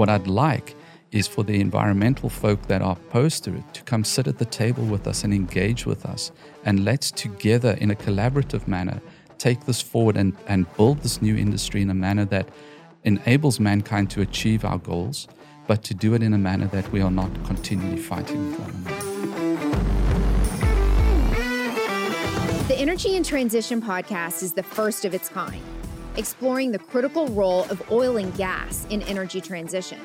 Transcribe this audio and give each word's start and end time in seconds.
What 0.00 0.08
I'd 0.08 0.26
like 0.26 0.74
is 1.12 1.28
for 1.28 1.44
the 1.44 1.60
environmental 1.60 2.30
folk 2.30 2.68
that 2.68 2.80
are 2.80 2.92
opposed 2.92 3.44
to 3.44 3.54
it 3.54 3.74
to 3.74 3.82
come 3.82 4.02
sit 4.02 4.26
at 4.26 4.38
the 4.38 4.46
table 4.46 4.82
with 4.84 5.06
us 5.06 5.24
and 5.24 5.34
engage 5.34 5.84
with 5.84 6.06
us. 6.06 6.32
And 6.64 6.86
let's 6.86 7.10
together, 7.10 7.72
in 7.72 7.90
a 7.90 7.94
collaborative 7.94 8.66
manner, 8.66 9.02
take 9.36 9.66
this 9.66 9.82
forward 9.82 10.16
and, 10.16 10.34
and 10.46 10.64
build 10.78 11.02
this 11.02 11.20
new 11.20 11.36
industry 11.36 11.82
in 11.82 11.90
a 11.90 11.94
manner 11.94 12.24
that 12.24 12.48
enables 13.04 13.60
mankind 13.60 14.08
to 14.12 14.22
achieve 14.22 14.64
our 14.64 14.78
goals, 14.78 15.28
but 15.66 15.84
to 15.84 15.92
do 15.92 16.14
it 16.14 16.22
in 16.22 16.32
a 16.32 16.38
manner 16.38 16.68
that 16.68 16.90
we 16.92 17.02
are 17.02 17.10
not 17.10 17.30
continually 17.44 17.98
fighting 17.98 18.52
with 18.52 18.58
one 18.58 18.70
another. 18.70 19.06
The 22.68 22.76
Energy 22.78 23.16
and 23.16 23.24
Transition 23.26 23.82
podcast 23.82 24.42
is 24.42 24.54
the 24.54 24.62
first 24.62 25.04
of 25.04 25.12
its 25.12 25.28
kind, 25.28 25.60
exploring 26.16 26.72
the 26.72 26.78
critical 26.78 27.28
role 27.28 27.64
of 27.64 27.82
oil 27.90 28.16
and 28.16 28.34
gas 28.36 28.86
in 28.90 29.02
energy 29.02 29.40
transition. 29.40 30.00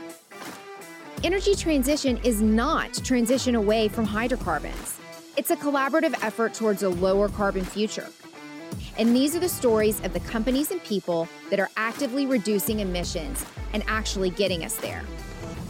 Energy 1.23 1.55
transition 1.55 2.17
is 2.23 2.41
not 2.41 2.93
transition 3.03 3.55
away 3.55 3.87
from 3.87 4.05
hydrocarbons. 4.05 4.99
It's 5.37 5.51
a 5.51 5.55
collaborative 5.55 6.13
effort 6.23 6.53
towards 6.53 6.83
a 6.83 6.89
lower 6.89 7.29
carbon 7.29 7.65
future. 7.65 8.07
And 8.97 9.15
these 9.15 9.35
are 9.35 9.39
the 9.39 9.49
stories 9.49 10.03
of 10.03 10.13
the 10.13 10.19
companies 10.21 10.71
and 10.71 10.81
people 10.83 11.27
that 11.49 11.59
are 11.59 11.69
actively 11.75 12.25
reducing 12.25 12.79
emissions 12.79 13.45
and 13.73 13.83
actually 13.87 14.29
getting 14.29 14.63
us 14.63 14.75
there. 14.77 15.03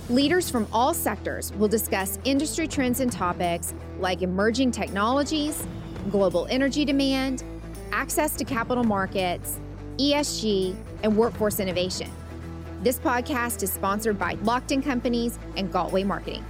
Leaders 0.10 0.50
from 0.50 0.68
all 0.72 0.94
sectors 0.94 1.52
will 1.54 1.68
discuss 1.68 2.20
industry 2.26 2.68
trends 2.68 3.00
and 3.00 3.12
topics 3.12 3.74
like 4.00 4.22
emerging 4.22 4.70
technologies, 4.72 5.66
global 6.12 6.46
energy 6.52 6.86
demand, 6.86 7.44
access 7.92 8.36
to 8.36 8.44
capital 8.44 8.84
markets, 8.84 9.60
ESG, 9.98 10.76
and 11.04 11.16
workforce 11.18 11.60
innovation. 11.60 12.12
This 12.82 13.00
podcast 13.00 13.64
is 13.64 13.72
sponsored 13.72 14.20
by 14.20 14.36
Lockton 14.38 14.84
Companies 14.84 15.40
and 15.58 15.72
Galtway 15.72 16.06
Marketing. 16.06 16.44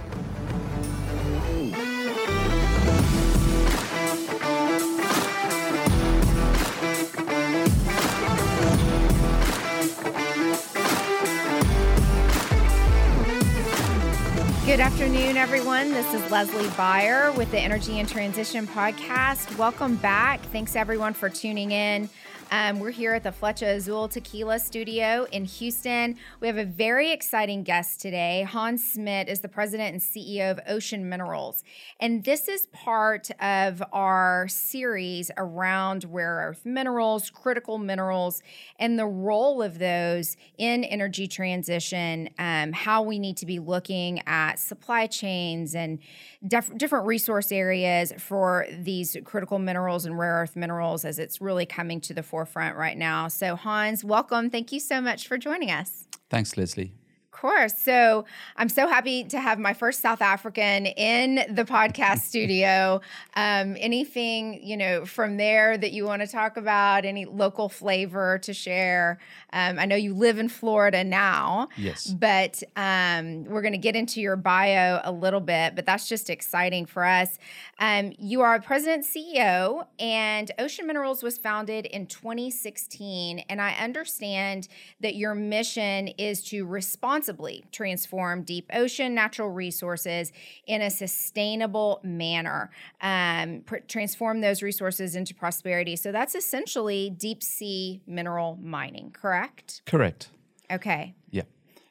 Good 14.66 14.80
afternoon, 14.80 15.36
everyone. 15.36 15.92
This 15.92 16.12
is 16.12 16.30
Leslie 16.30 16.68
Beyer 16.76 17.32
with 17.32 17.50
the 17.50 17.58
Energy 17.58 17.98
and 18.00 18.08
Transition 18.08 18.66
Podcast. 18.66 19.56
Welcome 19.56 19.96
back. 19.96 20.40
Thanks, 20.46 20.76
everyone, 20.76 21.14
for 21.14 21.30
tuning 21.30 21.70
in. 21.70 22.10
Um, 22.52 22.78
we're 22.78 22.92
here 22.92 23.12
at 23.12 23.24
the 23.24 23.30
Flecha 23.30 23.74
Azul 23.74 24.06
Tequila 24.06 24.60
Studio 24.60 25.26
in 25.32 25.44
Houston. 25.46 26.16
We 26.38 26.46
have 26.46 26.58
a 26.58 26.64
very 26.64 27.10
exciting 27.10 27.64
guest 27.64 28.00
today. 28.00 28.44
Hans 28.44 28.92
Smit 28.92 29.28
is 29.28 29.40
the 29.40 29.48
president 29.48 29.94
and 29.94 30.00
CEO 30.00 30.52
of 30.52 30.60
Ocean 30.68 31.08
Minerals. 31.08 31.64
And 31.98 32.22
this 32.22 32.46
is 32.46 32.66
part 32.66 33.30
of 33.40 33.82
our 33.92 34.46
series 34.48 35.32
around 35.36 36.06
rare 36.08 36.36
earth 36.36 36.64
minerals, 36.64 37.30
critical 37.30 37.78
minerals, 37.78 38.42
and 38.78 38.96
the 38.96 39.06
role 39.06 39.60
of 39.60 39.80
those 39.80 40.36
in 40.56 40.84
energy 40.84 41.26
transition, 41.26 42.30
um, 42.38 42.72
how 42.72 43.02
we 43.02 43.18
need 43.18 43.36
to 43.38 43.46
be 43.46 43.58
looking 43.58 44.22
at 44.24 44.60
supply 44.60 45.08
chains 45.08 45.74
and 45.74 45.98
def- 46.46 46.76
different 46.76 47.06
resource 47.06 47.52
areas 47.52 48.12
for 48.18 48.66
these 48.70 49.16
critical 49.24 49.58
minerals 49.58 50.04
and 50.04 50.18
rare 50.18 50.34
earth 50.34 50.56
minerals 50.56 51.04
as 51.04 51.18
it's 51.18 51.40
really 51.40 51.66
coming 51.66 52.00
to 52.02 52.14
the 52.14 52.22
forefront 52.22 52.76
right 52.76 52.96
now. 52.96 53.28
So, 53.28 53.56
Hans, 53.56 54.04
welcome. 54.04 54.50
Thank 54.50 54.72
you 54.72 54.80
so 54.80 55.00
much 55.00 55.26
for 55.26 55.38
joining 55.38 55.70
us. 55.70 56.06
Thanks, 56.28 56.56
Leslie 56.56 56.92
course. 57.36 57.76
So 57.76 58.24
I'm 58.56 58.68
so 58.68 58.88
happy 58.88 59.24
to 59.24 59.38
have 59.38 59.58
my 59.58 59.74
first 59.74 60.00
South 60.00 60.22
African 60.22 60.86
in 60.86 61.54
the 61.54 61.64
podcast 61.64 62.20
studio. 62.20 63.00
Um, 63.34 63.76
anything, 63.78 64.60
you 64.62 64.76
know, 64.76 65.04
from 65.04 65.36
there 65.36 65.76
that 65.76 65.92
you 65.92 66.04
want 66.04 66.22
to 66.22 66.28
talk 66.28 66.56
about, 66.56 67.04
any 67.04 67.26
local 67.26 67.68
flavor 67.68 68.38
to 68.38 68.54
share? 68.54 69.18
Um, 69.52 69.78
I 69.78 69.84
know 69.84 69.96
you 69.96 70.14
live 70.14 70.38
in 70.38 70.48
Florida 70.48 71.04
now. 71.04 71.68
Yes. 71.76 72.06
But 72.06 72.62
um, 72.74 73.44
we're 73.44 73.62
going 73.62 73.72
to 73.72 73.78
get 73.78 73.96
into 73.96 74.20
your 74.20 74.36
bio 74.36 75.00
a 75.04 75.12
little 75.12 75.40
bit, 75.40 75.74
but 75.74 75.86
that's 75.86 76.08
just 76.08 76.30
exciting 76.30 76.86
for 76.86 77.04
us. 77.04 77.38
Um, 77.78 78.12
you 78.18 78.40
are 78.40 78.60
president 78.60 79.04
CEO, 79.04 79.86
and 79.98 80.50
Ocean 80.58 80.86
Minerals 80.86 81.22
was 81.22 81.36
founded 81.36 81.86
in 81.86 82.06
2016. 82.06 83.40
And 83.48 83.60
I 83.60 83.72
understand 83.74 84.68
that 85.00 85.14
your 85.14 85.34
mission 85.34 86.08
is 86.08 86.42
to 86.44 86.64
responsibly 86.64 87.64
transform 87.72 88.42
deep 88.42 88.70
ocean 88.72 89.14
natural 89.14 89.50
resources 89.50 90.32
in 90.66 90.82
a 90.82 90.90
sustainable 90.90 92.00
manner, 92.02 92.70
um, 93.02 93.62
pr- 93.66 93.76
transform 93.88 94.40
those 94.40 94.62
resources 94.62 95.14
into 95.14 95.34
prosperity. 95.34 95.96
So 95.96 96.12
that's 96.12 96.34
essentially 96.34 97.10
deep 97.10 97.42
sea 97.42 98.00
mineral 98.06 98.58
mining, 98.62 99.10
correct? 99.10 99.82
Correct. 99.86 100.30
Okay. 100.70 101.14
Yeah. 101.30 101.42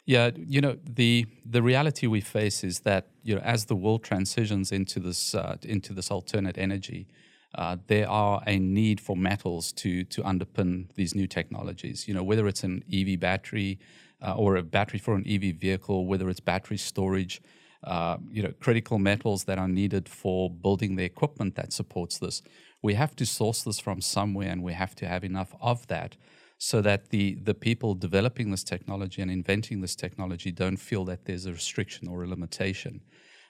Yeah, 0.06 0.30
you 0.36 0.62
know 0.62 0.78
the 0.84 1.26
the 1.44 1.64
reality 1.64 2.06
we 2.06 2.22
face 2.22 2.64
is 2.64 2.82
that 2.82 3.08
you 3.24 3.34
know 3.36 3.42
as 3.42 3.66
the 3.66 3.76
world 3.76 4.04
transitions 4.04 4.72
into 4.72 5.00
this 5.00 5.34
uh, 5.34 5.58
into 5.64 5.94
this 5.94 6.12
alternate 6.12 6.60
energy, 6.60 7.08
uh, 7.56 7.78
there 7.88 8.08
are 8.08 8.44
a 8.46 8.60
need 8.60 9.02
for 9.02 9.18
metals 9.18 9.72
to 9.74 10.04
to 10.04 10.22
underpin 10.22 10.94
these 10.94 11.16
new 11.16 11.26
technologies. 11.28 12.08
You 12.08 12.14
know 12.14 12.22
whether 12.24 12.48
it's 12.48 12.64
an 12.64 12.84
EV 12.94 13.20
battery, 13.20 13.80
uh, 14.22 14.36
or 14.36 14.58
a 14.58 14.64
battery 14.64 15.00
for 15.00 15.16
an 15.16 15.24
EV 15.28 15.56
vehicle, 15.56 16.06
whether 16.06 16.30
it's 16.30 16.40
battery 16.40 16.78
storage, 16.78 17.42
uh, 17.84 18.18
you 18.32 18.44
know, 18.44 18.54
critical 18.60 19.00
metals 19.00 19.46
that 19.46 19.58
are 19.58 19.68
needed 19.68 20.08
for 20.08 20.52
building 20.52 20.98
the 20.98 21.04
equipment 21.04 21.56
that 21.56 21.74
supports 21.74 22.20
this. 22.20 22.44
We 22.84 22.94
have 22.94 23.16
to 23.16 23.26
source 23.26 23.64
this 23.64 23.80
from 23.80 24.02
somewhere, 24.02 24.50
and 24.52 24.62
we 24.62 24.74
have 24.74 24.94
to 24.96 25.08
have 25.08 25.24
enough 25.24 25.56
of 25.62 25.88
that 25.88 26.16
so 26.58 26.82
that 26.82 27.10
the 27.10 27.36
the 27.36 27.54
people 27.54 27.94
developing 27.96 28.52
this 28.52 28.64
technology 28.64 29.22
and 29.22 29.32
inventing 29.32 29.82
this 29.82 29.96
technology 29.96 30.52
don't 30.52 30.78
feel 30.78 31.06
that 31.06 31.26
there's 31.26 31.46
a 31.46 31.54
restriction 31.54 32.08
or 32.08 32.24
a 32.24 32.28
limitation. 32.28 33.02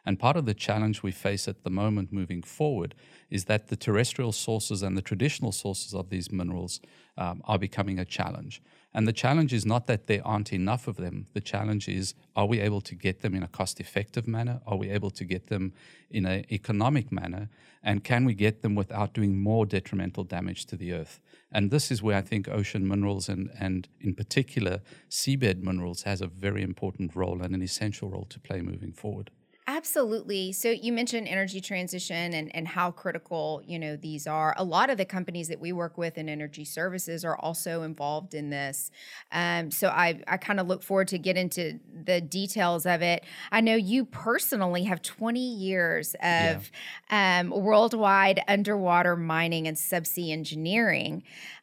And 0.06 0.20
part 0.20 0.38
of 0.38 0.46
the 0.46 0.54
challenge 0.54 1.02
we 1.02 1.12
face 1.12 1.48
at 1.48 1.64
the 1.64 1.70
moment 1.72 2.14
moving 2.14 2.44
forward 2.44 2.94
is 3.32 3.46
that 3.46 3.70
the 3.70 3.76
terrestrial 3.76 4.32
sources 4.32 4.84
and 4.84 4.96
the 4.96 5.02
traditional 5.02 5.52
sources 5.52 5.96
of 5.96 6.10
these 6.10 6.32
minerals 6.32 6.80
um, 7.18 7.42
are 7.46 7.58
becoming 7.58 7.98
a 7.98 8.06
challenge. 8.06 8.62
And 8.94 9.08
the 9.08 9.14
challenge 9.14 9.52
is 9.52 9.66
not 9.66 9.88
that 9.88 10.08
there 10.08 10.26
aren't 10.26 10.54
enough 10.54 10.88
of 10.88 10.98
them. 10.98 11.26
The 11.34 11.42
challenge 11.42 11.90
is 11.90 12.14
are 12.36 12.46
we 12.46 12.60
able 12.60 12.82
to 12.82 12.96
get 12.96 13.22
them 13.22 13.34
in 13.34 13.44
a 13.44 13.48
cost 13.48 13.80
effective 13.80 14.28
manner? 14.28 14.62
Are 14.68 14.78
we 14.78 14.90
able 14.92 15.10
to 15.12 15.26
get 15.26 15.48
them 15.48 15.74
in 16.12 16.26
an 16.26 16.46
economic 16.52 17.12
manner? 17.12 17.50
And 17.84 18.04
can 18.04 18.26
we 18.26 18.36
get 18.36 18.62
them 18.62 18.76
without 18.76 19.14
doing 19.14 19.38
more 19.38 19.66
detrimental 19.66 20.24
damage 20.24 20.66
to 20.68 20.78
the 20.78 20.94
earth? 20.94 21.20
And 21.56 21.72
this 21.72 21.90
is 21.90 22.04
where 22.04 22.18
I 22.18 22.22
think 22.22 22.50
ocean 22.50 22.86
minerals 22.86 23.30
and, 23.30 23.50
and 23.58 23.88
in 24.02 24.14
particular 24.14 24.82
seabed 25.10 25.64
minerals 25.64 26.04
has 26.04 26.20
a 26.20 26.28
very 26.28 26.62
important 26.62 27.16
role 27.16 27.42
and 27.42 27.56
an 27.56 27.62
essential 27.62 28.10
role 28.10 28.26
to 28.26 28.42
play 28.42 28.60
moving 28.60 28.92
forward. 28.92 29.32
Absolutely. 29.76 30.54
So 30.54 30.70
you 30.70 30.94
mentioned 30.94 31.28
energy 31.28 31.60
transition 31.60 32.34
and, 32.34 32.50
and 32.56 32.66
how 32.66 32.92
critical, 32.92 33.62
you 33.68 33.78
know, 33.78 33.98
these 33.98 34.26
are. 34.26 34.56
A 34.56 34.64
lot 34.64 34.90
of 34.90 34.98
the 34.98 35.04
companies 35.04 35.50
that 35.50 35.60
we 35.60 35.74
work 35.74 35.98
with 35.98 36.18
in 36.18 36.30
energy 36.30 36.64
services 36.64 37.26
are 37.26 37.36
also 37.36 37.82
involved 37.82 38.34
in 38.34 38.52
this. 38.52 38.90
Um, 39.34 39.72
so 39.72 39.90
I, 39.90 40.22
I 40.30 40.38
kind 40.38 40.62
of 40.62 40.68
look 40.68 40.82
forward 40.82 41.10
to 41.10 41.18
get 41.18 41.36
into 41.36 41.78
the 42.06 42.22
details 42.22 42.86
of 42.86 43.02
it. 43.02 43.26
I 43.52 43.60
know 43.60 43.76
you 43.76 44.06
personally 44.06 44.86
have 44.86 45.02
20 45.02 45.42
years 45.42 46.14
of 46.24 46.72
yeah. 47.12 47.42
um, 47.42 47.50
worldwide 47.50 48.40
underwater 48.48 49.18
mining 49.18 49.68
and 49.68 49.76
subsea 49.76 50.32
engineering. 50.32 51.22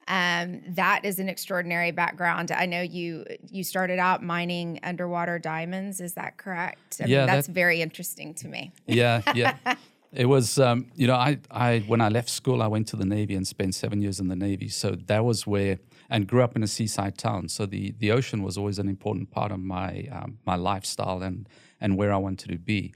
Um, 0.08 0.62
that 0.68 1.04
is 1.04 1.18
an 1.18 1.28
extraordinary 1.28 1.92
background. 1.92 2.50
I 2.50 2.66
know 2.66 2.82
you 2.82 3.24
you 3.50 3.62
started 3.62 3.98
out 3.98 4.22
mining 4.22 4.80
underwater 4.82 5.38
diamonds. 5.38 6.00
Is 6.00 6.14
that 6.14 6.36
correct? 6.36 7.00
I 7.00 7.06
yeah, 7.06 7.18
mean, 7.18 7.26
that's 7.26 7.46
that, 7.46 7.52
very 7.52 7.80
interesting 7.80 8.34
to 8.34 8.48
me. 8.48 8.72
Yeah, 8.86 9.22
yeah. 9.34 9.56
it 10.12 10.26
was, 10.26 10.58
um, 10.58 10.90
you 10.94 11.06
know, 11.06 11.14
I, 11.14 11.38
I 11.50 11.84
when 11.86 12.00
I 12.00 12.08
left 12.08 12.28
school, 12.28 12.62
I 12.62 12.66
went 12.66 12.88
to 12.88 12.96
the 12.96 13.04
Navy 13.04 13.34
and 13.34 13.46
spent 13.46 13.74
seven 13.74 14.02
years 14.02 14.18
in 14.18 14.28
the 14.28 14.36
Navy. 14.36 14.68
So 14.68 14.90
that 15.06 15.24
was 15.24 15.46
where, 15.46 15.78
and 16.10 16.26
grew 16.26 16.42
up 16.42 16.56
in 16.56 16.62
a 16.62 16.68
seaside 16.68 17.16
town. 17.16 17.48
So 17.48 17.64
the 17.64 17.94
the 17.98 18.10
ocean 18.10 18.42
was 18.42 18.58
always 18.58 18.78
an 18.78 18.88
important 18.88 19.30
part 19.30 19.52
of 19.52 19.60
my 19.60 20.08
um, 20.10 20.38
my 20.44 20.56
lifestyle 20.56 21.22
and 21.22 21.48
and 21.80 21.96
where 21.96 22.12
I 22.12 22.16
wanted 22.16 22.50
to 22.50 22.58
be. 22.58 22.92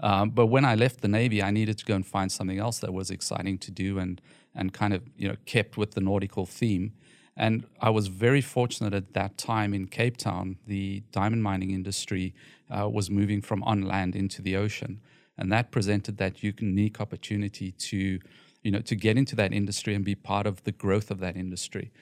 Um, 0.00 0.30
but 0.30 0.46
when 0.46 0.64
I 0.64 0.74
left 0.74 1.00
the 1.00 1.08
Navy, 1.08 1.42
I 1.42 1.50
needed 1.50 1.78
to 1.78 1.84
go 1.84 1.94
and 1.94 2.06
find 2.06 2.30
something 2.30 2.58
else 2.58 2.78
that 2.78 2.92
was 2.92 3.10
exciting 3.10 3.58
to 3.58 3.70
do 3.70 3.98
and 3.98 4.20
and 4.58 4.74
kind 4.74 4.92
of 4.92 5.02
you 5.16 5.28
know 5.28 5.36
kept 5.46 5.78
with 5.78 5.92
the 5.92 6.00
nautical 6.00 6.44
theme. 6.44 6.92
And 7.36 7.64
I 7.80 7.90
was 7.90 8.08
very 8.08 8.40
fortunate 8.40 8.92
at 8.92 9.14
that 9.14 9.38
time 9.38 9.72
in 9.72 9.86
Cape 9.86 10.16
Town. 10.16 10.56
The 10.66 11.04
diamond 11.12 11.44
mining 11.44 11.70
industry 11.70 12.34
uh, 12.68 12.88
was 12.88 13.08
moving 13.08 13.40
from 13.40 13.62
on 13.62 13.82
land 13.82 14.16
into 14.16 14.42
the 14.42 14.56
ocean, 14.56 15.00
and 15.38 15.50
that 15.52 15.70
presented 15.70 16.18
that 16.18 16.42
unique 16.42 17.00
opportunity 17.00 17.70
to, 17.72 18.18
you 18.64 18.70
know, 18.72 18.80
to 18.80 18.96
get 18.96 19.16
into 19.16 19.36
that 19.36 19.52
industry 19.52 19.94
and 19.94 20.04
be 20.04 20.16
part 20.16 20.46
of 20.46 20.64
the 20.64 20.72
growth 20.72 21.10
of 21.12 21.20
that 21.20 21.36
industry. 21.36 21.92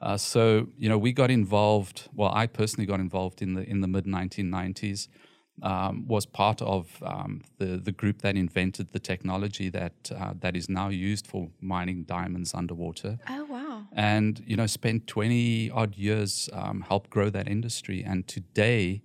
Uh, 0.00 0.16
so 0.16 0.66
you 0.76 0.88
know, 0.88 0.98
we 0.98 1.12
got 1.12 1.30
involved. 1.30 2.08
Well, 2.14 2.32
I 2.34 2.46
personally 2.46 2.86
got 2.86 3.00
involved 3.00 3.40
in 3.40 3.54
the 3.54 3.62
in 3.62 3.80
the 3.80 3.88
mid 3.88 4.06
1990s. 4.06 5.08
Um, 5.62 6.06
was 6.06 6.26
part 6.26 6.62
of 6.62 7.02
um, 7.02 7.42
the 7.58 7.76
the 7.76 7.92
group 7.92 8.22
that 8.22 8.36
invented 8.36 8.92
the 8.92 8.98
technology 8.98 9.68
that 9.70 10.10
uh, 10.14 10.32
that 10.40 10.56
is 10.56 10.68
now 10.68 10.88
used 10.88 11.26
for 11.26 11.50
mining 11.60 12.04
diamonds 12.04 12.54
underwater. 12.54 13.18
Oh 13.28 13.44
wow! 13.44 13.86
And 13.92 14.42
you 14.46 14.56
know, 14.56 14.66
spent 14.66 15.06
20 15.06 15.70
odd 15.70 15.96
years 15.96 16.48
um, 16.52 16.82
help 16.82 17.10
grow 17.10 17.30
that 17.30 17.48
industry, 17.48 18.02
and 18.04 18.26
today. 18.26 19.02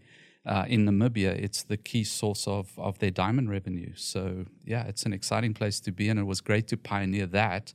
Uh, 0.47 0.63
in 0.67 0.85
Namibia, 0.85 1.31
it's 1.31 1.63
the 1.63 1.75
key 1.75 2.03
source 2.03 2.47
of, 2.47 2.69
of 2.77 2.99
their 2.99 3.09
diamond 3.09 3.49
revenue. 3.49 3.93
So, 3.95 4.45
yeah, 4.63 4.83
it's 4.83 5.01
an 5.01 5.11
exciting 5.11 5.55
place 5.55 5.79
to 5.79 5.91
be, 5.91 6.07
and 6.07 6.19
it 6.19 6.27
was 6.27 6.39
great 6.39 6.67
to 6.67 6.77
pioneer 6.77 7.25
that 7.25 7.73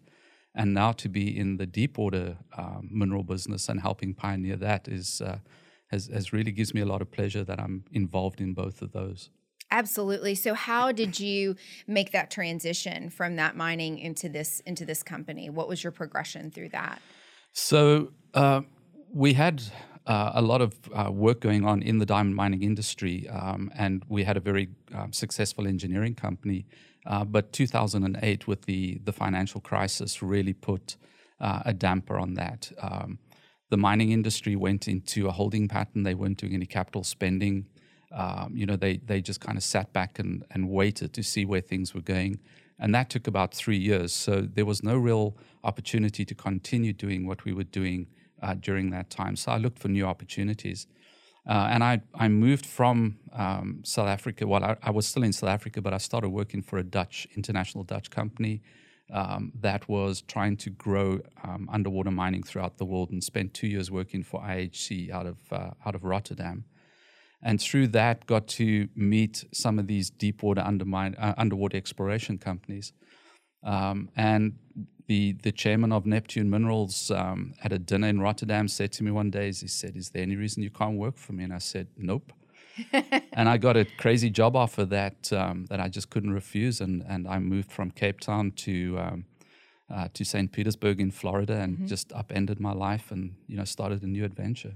and 0.54 0.74
now 0.74 0.92
to 0.92 1.08
be 1.08 1.36
in 1.36 1.56
the 1.56 1.66
deep 1.66 1.98
water 1.98 2.36
um, 2.56 2.88
mineral 2.90 3.22
business 3.22 3.68
and 3.68 3.80
helping 3.80 4.14
pioneer 4.14 4.56
that 4.56 4.88
is 4.88 5.20
uh, 5.20 5.38
has, 5.90 6.06
has 6.12 6.32
really 6.32 6.52
gives 6.52 6.74
me 6.74 6.80
a 6.80 6.86
lot 6.86 7.02
of 7.02 7.10
pleasure 7.10 7.44
that 7.44 7.60
I'm 7.60 7.84
involved 7.92 8.40
in 8.40 8.54
both 8.54 8.82
of 8.82 8.92
those. 8.92 9.30
Absolutely. 9.70 10.34
So 10.34 10.54
how 10.54 10.90
did 10.90 11.20
you 11.20 11.54
make 11.86 12.10
that 12.10 12.30
transition 12.30 13.08
from 13.08 13.36
that 13.36 13.56
mining 13.56 13.98
into 13.98 14.28
this 14.28 14.60
into 14.66 14.84
this 14.84 15.02
company? 15.02 15.48
What 15.48 15.68
was 15.68 15.84
your 15.84 15.92
progression 15.92 16.50
through 16.50 16.70
that? 16.70 17.00
So 17.52 18.12
uh, 18.34 18.62
we 19.12 19.34
had 19.34 19.62
uh, 20.06 20.32
a 20.34 20.42
lot 20.42 20.60
of 20.60 20.74
uh, 20.92 21.12
work 21.12 21.40
going 21.40 21.64
on 21.64 21.82
in 21.82 21.98
the 21.98 22.06
diamond 22.06 22.34
mining 22.34 22.62
industry, 22.64 23.28
um, 23.28 23.70
and 23.76 24.04
we 24.08 24.24
had 24.24 24.36
a 24.36 24.40
very 24.40 24.70
um, 24.92 25.12
successful 25.12 25.68
engineering 25.68 26.16
company 26.16 26.66
uh, 27.06 27.24
but 27.24 27.52
2008, 27.52 28.46
with 28.46 28.62
the, 28.62 29.00
the 29.04 29.12
financial 29.12 29.60
crisis, 29.60 30.22
really 30.22 30.52
put 30.52 30.96
uh, 31.40 31.62
a 31.64 31.72
damper 31.72 32.18
on 32.18 32.34
that. 32.34 32.70
Um, 32.80 33.18
the 33.70 33.76
mining 33.76 34.10
industry 34.10 34.56
went 34.56 34.88
into 34.88 35.28
a 35.28 35.30
holding 35.30 35.68
pattern. 35.68 36.02
They 36.02 36.14
weren't 36.14 36.38
doing 36.38 36.54
any 36.54 36.66
capital 36.66 37.04
spending. 37.04 37.66
Um, 38.12 38.52
you 38.54 38.66
know, 38.66 38.76
they, 38.76 38.98
they 38.98 39.22
just 39.22 39.40
kind 39.40 39.56
of 39.56 39.62
sat 39.62 39.92
back 39.92 40.18
and, 40.18 40.44
and 40.50 40.68
waited 40.68 41.12
to 41.14 41.22
see 41.22 41.44
where 41.44 41.60
things 41.60 41.94
were 41.94 42.00
going. 42.00 42.40
And 42.78 42.94
that 42.94 43.10
took 43.10 43.26
about 43.26 43.54
three 43.54 43.76
years. 43.76 44.12
So 44.12 44.40
there 44.40 44.64
was 44.64 44.82
no 44.82 44.96
real 44.96 45.36
opportunity 45.62 46.24
to 46.24 46.34
continue 46.34 46.92
doing 46.92 47.26
what 47.26 47.44
we 47.44 47.52
were 47.52 47.64
doing 47.64 48.08
uh, 48.42 48.54
during 48.54 48.90
that 48.90 49.10
time. 49.10 49.36
So 49.36 49.52
I 49.52 49.58
looked 49.58 49.78
for 49.78 49.88
new 49.88 50.04
opportunities. 50.04 50.86
Uh, 51.46 51.68
and 51.70 51.84
I, 51.84 52.02
I 52.14 52.28
moved 52.28 52.66
from 52.66 53.18
um, 53.32 53.80
South 53.84 54.08
Africa. 54.08 54.46
Well, 54.46 54.64
I, 54.64 54.76
I, 54.82 54.90
was 54.90 55.06
still 55.06 55.22
in 55.22 55.32
South 55.32 55.50
Africa, 55.50 55.80
but 55.80 55.94
I 55.94 55.98
started 55.98 56.30
working 56.30 56.62
for 56.62 56.78
a 56.78 56.82
Dutch, 56.82 57.26
international 57.36 57.84
Dutch 57.84 58.10
company 58.10 58.62
um, 59.12 59.52
that 59.60 59.88
was 59.88 60.22
trying 60.22 60.56
to 60.58 60.70
grow 60.70 61.20
um, 61.42 61.68
underwater 61.72 62.10
mining 62.10 62.42
throughout 62.42 62.78
the 62.78 62.84
world 62.84 63.10
and 63.10 63.22
spent 63.22 63.54
two 63.54 63.66
years 63.66 63.90
working 63.90 64.22
for 64.22 64.40
IHC 64.40 65.10
out 65.10 65.26
of, 65.26 65.38
uh, 65.52 65.70
out 65.84 65.94
of 65.94 66.04
Rotterdam. 66.04 66.64
And 67.42 67.60
through 67.60 67.88
that, 67.88 68.26
got 68.26 68.48
to 68.48 68.88
meet 68.94 69.44
some 69.52 69.78
of 69.78 69.86
these 69.86 70.10
deepwater 70.10 70.60
undermine, 70.60 71.14
uh, 71.16 71.34
underwater 71.38 71.76
exploration 71.76 72.38
companies. 72.38 72.92
Um, 73.62 74.10
and 74.16 74.58
the 75.06 75.32
the 75.42 75.50
chairman 75.50 75.90
of 75.90 76.06
Neptune 76.06 76.48
Minerals 76.48 77.10
um, 77.10 77.52
at 77.64 77.72
a 77.72 77.78
dinner 77.78 78.08
in 78.08 78.20
Rotterdam 78.20 78.68
said 78.68 78.92
to 78.92 79.02
me 79.02 79.10
one 79.10 79.30
day, 79.30 79.46
he 79.46 79.66
said, 79.66 79.96
"Is 79.96 80.10
there 80.10 80.22
any 80.22 80.36
reason 80.36 80.62
you 80.62 80.70
can't 80.70 80.96
work 80.96 81.18
for 81.18 81.32
me?" 81.32 81.44
And 81.44 81.52
I 81.52 81.58
said, 81.58 81.88
"Nope." 81.96 82.32
And 83.32 83.48
I 83.48 83.56
got 83.56 83.76
a 83.76 83.84
crazy 83.84 84.30
job 84.30 84.56
offer 84.56 84.84
that 84.86 85.32
um, 85.32 85.66
that 85.66 85.80
I 85.80 85.88
just 85.88 86.10
couldn't 86.10 86.32
refuse, 86.32 86.80
and 86.80 87.04
and 87.08 87.26
I 87.26 87.38
moved 87.38 87.70
from 87.72 87.90
Cape 87.90 88.20
Town 88.20 88.52
to 88.52 88.98
um, 88.98 89.24
uh, 89.90 90.08
to 90.14 90.24
St. 90.24 90.50
Petersburg 90.52 91.00
in 91.00 91.10
Florida, 91.10 91.54
and 91.54 91.76
mm-hmm. 91.76 91.86
just 91.86 92.12
upended 92.12 92.60
my 92.60 92.72
life, 92.72 93.10
and 93.10 93.34
you 93.46 93.56
know 93.56 93.64
started 93.64 94.02
a 94.02 94.06
new 94.06 94.24
adventure. 94.24 94.74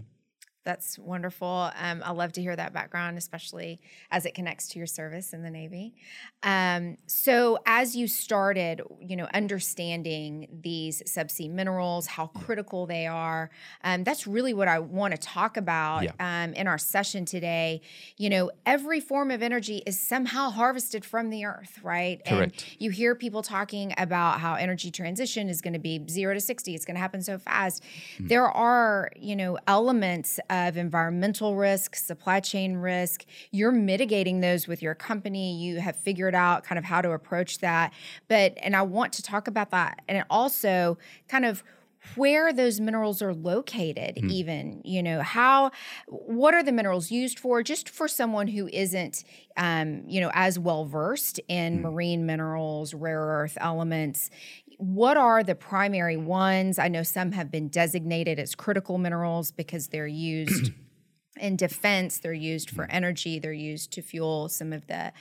That's 0.65 0.99
wonderful. 0.99 1.71
Um, 1.79 2.03
I 2.05 2.13
love 2.13 2.33
to 2.33 2.41
hear 2.41 2.57
that 2.57 2.73
background, 2.73 3.19
especially 3.19 3.81
as 4.11 4.25
it 4.25 4.35
connects 4.35 4.69
to 4.69 4.79
your 4.79 4.87
service 4.87 5.35
in 5.35 5.43
the 5.43 5.51
Navy. 5.51 5.95
Um, 6.43 6.97
so, 7.07 7.59
as 7.67 7.95
you 7.95 8.09
started, 8.09 8.81
you 8.99 9.17
know, 9.17 9.29
understanding 9.35 10.49
these 10.63 11.03
subsea 11.03 11.51
minerals, 11.51 12.07
how 12.07 12.29
critical 12.29 12.87
they 12.87 13.07
are, 13.07 13.51
um, 13.83 14.05
that's 14.05 14.27
really 14.27 14.55
what 14.55 14.67
I 14.67 14.79
want 14.79 15.13
to 15.13 15.21
talk 15.21 15.59
about 15.59 16.05
yeah. 16.05 16.13
Um, 16.19 16.55
in 16.55 16.67
our 16.67 16.79
session 16.79 17.27
today. 17.27 17.83
You 18.17 18.31
know, 18.31 18.51
every 18.65 19.01
form 19.01 19.31
of 19.31 19.43
energy 19.43 19.83
is 19.85 20.01
somehow 20.01 20.49
harvested 20.49 21.05
from 21.05 21.29
the 21.29 21.45
earth, 21.45 21.79
right? 21.83 22.25
Correct. 22.25 22.63
And 22.63 22.65
you 22.79 22.91
hear 22.91 23.15
people 23.15 23.43
talking 23.43 23.93
about 23.99 24.41
how 24.41 24.55
energy 24.55 24.91
transition 24.91 25.51
is 25.51 25.61
going 25.61 25.75
to 25.75 25.79
be 25.79 26.03
zero 26.09 26.33
to 26.33 26.41
60, 26.41 26.75
it's 26.75 26.87
going 26.87 26.95
to 26.95 27.01
happen 27.01 27.23
so 27.23 27.37
fast. 27.37 27.83
Mm. 28.19 28.29
There 28.29 28.49
are, 28.49 29.11
you 29.17 29.37
know, 29.37 29.59
elements 29.67 30.41
of 30.55 30.77
environmental 30.77 31.57
risk, 31.57 31.97
supply 31.97 32.41
chain 32.41 32.77
risk. 32.77 33.25
You're 33.51 33.73
mitigating 33.73 34.41
those 34.41 34.69
with 34.69 34.83
your 34.83 34.95
company. 34.95 35.57
You 35.57 35.81
have 35.81 35.97
figured 35.97 36.35
out 36.35 36.65
kind 36.65 36.79
of 36.79 36.85
how 36.85 37.03
to 37.03 37.11
approach 37.11 37.59
that. 37.59 37.93
But, 38.29 38.55
and 38.59 38.77
I 38.77 38.83
want 38.83 39.13
to 39.15 39.23
talk 39.23 39.49
about 39.49 39.71
that. 39.71 40.03
And 40.09 40.25
also 40.31 40.99
kind 41.29 41.45
of 41.45 41.65
where 42.17 42.53
those 42.53 42.81
minerals 42.81 43.23
are 43.23 43.35
located 43.35 44.17
mm. 44.17 44.31
even 44.31 44.81
you 44.85 45.03
know 45.03 45.23
how 45.23 45.71
what 46.07 46.55
are 46.55 46.63
the 46.63 46.73
minerals 46.73 47.11
used 47.11 47.39
for 47.39 47.63
just 47.63 47.89
for 47.89 48.09
someone 48.09 48.49
who 48.49 48.69
isn't 48.69 49.25
um, 49.57 50.03
you 50.07 50.21
know 50.21 50.31
as 50.35 50.59
well 50.59 50.85
versed 50.85 51.41
in 51.49 51.79
mm. 51.79 51.83
marine 51.83 52.27
minerals 52.27 52.95
rare 52.95 53.21
earth 53.21 53.57
elements 53.61 54.31
what 54.79 55.17
are 55.17 55.43
the 55.43 55.55
primary 55.55 56.17
ones? 56.17 56.79
I 56.79 56.89
know 56.89 57.03
some 57.03 57.33
have 57.33 57.51
been 57.51 57.69
designated 57.69 58.39
as 58.39 58.55
critical 58.55 58.99
minerals 58.99 59.51
because 59.51 59.89
they're 59.89 60.07
used 60.07 60.73
in 61.41 61.57
defense, 61.57 62.19
they're 62.19 62.33
used 62.33 62.71
for 62.71 62.91
energy, 62.91 63.39
they're 63.39 63.53
used 63.53 63.93
to 63.93 64.03
fuel 64.03 64.49
some 64.49 64.73
of 64.73 64.87
the 64.87 65.13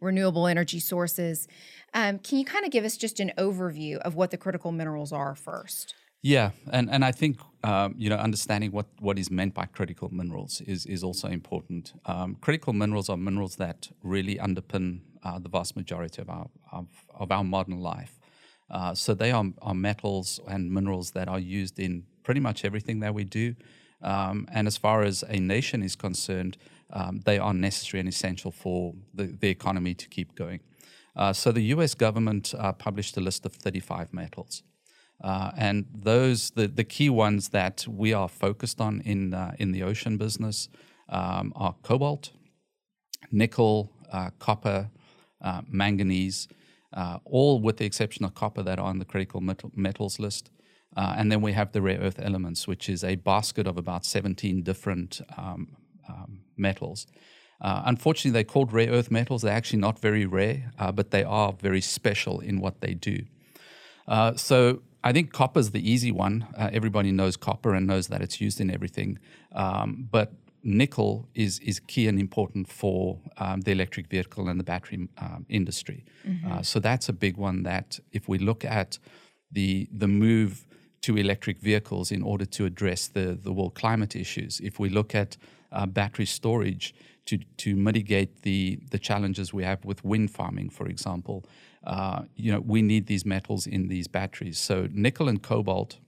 renewable 0.00 0.46
energy 0.46 0.80
sources. 0.80 1.48
Um, 1.94 2.18
can 2.18 2.38
you 2.38 2.44
kind 2.44 2.64
of 2.64 2.70
give 2.70 2.84
us 2.84 2.96
just 2.96 3.20
an 3.20 3.32
overview 3.38 3.98
of 3.98 4.14
what 4.14 4.30
the 4.30 4.38
critical 4.38 4.72
minerals 4.72 5.12
are 5.12 5.34
first? 5.34 5.94
Yeah, 6.22 6.52
and, 6.70 6.88
and 6.88 7.04
I 7.04 7.10
think 7.10 7.40
um, 7.64 7.94
you 7.98 8.08
know 8.08 8.16
understanding 8.16 8.70
what, 8.70 8.86
what 9.00 9.18
is 9.18 9.30
meant 9.30 9.54
by 9.54 9.66
critical 9.66 10.08
minerals 10.12 10.60
is 10.60 10.86
is 10.86 11.02
also 11.02 11.28
important. 11.28 11.94
Um, 12.06 12.36
critical 12.40 12.72
minerals 12.72 13.08
are 13.08 13.16
minerals 13.16 13.56
that 13.56 13.88
really 14.04 14.36
underpin 14.36 15.00
uh, 15.24 15.40
the 15.40 15.48
vast 15.48 15.74
majority 15.76 16.22
of 16.22 16.30
our 16.30 16.48
of, 16.70 16.86
of 17.14 17.32
our 17.32 17.42
modern 17.42 17.80
life. 17.80 18.20
Uh, 18.70 18.94
so 18.94 19.14
they 19.14 19.32
are, 19.32 19.44
are, 19.60 19.74
metals 19.74 20.40
and 20.48 20.70
minerals 20.70 21.10
that 21.10 21.28
are 21.28 21.38
used 21.38 21.78
in 21.78 22.04
pretty 22.22 22.40
much 22.40 22.64
everything 22.64 23.00
that 23.00 23.12
we 23.12 23.22
do. 23.22 23.54
Um, 24.00 24.48
and 24.50 24.66
as 24.66 24.78
far 24.78 25.02
as 25.02 25.22
a 25.28 25.38
nation 25.38 25.82
is 25.82 25.94
concerned, 25.94 26.56
um, 26.90 27.20
they 27.26 27.38
are 27.38 27.52
necessary 27.52 28.00
and 28.00 28.08
essential 28.08 28.50
for 28.50 28.94
the, 29.12 29.24
the 29.24 29.50
economy 29.50 29.94
to 29.94 30.08
keep 30.08 30.34
going. 30.34 30.60
Uh, 31.14 31.34
so 31.34 31.52
the 31.52 31.60
US 31.74 31.94
government 31.94 32.54
uh, 32.58 32.72
published 32.72 33.16
a 33.18 33.20
list 33.20 33.44
of 33.44 33.52
35 33.52 34.14
metals. 34.14 34.62
Uh, 35.22 35.52
and 35.56 35.86
those, 35.94 36.50
the, 36.50 36.66
the 36.66 36.84
key 36.84 37.08
ones 37.08 37.50
that 37.50 37.86
we 37.88 38.12
are 38.12 38.28
focused 38.28 38.80
on 38.80 39.00
in, 39.02 39.32
uh, 39.32 39.54
in 39.58 39.72
the 39.72 39.82
ocean 39.82 40.16
business 40.16 40.68
um, 41.08 41.52
are 41.54 41.74
cobalt, 41.82 42.32
nickel, 43.30 43.92
copper, 44.38 44.90
manganese, 45.68 46.48
uh, 46.94 47.18
all 47.24 47.60
with 47.60 47.78
the 47.78 47.84
exception 47.84 48.24
of 48.24 48.34
copper 48.34 48.62
that 48.62 48.78
are 48.78 48.86
on 48.86 48.98
the 48.98 49.04
critical 49.04 49.40
metal, 49.40 49.70
metals 49.74 50.18
list. 50.18 50.50
Uh, 50.96 51.14
and 51.16 51.32
then 51.32 51.40
we 51.40 51.52
have 51.52 51.72
the 51.72 51.80
rare 51.80 51.98
earth 51.98 52.20
elements, 52.20 52.68
which 52.68 52.88
is 52.88 53.02
a 53.02 53.14
basket 53.16 53.66
of 53.66 53.78
about 53.78 54.04
17 54.04 54.62
different 54.62 55.20
um, 55.38 55.76
um, 56.08 56.40
metals. 56.56 57.06
Uh, 57.60 57.82
unfortunately, 57.86 58.32
they're 58.32 58.44
called 58.44 58.72
rare 58.72 58.90
earth 58.90 59.10
metals. 59.10 59.42
They're 59.42 59.54
actually 59.54 59.78
not 59.78 59.98
very 60.00 60.26
rare, 60.26 60.72
uh, 60.78 60.92
but 60.92 61.10
they 61.10 61.22
are 61.22 61.52
very 61.52 61.80
special 61.80 62.40
in 62.40 62.60
what 62.60 62.80
they 62.80 62.92
do. 62.92 63.24
Uh, 64.06 64.34
so 64.34 64.82
I 65.04 65.12
think 65.12 65.32
copper 65.32 65.60
is 65.60 65.70
the 65.72 65.90
easy 65.90 66.12
one. 66.12 66.46
Uh, 66.56 66.70
everybody 66.72 67.10
knows 67.12 67.36
copper 67.36 67.74
and 67.74 67.86
knows 67.86 68.08
that 68.08 68.22
it's 68.22 68.40
used 68.40 68.60
in 68.60 68.70
everything. 68.70 69.18
Um, 69.52 70.08
but 70.10 70.32
nickel 70.64 71.28
is 71.34 71.58
is 71.60 71.80
key 71.80 72.06
and 72.06 72.18
important 72.18 72.68
for 72.68 73.18
um, 73.38 73.62
the 73.62 73.72
electric 73.72 74.06
vehicle 74.08 74.48
and 74.48 74.60
the 74.60 74.64
battery 74.64 75.08
um, 75.18 75.44
industry. 75.48 76.04
Mm-hmm. 76.26 76.52
Uh, 76.52 76.62
so 76.62 76.78
that's 76.78 77.08
a 77.08 77.12
big 77.12 77.36
one. 77.36 77.62
That 77.64 77.98
if 78.12 78.28
we 78.28 78.38
look 78.38 78.64
at 78.64 78.98
the 79.50 79.88
the 79.92 80.08
move 80.08 80.66
to 81.02 81.16
electric 81.16 81.58
vehicles 81.58 82.12
in 82.12 82.22
order 82.22 82.44
to 82.44 82.64
address 82.64 83.08
the 83.08 83.38
the 83.42 83.52
world 83.52 83.74
climate 83.74 84.14
issues, 84.14 84.60
if 84.60 84.78
we 84.78 84.88
look 84.88 85.14
at 85.14 85.36
uh, 85.72 85.86
battery 85.86 86.26
storage 86.26 86.94
to 87.26 87.38
to 87.56 87.74
mitigate 87.74 88.42
the 88.42 88.80
the 88.90 88.98
challenges 88.98 89.52
we 89.52 89.64
have 89.64 89.84
with 89.84 90.04
wind 90.04 90.30
farming, 90.30 90.70
for 90.70 90.86
example, 90.86 91.44
uh, 91.84 92.22
you 92.34 92.52
know 92.52 92.60
we 92.60 92.82
need 92.82 93.06
these 93.06 93.24
metals 93.24 93.66
in 93.66 93.88
these 93.88 94.08
batteries. 94.08 94.58
So 94.58 94.88
nickel 94.92 95.28
and 95.28 95.42
cobalt 95.42 95.98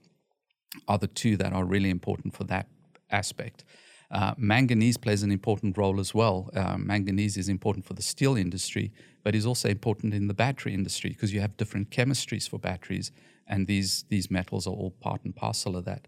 are 0.87 0.97
the 0.97 1.07
two 1.07 1.37
that 1.37 1.53
are 1.53 1.65
really 1.65 1.89
important 1.89 2.33
for 2.35 2.43
that 2.45 2.67
aspect. 3.11 3.63
Uh, 4.11 4.33
manganese 4.37 4.97
plays 4.97 5.23
an 5.23 5.31
important 5.31 5.77
role 5.77 5.99
as 5.99 6.13
well. 6.13 6.49
Uh, 6.55 6.77
manganese 6.77 7.37
is 7.37 7.49
important 7.49 7.85
for 7.85 7.95
the 7.95 8.03
steel 8.03 8.37
industry, 8.37 8.91
but 9.23 9.33
is 9.33 9.45
also 9.45 9.67
important 9.67 10.13
in 10.13 10.27
the 10.27 10.33
battery 10.33 10.73
industry 10.73 11.09
because 11.09 11.33
you 11.33 11.41
have 11.41 11.57
different 11.57 11.89
chemistries 11.89 12.47
for 12.47 12.59
batteries, 12.59 13.11
and 13.47 13.67
these 13.67 14.05
these 14.09 14.29
metals 14.29 14.67
are 14.67 14.73
all 14.73 14.91
part 14.91 15.23
and 15.23 15.35
parcel 15.35 15.75
of 15.75 15.85
that. 15.85 16.07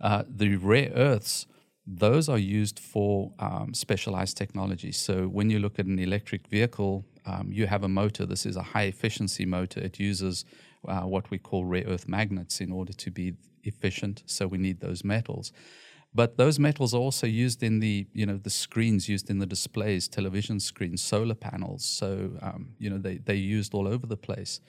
Uh, 0.00 0.22
the 0.28 0.56
rare 0.56 0.90
earths, 0.94 1.46
those 1.86 2.28
are 2.28 2.38
used 2.38 2.78
for 2.78 3.32
um, 3.38 3.72
specialized 3.72 4.36
technology. 4.36 4.92
So 4.92 5.26
when 5.26 5.50
you 5.50 5.58
look 5.58 5.78
at 5.78 5.86
an 5.86 5.98
electric 5.98 6.46
vehicle, 6.48 7.04
um, 7.28 7.52
you 7.52 7.66
have 7.66 7.84
a 7.84 7.88
motor. 7.88 8.24
This 8.26 8.46
is 8.46 8.56
a 8.56 8.62
high 8.62 8.88
efficiency 8.94 9.44
motor. 9.44 9.80
It 9.80 9.98
uses 10.10 10.44
uh, 10.86 11.02
what 11.14 11.30
we 11.30 11.38
call 11.38 11.64
rare 11.64 11.84
earth 11.86 12.08
magnets 12.08 12.60
in 12.60 12.72
order 12.72 12.94
to 13.04 13.10
be 13.10 13.34
efficient. 13.64 14.22
So 14.26 14.46
we 14.46 14.58
need 14.58 14.80
those 14.80 15.04
metals. 15.04 15.52
But 16.14 16.38
those 16.38 16.58
metals 16.58 16.94
are 16.94 17.04
also 17.08 17.26
used 17.26 17.62
in 17.62 17.80
the, 17.80 18.06
you 18.14 18.24
know, 18.24 18.38
the 18.38 18.50
screens 18.50 19.08
used 19.08 19.28
in 19.28 19.38
the 19.38 19.46
displays, 19.46 20.08
television 20.08 20.58
screens, 20.58 21.02
solar 21.02 21.34
panels. 21.34 21.84
So, 21.84 22.30
um, 22.40 22.70
you 22.78 22.88
know, 22.88 22.98
they, 22.98 23.18
they're 23.18 23.36
used 23.58 23.74
all 23.74 23.86
over 23.86 24.06
the 24.06 24.16
place. 24.16 24.60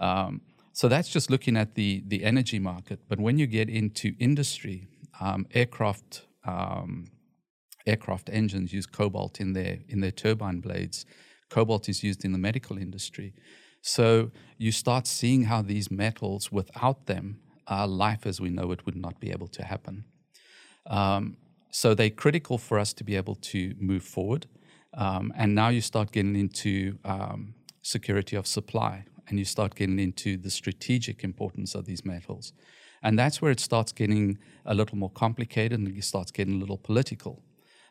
Um, 0.00 0.40
so 0.72 0.88
that's 0.88 1.08
just 1.08 1.30
looking 1.30 1.56
at 1.56 1.74
the, 1.74 2.02
the 2.06 2.24
energy 2.24 2.58
market. 2.58 3.00
But 3.08 3.20
when 3.20 3.38
you 3.38 3.46
get 3.46 3.68
into 3.68 4.14
industry, 4.18 4.88
um, 5.20 5.46
aircraft 5.52 6.22
um, 6.44 7.10
aircraft 7.86 8.28
engines 8.30 8.72
use 8.72 8.86
cobalt 8.86 9.40
in 9.40 9.54
their 9.54 9.78
in 9.88 10.00
their 10.00 10.10
turbine 10.10 10.60
blades. 10.60 11.04
Cobalt 11.48 11.88
is 11.88 12.02
used 12.02 12.24
in 12.24 12.32
the 12.32 12.38
medical 12.38 12.78
industry. 12.78 13.34
So 13.82 14.30
you 14.56 14.72
start 14.72 15.06
seeing 15.06 15.44
how 15.44 15.62
these 15.62 15.90
metals, 15.90 16.50
without 16.52 17.06
them, 17.06 17.40
uh, 17.70 17.86
life 17.86 18.26
as 18.26 18.40
we 18.40 18.50
know 18.50 18.72
it 18.72 18.84
would 18.86 18.96
not 18.96 19.20
be 19.20 19.30
able 19.30 19.48
to 19.48 19.64
happen. 19.64 20.04
Um, 20.86 21.36
so 21.70 21.94
they're 21.94 22.10
critical 22.10 22.58
for 22.58 22.78
us 22.78 22.92
to 22.94 23.04
be 23.04 23.16
able 23.16 23.34
to 23.36 23.74
move 23.78 24.02
forward. 24.02 24.46
Um, 24.94 25.32
and 25.36 25.54
now 25.54 25.68
you 25.68 25.80
start 25.80 26.12
getting 26.12 26.34
into 26.34 26.98
um, 27.04 27.54
security 27.82 28.36
of 28.36 28.46
supply 28.46 29.04
and 29.28 29.38
you 29.38 29.44
start 29.44 29.74
getting 29.74 29.98
into 29.98 30.36
the 30.38 30.50
strategic 30.50 31.22
importance 31.22 31.74
of 31.74 31.84
these 31.84 32.04
metals. 32.04 32.52
And 33.02 33.18
that's 33.18 33.40
where 33.40 33.50
it 33.50 33.60
starts 33.60 33.92
getting 33.92 34.38
a 34.64 34.74
little 34.74 34.96
more 34.96 35.10
complicated 35.10 35.78
and 35.78 35.96
it 35.96 36.04
starts 36.04 36.30
getting 36.30 36.54
a 36.54 36.58
little 36.58 36.78
political. 36.78 37.42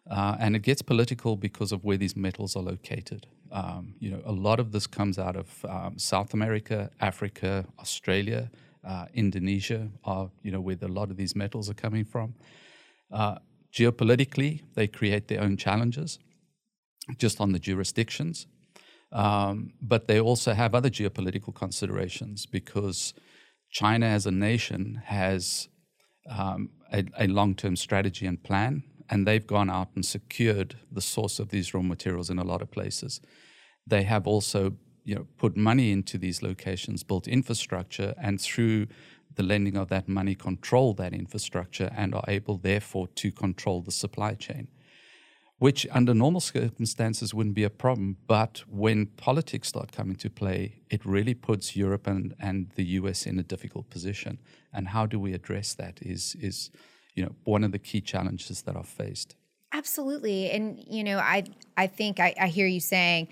Uh, 0.10 0.38
and 0.40 0.56
it 0.56 0.62
gets 0.62 0.82
political 0.82 1.36
because 1.36 1.72
of 1.72 1.84
where 1.84 1.98
these 1.98 2.16
metals 2.16 2.56
are 2.56 2.64
located. 2.64 3.28
Um, 3.52 3.96
you 4.00 4.10
know, 4.10 4.22
a 4.26 4.32
lot 4.32 4.60
of 4.60 4.72
this 4.72 4.88
comes 4.88 5.20
out 5.20 5.36
of 5.36 5.66
um, 5.66 5.98
South 5.98 6.34
America, 6.34 6.90
Africa, 7.00 7.66
Australia, 7.80 8.50
uh, 8.88 9.06
Indonesia, 9.14 9.90
are 10.06 10.30
you 10.44 10.52
know 10.52 10.62
where 10.62 10.78
a 10.82 10.88
lot 10.88 11.12
of 11.12 11.18
these 11.18 11.36
metals 11.36 11.70
are 11.70 11.74
coming 11.74 12.06
from. 12.06 12.36
Uh, 13.12 13.36
geopolitically, 13.74 14.62
they 14.76 14.88
create 14.88 15.28
their 15.28 15.42
own 15.42 15.58
challenges 15.58 16.20
just 17.18 17.40
on 17.40 17.52
the 17.52 17.60
jurisdictions. 17.60 18.48
Um, 19.12 19.74
but 19.82 20.08
they 20.08 20.20
also 20.20 20.54
have 20.54 20.76
other 20.76 20.90
geopolitical 20.90 21.54
considerations 21.56 22.46
because 22.46 23.14
China 23.72 24.06
as 24.06 24.26
a 24.26 24.32
nation 24.32 25.02
has 25.06 25.70
um, 26.30 26.70
a, 26.92 27.06
a 27.18 27.28
long 27.28 27.56
term 27.56 27.76
strategy 27.76 28.26
and 28.26 28.42
plan, 28.44 28.84
and 29.10 29.26
they've 29.26 29.48
gone 29.48 29.70
out 29.70 29.90
and 29.96 30.06
secured 30.06 30.76
the 30.92 31.02
source 31.02 31.40
of 31.40 31.50
these 31.50 31.74
raw 31.74 31.82
materials 31.82 32.30
in 32.30 32.40
a 32.40 32.44
lot 32.44 32.62
of 32.62 32.72
places. 32.72 33.22
They 33.86 34.04
have 34.04 34.28
also 34.28 34.74
you 35.04 35.16
know, 35.16 35.28
put 35.38 35.56
money 35.56 35.92
into 35.92 36.18
these 36.18 36.44
locations, 36.44 37.04
built 37.04 37.28
infrastructure, 37.28 38.14
and 38.22 38.42
through 38.42 38.88
the 39.36 39.44
lending 39.44 39.78
of 39.78 39.88
that 39.88 40.10
money 40.10 40.36
control 40.36 40.94
that 40.96 41.14
infrastructure 41.14 41.90
and 41.96 42.14
are 42.14 42.26
able, 42.28 42.58
therefore, 42.58 43.08
to 43.08 43.32
control 43.32 43.82
the 43.82 43.92
supply 43.92 44.34
chain, 44.34 44.68
which 45.60 45.88
under 45.92 46.14
normal 46.14 46.42
circumstances 46.42 47.34
wouldn't 47.34 47.56
be 47.56 47.64
a 47.64 47.70
problem. 47.70 48.18
But 48.28 48.64
when 48.68 49.06
politics 49.06 49.70
start 49.70 49.94
coming 49.94 50.18
to 50.18 50.30
play, 50.30 50.82
it 50.90 51.06
really 51.06 51.34
puts 51.34 51.76
Europe 51.76 52.06
and, 52.06 52.36
and 52.40 52.72
the 52.76 52.86
US 53.00 53.26
in 53.26 53.40
a 53.40 53.44
difficult 53.44 53.90
position. 53.90 54.40
And 54.74 54.90
how 54.90 55.06
do 55.06 55.20
we 55.20 55.34
address 55.34 55.74
that 55.76 56.00
is, 56.02 56.36
is 56.40 56.70
you 57.18 57.24
know, 57.24 57.36
one 57.46 57.64
of 57.64 57.72
the 57.72 57.80
key 57.80 58.00
challenges 58.00 58.62
that 58.62 58.76
are 58.76 58.84
faced. 58.84 59.36
Absolutely. 59.74 60.52
And, 60.52 60.82
you 60.88 61.04
know, 61.04 61.18
I, 61.18 61.46
I 61.76 61.88
think 61.88 62.20
I, 62.20 62.34
I 62.40 62.48
hear 62.48 62.68
you 62.68 62.80
saying, 62.80 63.28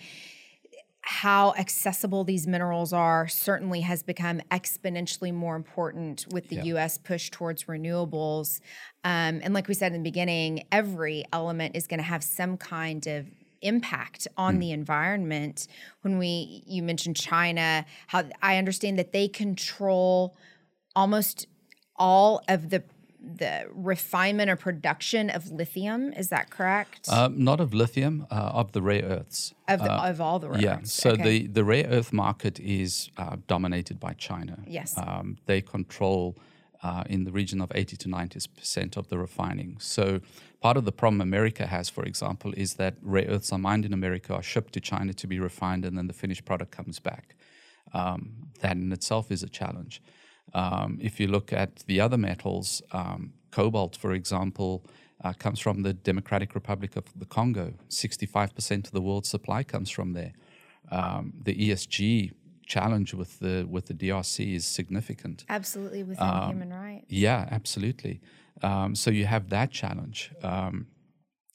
how 1.07 1.53
accessible 1.53 2.23
these 2.23 2.47
minerals 2.47 2.91
are 2.91 3.27
certainly 3.27 3.81
has 3.81 4.01
become 4.01 4.41
exponentially 4.49 5.31
more 5.31 5.55
important 5.55 6.25
with 6.31 6.49
the 6.49 6.55
yeah. 6.55 6.77
US 6.77 6.97
push 6.97 7.29
towards 7.29 7.65
renewables. 7.65 8.59
Um, 9.03 9.39
and 9.43 9.53
like 9.53 9.67
we 9.67 9.75
said 9.75 9.93
in 9.93 10.01
the 10.01 10.09
beginning, 10.09 10.65
every 10.71 11.23
element 11.31 11.75
is 11.75 11.85
going 11.85 11.99
to 11.99 12.03
have 12.03 12.23
some 12.23 12.57
kind 12.57 13.05
of 13.05 13.27
impact 13.61 14.27
on 14.35 14.57
mm. 14.57 14.61
the 14.61 14.71
environment 14.71 15.67
when 16.01 16.19
we 16.19 16.61
you 16.67 16.83
mentioned 16.83 17.15
china 17.15 17.83
how 18.07 18.23
i 18.43 18.57
understand 18.57 18.99
that 18.99 19.11
they 19.11 19.27
control 19.27 20.35
almost 20.95 21.47
all 21.95 22.43
of 22.47 22.69
the 22.69 22.83
the 23.25 23.67
refinement 23.73 24.49
or 24.49 24.55
production 24.55 25.29
of 25.29 25.51
lithium. 25.51 26.13
Is 26.13 26.29
that 26.29 26.49
correct? 26.49 27.07
Uh, 27.09 27.29
not 27.31 27.59
of 27.59 27.73
lithium, 27.73 28.27
uh, 28.29 28.51
of 28.53 28.71
the 28.71 28.81
rare 28.81 29.03
earths. 29.03 29.53
Of, 29.67 29.79
the, 29.79 29.91
uh, 29.91 30.09
of 30.09 30.21
all 30.21 30.39
the 30.39 30.49
rare 30.49 30.61
yeah, 30.61 30.77
earths. 30.77 30.93
so 30.93 31.11
okay. 31.11 31.23
the, 31.23 31.47
the 31.47 31.63
rare 31.63 31.87
earth 31.87 32.13
market 32.13 32.59
is 32.59 33.09
uh, 33.17 33.37
dominated 33.47 33.99
by 33.99 34.13
China. 34.13 34.59
Yes. 34.67 34.95
Um, 34.97 35.37
they 35.45 35.61
control 35.61 36.37
uh, 36.83 37.03
in 37.09 37.23
the 37.23 37.31
region 37.31 37.61
of 37.61 37.71
80 37.73 37.97
to 37.97 38.07
90% 38.07 38.97
of 38.97 39.07
the 39.09 39.17
refining. 39.17 39.77
So 39.79 40.21
part 40.61 40.77
of 40.77 40.85
the 40.85 40.91
problem 40.91 41.19
America 41.19 41.65
has, 41.65 41.89
for 41.89 42.03
example, 42.03 42.53
is 42.55 42.75
that 42.75 42.95
rare 43.01 43.25
earths 43.27 43.51
are 43.51 43.57
mined 43.57 43.85
in 43.85 43.93
America, 43.93 44.35
are 44.35 44.43
shipped 44.43 44.73
to 44.73 44.79
China 44.79 45.13
to 45.13 45.27
be 45.27 45.39
refined, 45.39 45.83
and 45.83 45.97
then 45.97 46.07
the 46.07 46.13
finished 46.13 46.45
product 46.45 46.71
comes 46.71 46.99
back. 46.99 47.35
Um, 47.93 48.49
that 48.59 48.73
in 48.73 48.91
itself 48.91 49.31
is 49.31 49.41
a 49.41 49.49
challenge. 49.49 50.01
Um, 50.55 50.97
if 51.01 51.19
you 51.19 51.27
look 51.27 51.51
at 51.51 51.83
the 51.85 51.99
other 51.99 52.17
metals, 52.17 52.81
um, 52.93 53.33
cobalt, 53.51 53.95
for 53.97 54.13
example, 54.13 54.85
uh, 55.23 55.33
comes 55.33 55.59
from 55.59 55.83
the 55.83 55.93
Democratic 55.93 56.55
Republic 56.55 56.95
of 56.95 57.05
the 57.15 57.25
Congo. 57.25 57.73
65% 57.89 58.85
of 58.85 58.91
the 58.91 59.01
world's 59.01 59.29
supply 59.29 59.63
comes 59.63 59.89
from 59.89 60.13
there. 60.13 60.31
Um, 60.91 61.33
the 61.43 61.53
ESG 61.53 62.31
challenge 62.65 63.13
with 63.13 63.39
the 63.39 63.67
with 63.69 63.85
the 63.87 63.93
DRC 63.93 64.55
is 64.55 64.65
significant. 64.65 65.45
Absolutely, 65.49 66.03
within 66.03 66.27
um, 66.27 66.49
human 66.49 66.73
rights. 66.73 67.05
Yeah, 67.09 67.47
absolutely. 67.51 68.21
Um, 68.63 68.95
so 68.95 69.11
you 69.11 69.25
have 69.25 69.49
that 69.49 69.71
challenge. 69.71 70.31
Um, 70.41 70.87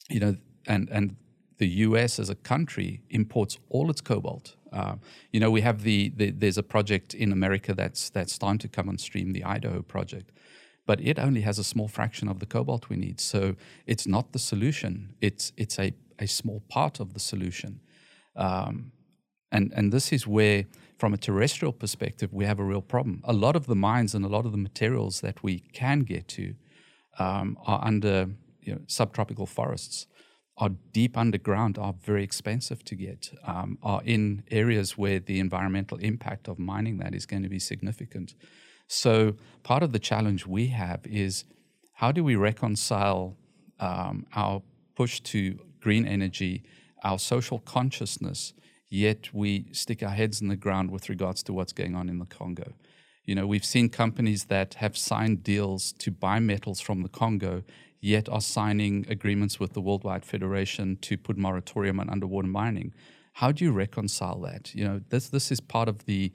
you 0.09 0.19
know, 0.19 0.35
and 0.67 0.89
and 0.89 1.15
the 1.57 1.67
U.S. 1.85 2.19
as 2.19 2.29
a 2.29 2.35
country 2.35 3.01
imports 3.09 3.57
all 3.69 3.89
its 3.89 4.01
cobalt 4.01 4.55
uh, 4.71 4.95
you 5.31 5.39
know, 5.39 5.51
we 5.51 5.61
have 5.61 5.83
the, 5.83 6.09
the, 6.15 6.31
there's 6.31 6.57
a 6.57 6.63
project 6.63 7.13
in 7.13 7.31
America 7.31 7.73
that's 7.73 8.09
that's 8.09 8.33
starting 8.33 8.59
to 8.59 8.67
come 8.67 8.87
on 8.89 8.97
stream, 8.97 9.33
the 9.33 9.43
Idaho 9.43 9.81
project, 9.81 10.31
but 10.85 11.01
it 11.01 11.19
only 11.19 11.41
has 11.41 11.59
a 11.59 11.63
small 11.63 11.87
fraction 11.87 12.27
of 12.27 12.39
the 12.39 12.45
cobalt 12.45 12.89
we 12.89 12.95
need. 12.95 13.19
So 13.19 13.55
it's 13.85 14.07
not 14.07 14.31
the 14.31 14.39
solution. 14.39 15.15
It's 15.19 15.51
it's 15.57 15.77
a, 15.77 15.93
a 16.19 16.27
small 16.27 16.61
part 16.69 16.99
of 16.99 17.13
the 17.13 17.19
solution, 17.19 17.81
um, 18.35 18.91
and 19.51 19.73
and 19.75 19.91
this 19.91 20.13
is 20.13 20.25
where, 20.25 20.65
from 20.97 21.13
a 21.13 21.17
terrestrial 21.17 21.73
perspective, 21.73 22.29
we 22.31 22.45
have 22.45 22.59
a 22.59 22.63
real 22.63 22.81
problem. 22.81 23.21
A 23.25 23.33
lot 23.33 23.55
of 23.55 23.65
the 23.65 23.75
mines 23.75 24.15
and 24.15 24.23
a 24.23 24.29
lot 24.29 24.45
of 24.45 24.51
the 24.51 24.57
materials 24.57 25.19
that 25.21 25.43
we 25.43 25.59
can 25.73 26.01
get 26.01 26.27
to 26.29 26.55
um, 27.19 27.57
are 27.65 27.83
under 27.83 28.29
you 28.61 28.73
know, 28.73 28.81
subtropical 28.87 29.45
forests 29.45 30.07
are 30.61 30.69
deep 30.93 31.17
underground, 31.17 31.79
are 31.79 31.95
very 32.05 32.23
expensive 32.23 32.85
to 32.85 32.95
get, 32.95 33.31
um, 33.45 33.79
are 33.81 34.01
in 34.05 34.43
areas 34.51 34.95
where 34.95 35.19
the 35.19 35.39
environmental 35.39 35.97
impact 35.97 36.47
of 36.47 36.59
mining 36.59 36.99
that 36.99 37.15
is 37.15 37.25
going 37.25 37.41
to 37.41 37.49
be 37.49 37.57
significant. 37.57 38.35
So, 38.87 39.35
part 39.63 39.81
of 39.81 39.91
the 39.91 39.99
challenge 39.99 40.45
we 40.45 40.67
have 40.67 41.05
is 41.07 41.45
how 41.95 42.11
do 42.11 42.23
we 42.23 42.35
reconcile 42.35 43.37
um, 43.79 44.27
our 44.35 44.61
push 44.95 45.19
to 45.21 45.57
green 45.81 46.05
energy, 46.05 46.63
our 47.03 47.17
social 47.17 47.57
consciousness, 47.59 48.53
yet 48.87 49.33
we 49.33 49.65
stick 49.71 50.03
our 50.03 50.09
heads 50.09 50.41
in 50.41 50.47
the 50.47 50.55
ground 50.55 50.91
with 50.91 51.09
regards 51.09 51.41
to 51.43 51.53
what's 51.53 51.73
going 51.73 51.95
on 51.95 52.07
in 52.07 52.19
the 52.19 52.25
Congo? 52.25 52.73
You 53.25 53.33
know, 53.33 53.47
we've 53.47 53.65
seen 53.65 53.89
companies 53.89 54.45
that 54.45 54.75
have 54.75 54.95
signed 54.95 55.43
deals 55.43 55.93
to 55.93 56.11
buy 56.11 56.39
metals 56.39 56.81
from 56.81 57.01
the 57.01 57.09
Congo, 57.09 57.63
yet 58.01 58.27
are 58.27 58.41
signing 58.41 59.05
agreements 59.07 59.59
with 59.59 59.73
the 59.73 59.81
Worldwide 59.81 60.25
Federation 60.25 60.97
to 60.97 61.17
put 61.17 61.37
moratorium 61.37 61.99
on 61.99 62.09
underwater 62.09 62.47
mining. 62.47 62.93
How 63.33 63.51
do 63.51 63.63
you 63.63 63.71
reconcile 63.71 64.41
that? 64.41 64.75
You 64.75 64.83
know, 64.83 65.01
this 65.09 65.29
this 65.29 65.51
is 65.51 65.61
part 65.61 65.87
of 65.87 66.05
the 66.05 66.33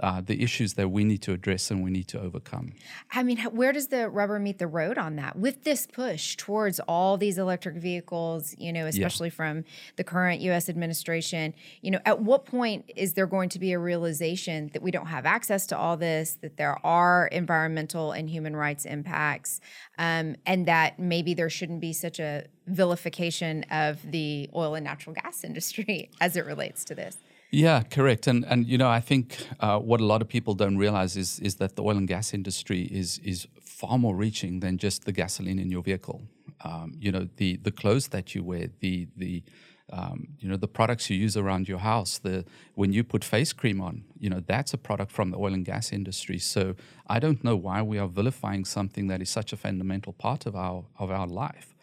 uh, 0.00 0.20
the 0.20 0.42
issues 0.42 0.74
that 0.74 0.90
we 0.90 1.04
need 1.04 1.22
to 1.22 1.32
address 1.32 1.70
and 1.70 1.82
we 1.82 1.90
need 1.90 2.08
to 2.08 2.20
overcome. 2.20 2.72
I 3.12 3.22
mean, 3.22 3.38
where 3.38 3.72
does 3.72 3.88
the 3.88 4.08
rubber 4.08 4.40
meet 4.40 4.58
the 4.58 4.66
road 4.66 4.98
on 4.98 5.16
that? 5.16 5.36
With 5.36 5.62
this 5.62 5.86
push 5.86 6.36
towards 6.36 6.80
all 6.80 7.16
these 7.16 7.38
electric 7.38 7.76
vehicles, 7.76 8.56
you 8.58 8.72
know, 8.72 8.86
especially 8.86 9.28
yeah. 9.28 9.34
from 9.34 9.64
the 9.96 10.02
current 10.02 10.40
U.S. 10.42 10.68
administration, 10.68 11.54
you 11.80 11.92
know, 11.92 12.00
at 12.04 12.20
what 12.20 12.44
point 12.44 12.90
is 12.96 13.12
there 13.12 13.26
going 13.26 13.48
to 13.50 13.60
be 13.60 13.72
a 13.72 13.78
realization 13.78 14.70
that 14.72 14.82
we 14.82 14.90
don't 14.90 15.06
have 15.06 15.26
access 15.26 15.66
to 15.68 15.78
all 15.78 15.96
this, 15.96 16.38
that 16.42 16.56
there 16.56 16.84
are 16.84 17.28
environmental 17.28 18.10
and 18.10 18.28
human 18.28 18.56
rights 18.56 18.84
impacts, 18.84 19.60
um, 19.98 20.34
and 20.44 20.66
that 20.66 20.98
maybe 20.98 21.34
there 21.34 21.50
shouldn't 21.50 21.80
be 21.80 21.92
such 21.92 22.18
a 22.18 22.46
vilification 22.66 23.64
of 23.70 24.10
the 24.10 24.50
oil 24.54 24.74
and 24.74 24.84
natural 24.84 25.14
gas 25.14 25.44
industry 25.44 26.10
as 26.20 26.36
it 26.36 26.44
relates 26.44 26.84
to 26.84 26.94
this? 26.96 27.16
Yeah, 27.54 27.82
correct. 27.84 28.26
And 28.26 28.44
and 28.46 28.66
you 28.66 28.76
know, 28.76 28.88
I 28.88 29.00
think 29.00 29.46
uh, 29.60 29.78
what 29.78 30.00
a 30.00 30.04
lot 30.04 30.22
of 30.22 30.28
people 30.28 30.54
don't 30.54 30.76
realize 30.76 31.16
is 31.16 31.38
is 31.38 31.56
that 31.56 31.76
the 31.76 31.82
oil 31.84 31.96
and 31.96 32.08
gas 32.08 32.34
industry 32.34 32.82
is 32.90 33.18
is 33.18 33.46
far 33.62 33.96
more 33.96 34.16
reaching 34.16 34.58
than 34.60 34.76
just 34.76 35.04
the 35.04 35.12
gasoline 35.12 35.60
in 35.60 35.70
your 35.70 35.82
vehicle. 35.82 36.22
Um, 36.64 36.94
you 36.98 37.12
know, 37.12 37.28
the 37.36 37.56
the 37.58 37.70
clothes 37.70 38.08
that 38.08 38.34
you 38.34 38.42
wear, 38.42 38.70
the 38.80 39.06
the 39.16 39.44
um, 39.92 40.26
you 40.40 40.48
know 40.48 40.56
the 40.56 40.66
products 40.66 41.08
you 41.10 41.16
use 41.16 41.36
around 41.36 41.68
your 41.68 41.78
house. 41.78 42.18
The 42.18 42.44
when 42.74 42.92
you 42.92 43.04
put 43.04 43.22
face 43.22 43.52
cream 43.52 43.80
on, 43.80 44.02
you 44.18 44.28
know 44.30 44.40
that's 44.44 44.74
a 44.74 44.78
product 44.78 45.12
from 45.12 45.30
the 45.30 45.38
oil 45.38 45.54
and 45.54 45.64
gas 45.64 45.92
industry. 45.92 46.38
So 46.38 46.74
I 47.06 47.20
don't 47.20 47.44
know 47.44 47.54
why 47.54 47.82
we 47.82 47.98
are 48.00 48.08
vilifying 48.08 48.64
something 48.64 49.06
that 49.08 49.22
is 49.22 49.30
such 49.30 49.52
a 49.52 49.56
fundamental 49.56 50.12
part 50.12 50.46
of 50.46 50.56
our 50.56 50.86
of 50.98 51.10
our 51.12 51.28
life. 51.28 51.73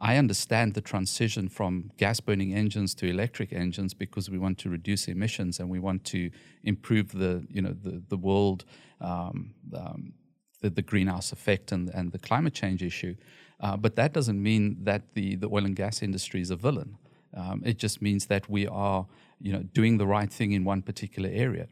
I 0.00 0.16
understand 0.16 0.72
the 0.74 0.80
transition 0.80 1.48
from 1.48 1.90
gas 1.98 2.20
burning 2.20 2.54
engines 2.54 2.94
to 2.96 3.06
electric 3.06 3.52
engines 3.52 3.92
because 3.92 4.30
we 4.30 4.38
want 4.38 4.58
to 4.60 4.70
reduce 4.70 5.08
emissions 5.08 5.60
and 5.60 5.68
we 5.68 5.78
want 5.78 6.04
to 6.06 6.30
improve 6.64 7.12
the 7.12 7.46
you 7.50 7.60
know 7.60 7.74
the 7.74 8.02
the 8.08 8.16
world 8.16 8.64
um, 9.00 9.54
um, 9.74 10.14
the, 10.62 10.70
the, 10.70 10.82
greenhouse 10.82 11.32
effect 11.32 11.70
and 11.72 11.90
and 11.90 12.12
the 12.12 12.18
climate 12.18 12.54
change 12.54 12.82
issue. 12.82 13.14
Uh, 13.60 13.76
but 13.76 13.94
that 13.96 14.14
doesn't 14.14 14.42
mean 14.42 14.78
that 14.84 15.14
the 15.14 15.36
the 15.36 15.48
oil 15.48 15.66
and 15.66 15.76
gas 15.76 16.02
industry 16.02 16.40
is 16.40 16.50
a 16.50 16.56
villain. 16.56 16.96
Um, 17.36 17.62
it 17.64 17.78
just 17.78 18.02
means 18.02 18.26
that 18.26 18.48
we 18.48 18.66
are, 18.66 19.06
you 19.40 19.52
know, 19.52 19.62
doing 19.62 19.98
the 19.98 20.06
right 20.06 20.32
thing 20.32 20.52
in 20.52 20.64
one 20.64 20.82
particular 20.82 21.30
area. 21.32 21.68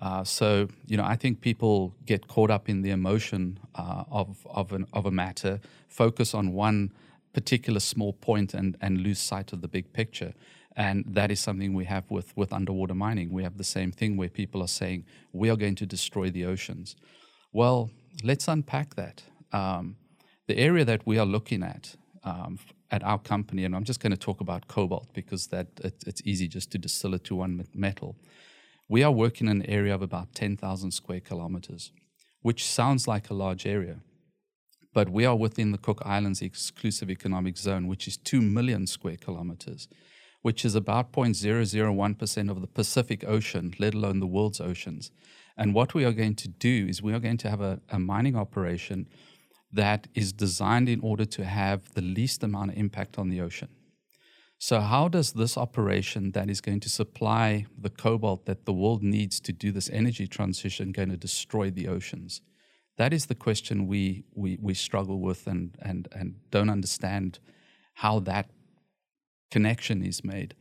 Uh, 0.00 0.24
so, 0.24 0.68
you 0.86 0.96
know, 0.96 1.04
I 1.04 1.16
think 1.16 1.40
people 1.40 1.94
get 2.06 2.26
caught 2.26 2.50
up 2.50 2.68
in 2.68 2.82
the 2.82 2.90
emotion 2.90 3.58
uh, 3.74 4.04
of 4.10 4.46
of, 4.46 4.72
an, 4.72 4.86
of 4.92 5.04
a 5.06 5.10
matter, 5.10 5.60
focus 5.88 6.32
on 6.32 6.52
one 6.52 6.92
particular 7.32 7.80
small 7.80 8.12
point, 8.12 8.54
and 8.54 8.76
and 8.80 9.00
lose 9.00 9.18
sight 9.18 9.52
of 9.52 9.60
the 9.60 9.68
big 9.68 9.92
picture. 9.92 10.34
And 10.74 11.04
that 11.06 11.30
is 11.30 11.40
something 11.40 11.74
we 11.74 11.84
have 11.84 12.10
with 12.10 12.36
with 12.36 12.52
underwater 12.52 12.94
mining. 12.94 13.30
We 13.32 13.42
have 13.42 13.58
the 13.58 13.64
same 13.64 13.92
thing 13.92 14.16
where 14.16 14.30
people 14.30 14.62
are 14.62 14.68
saying 14.68 15.04
we 15.32 15.50
are 15.50 15.56
going 15.56 15.76
to 15.76 15.86
destroy 15.86 16.30
the 16.30 16.44
oceans. 16.46 16.96
Well, 17.52 17.90
let's 18.24 18.48
unpack 18.48 18.94
that. 18.94 19.22
Um, 19.52 19.96
the 20.46 20.58
area 20.58 20.84
that 20.84 21.06
we 21.06 21.18
are 21.18 21.26
looking 21.26 21.62
at 21.62 21.96
um, 22.24 22.58
at 22.90 23.02
our 23.02 23.18
company, 23.18 23.64
and 23.64 23.74
I'm 23.74 23.84
just 23.84 24.00
going 24.00 24.12
to 24.12 24.18
talk 24.18 24.40
about 24.40 24.68
cobalt 24.68 25.08
because 25.14 25.48
that 25.48 25.66
it, 25.82 26.04
it's 26.06 26.22
easy 26.24 26.48
just 26.48 26.70
to 26.72 26.78
distill 26.78 27.14
it 27.14 27.24
to 27.24 27.36
one 27.36 27.66
metal. 27.74 28.16
We 28.88 29.02
are 29.02 29.10
working 29.10 29.48
in 29.48 29.62
an 29.62 29.66
area 29.70 29.94
of 29.94 30.02
about 30.02 30.34
10,000 30.34 30.90
square 30.90 31.20
kilometers, 31.20 31.92
which 32.42 32.66
sounds 32.66 33.08
like 33.08 33.30
a 33.30 33.34
large 33.34 33.66
area, 33.66 34.00
but 34.92 35.08
we 35.08 35.24
are 35.24 35.36
within 35.36 35.72
the 35.72 35.78
Cook 35.78 36.02
Islands 36.04 36.42
exclusive 36.42 37.10
economic 37.10 37.56
zone, 37.56 37.86
which 37.86 38.06
is 38.06 38.16
2 38.16 38.40
million 38.40 38.86
square 38.86 39.16
kilometers, 39.16 39.88
which 40.42 40.64
is 40.64 40.74
about 40.74 41.12
0.001% 41.12 42.50
of 42.50 42.60
the 42.60 42.66
Pacific 42.66 43.24
Ocean, 43.26 43.74
let 43.78 43.94
alone 43.94 44.20
the 44.20 44.26
world's 44.26 44.60
oceans. 44.60 45.10
And 45.56 45.74
what 45.74 45.94
we 45.94 46.04
are 46.04 46.12
going 46.12 46.34
to 46.36 46.48
do 46.48 46.86
is 46.88 47.02
we 47.02 47.12
are 47.12 47.20
going 47.20 47.38
to 47.38 47.50
have 47.50 47.60
a, 47.60 47.80
a 47.90 47.98
mining 47.98 48.36
operation 48.36 49.08
that 49.72 50.08
is 50.14 50.32
designed 50.32 50.88
in 50.88 51.00
order 51.00 51.24
to 51.24 51.44
have 51.44 51.94
the 51.94 52.02
least 52.02 52.42
amount 52.42 52.72
of 52.72 52.76
impact 52.76 53.18
on 53.18 53.28
the 53.28 53.40
ocean. 53.40 53.68
So, 54.58 54.80
how 54.80 55.08
does 55.08 55.32
this 55.32 55.56
operation 55.56 56.32
that 56.32 56.48
is 56.48 56.60
going 56.60 56.80
to 56.80 56.88
supply 56.88 57.66
the 57.76 57.90
cobalt 57.90 58.46
that 58.46 58.64
the 58.64 58.72
world 58.72 59.02
needs 59.02 59.40
to 59.40 59.52
do 59.52 59.72
this 59.72 59.90
energy 59.90 60.28
transition 60.28 60.92
going 60.92 61.08
to 61.08 61.16
destroy 61.16 61.70
the 61.70 61.88
oceans? 61.88 62.42
That 62.98 63.12
is 63.12 63.26
the 63.26 63.34
question 63.34 63.86
we, 63.86 64.24
we, 64.34 64.58
we 64.60 64.74
struggle 64.74 65.20
with 65.20 65.46
and, 65.46 65.76
and, 65.80 66.08
and 66.12 66.36
don't 66.50 66.70
understand 66.70 67.38
how 67.94 68.20
that 68.20 68.50
connection 69.50 70.02
is 70.02 70.24
made. 70.24 70.54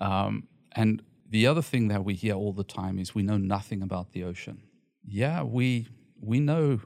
Um, 0.00 0.48
and 0.72 1.02
the 1.28 1.46
other 1.46 1.62
thing 1.62 1.88
that 1.88 2.04
we 2.04 2.14
hear 2.14 2.34
all 2.34 2.52
the 2.52 2.64
time 2.64 2.98
is 2.98 3.14
we 3.14 3.22
know 3.22 3.36
nothing 3.36 3.82
about 3.82 4.12
the 4.12 4.24
ocean. 4.24 4.62
Yeah, 5.04 5.42
we, 5.42 5.88
we 6.20 6.40
know 6.40 6.80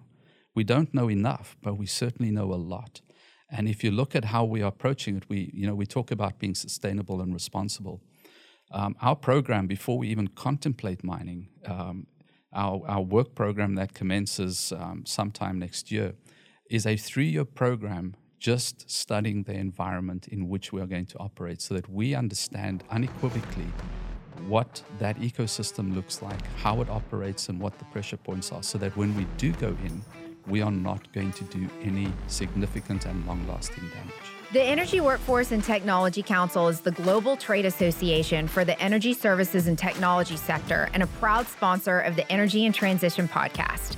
we 0.55 0.65
don't 0.65 0.93
know 0.93 1.09
enough, 1.09 1.57
but 1.63 1.79
we 1.79 1.87
certainly 1.87 2.31
know 2.31 2.53
a 2.53 2.57
lot. 2.57 3.01
And 3.51 3.69
if 3.69 3.83
you 3.85 3.91
look 3.91 4.15
at 4.15 4.27
how 4.27 4.45
we 4.45 4.63
are 4.63 4.69
approaching 4.69 5.17
it, 5.17 5.29
we, 5.29 5.51
you 5.55 5.67
know, 5.67 5.75
we 5.75 5.87
talk 5.87 6.11
about 6.11 6.39
being 6.39 6.55
sustainable 6.55 7.21
and 7.21 7.33
responsible. 7.33 8.03
Um, 8.71 8.97
our 9.03 9.17
program, 9.17 9.67
before 9.67 9.99
we 9.99 10.09
even 10.09 10.29
contemplate 10.29 11.05
mining, 11.05 11.49
um, 11.67 12.07
our, 12.53 12.83
our 12.87 13.03
work 13.03 13.35
program 13.35 13.75
that 13.77 13.95
commences 13.95 14.73
um, 14.73 15.05
sometime 15.07 15.59
next 15.59 15.91
year, 15.91 16.15
is 16.71 16.87
a 16.87 16.97
three 16.97 17.29
year 17.29 17.45
program 17.45 18.15
just 18.39 18.91
studying 18.91 19.45
the 19.45 19.55
environment 19.55 20.27
in 20.29 20.49
which 20.49 20.73
we 20.73 20.81
are 20.81 20.87
going 20.87 21.07
to 21.07 21.19
operate 21.19 21.63
so 21.63 21.75
that 21.75 21.89
we 21.89 22.15
understand 22.15 22.83
unequivocally 22.91 23.71
what 24.49 24.83
that 24.99 25.17
ecosystem 25.21 25.95
looks 25.95 26.23
like, 26.23 26.45
how 26.57 26.81
it 26.81 26.91
operates, 26.91 27.49
and 27.49 27.61
what 27.61 27.79
the 27.79 27.85
pressure 27.87 28.17
points 28.17 28.51
are, 28.51 28.63
so 28.63 28.79
that 28.79 28.97
when 28.97 29.15
we 29.17 29.25
do 29.37 29.53
go 29.53 29.69
in, 29.85 30.03
we 30.49 30.61
are 30.61 30.73
not 30.73 31.13
going 31.13 31.33
to 31.33 31.45
do 31.45 31.69
any 31.83 32.13
significant 32.27 33.07
and 33.07 33.25
long 33.27 33.47
lasting 33.47 33.89
damage. 33.91 34.42
The 34.53 34.63
Energy 34.63 35.01
Workforce 35.01 35.51
and 35.51 35.65
Technology 35.65 36.23
Council 36.23 36.69
is 36.69 36.83
the 36.83 36.91
global 36.91 37.39
trade 37.39 37.65
association 37.65 38.47
for 38.47 38.67
the 38.67 38.79
energy 38.83 39.15
services 39.15 39.67
and 39.67 39.79
technology 39.79 40.37
sector 40.37 40.91
and 40.93 41.03
a 41.03 41.07
proud 41.07 41.47
sponsor 41.47 42.01
of 42.01 42.17
the 42.17 42.31
Energy 42.31 42.67
and 42.67 42.75
Transition 42.75 43.27
podcast. 43.27 43.97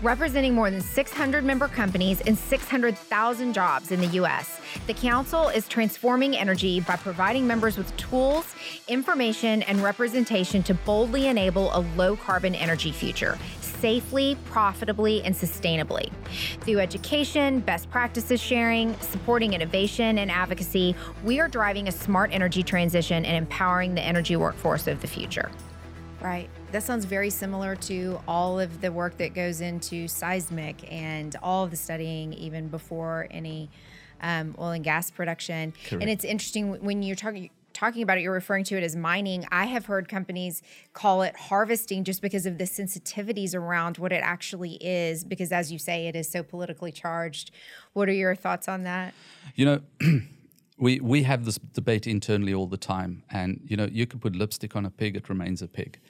Representing 0.00 0.54
more 0.54 0.70
than 0.70 0.80
600 0.82 1.42
member 1.42 1.66
companies 1.66 2.20
and 2.20 2.38
600,000 2.38 3.52
jobs 3.52 3.90
in 3.90 4.00
the 4.00 4.06
U.S., 4.06 4.60
the 4.86 4.94
Council 4.94 5.48
is 5.48 5.66
transforming 5.66 6.36
energy 6.36 6.78
by 6.78 6.94
providing 6.94 7.44
members 7.44 7.76
with 7.76 7.94
tools, 7.96 8.54
information, 8.86 9.62
and 9.62 9.82
representation 9.82 10.62
to 10.62 10.74
boldly 10.74 11.26
enable 11.26 11.74
a 11.74 11.82
low 11.96 12.14
carbon 12.14 12.54
energy 12.54 12.92
future 12.92 13.36
safely, 13.80 14.36
profitably, 14.46 15.22
and 15.22 15.34
sustainably. 15.34 16.10
Through 16.60 16.80
education, 16.80 17.60
best 17.60 17.90
practices 17.90 18.40
sharing, 18.40 18.98
supporting 19.00 19.54
innovation 19.54 20.18
and 20.18 20.30
advocacy, 20.30 20.94
we 21.24 21.40
are 21.40 21.48
driving 21.48 21.88
a 21.88 21.92
smart 21.92 22.30
energy 22.32 22.62
transition 22.62 23.24
and 23.24 23.36
empowering 23.36 23.94
the 23.94 24.02
energy 24.02 24.36
workforce 24.36 24.86
of 24.86 25.00
the 25.00 25.06
future. 25.06 25.50
Right. 26.20 26.50
That 26.72 26.82
sounds 26.82 27.04
very 27.04 27.30
similar 27.30 27.76
to 27.76 28.20
all 28.26 28.58
of 28.58 28.80
the 28.80 28.90
work 28.90 29.16
that 29.18 29.34
goes 29.34 29.60
into 29.60 30.08
seismic 30.08 30.92
and 30.92 31.36
all 31.42 31.64
of 31.64 31.70
the 31.70 31.76
studying, 31.76 32.32
even 32.32 32.68
before 32.68 33.28
any 33.30 33.70
um, 34.20 34.56
oil 34.58 34.70
and 34.70 34.84
gas 34.84 35.10
production. 35.10 35.72
Correct. 35.72 36.02
And 36.02 36.10
it's 36.10 36.24
interesting 36.24 36.82
when 36.82 37.02
you're 37.02 37.16
talking 37.16 37.50
talking 37.78 38.02
about 38.02 38.18
it, 38.18 38.22
you're 38.22 38.32
referring 38.32 38.64
to 38.64 38.76
it 38.76 38.82
as 38.82 38.96
mining. 38.96 39.46
I 39.52 39.66
have 39.66 39.86
heard 39.86 40.08
companies 40.08 40.62
call 40.92 41.22
it 41.22 41.36
harvesting 41.36 42.02
just 42.02 42.20
because 42.20 42.44
of 42.44 42.58
the 42.58 42.64
sensitivities 42.64 43.54
around 43.54 43.98
what 43.98 44.12
it 44.12 44.22
actually 44.22 44.74
is, 44.80 45.22
because 45.24 45.52
as 45.52 45.70
you 45.70 45.78
say, 45.78 46.08
it 46.08 46.16
is 46.16 46.28
so 46.28 46.42
politically 46.42 46.90
charged. 46.90 47.52
What 47.92 48.08
are 48.08 48.12
your 48.12 48.34
thoughts 48.34 48.68
on 48.68 48.82
that? 48.82 49.14
You 49.54 49.64
know, 49.64 49.80
we 50.78 50.98
we 51.00 51.22
have 51.22 51.44
this 51.44 51.58
debate 51.58 52.06
internally 52.06 52.52
all 52.52 52.66
the 52.66 52.76
time, 52.76 53.22
and 53.30 53.60
you 53.64 53.76
know, 53.76 53.86
you 53.86 54.06
can 54.06 54.18
put 54.18 54.34
lipstick 54.34 54.74
on 54.74 54.84
a 54.84 54.90
pig; 54.90 55.16
it 55.16 55.28
remains 55.28 55.62
a 55.62 55.68
pig. 55.68 56.00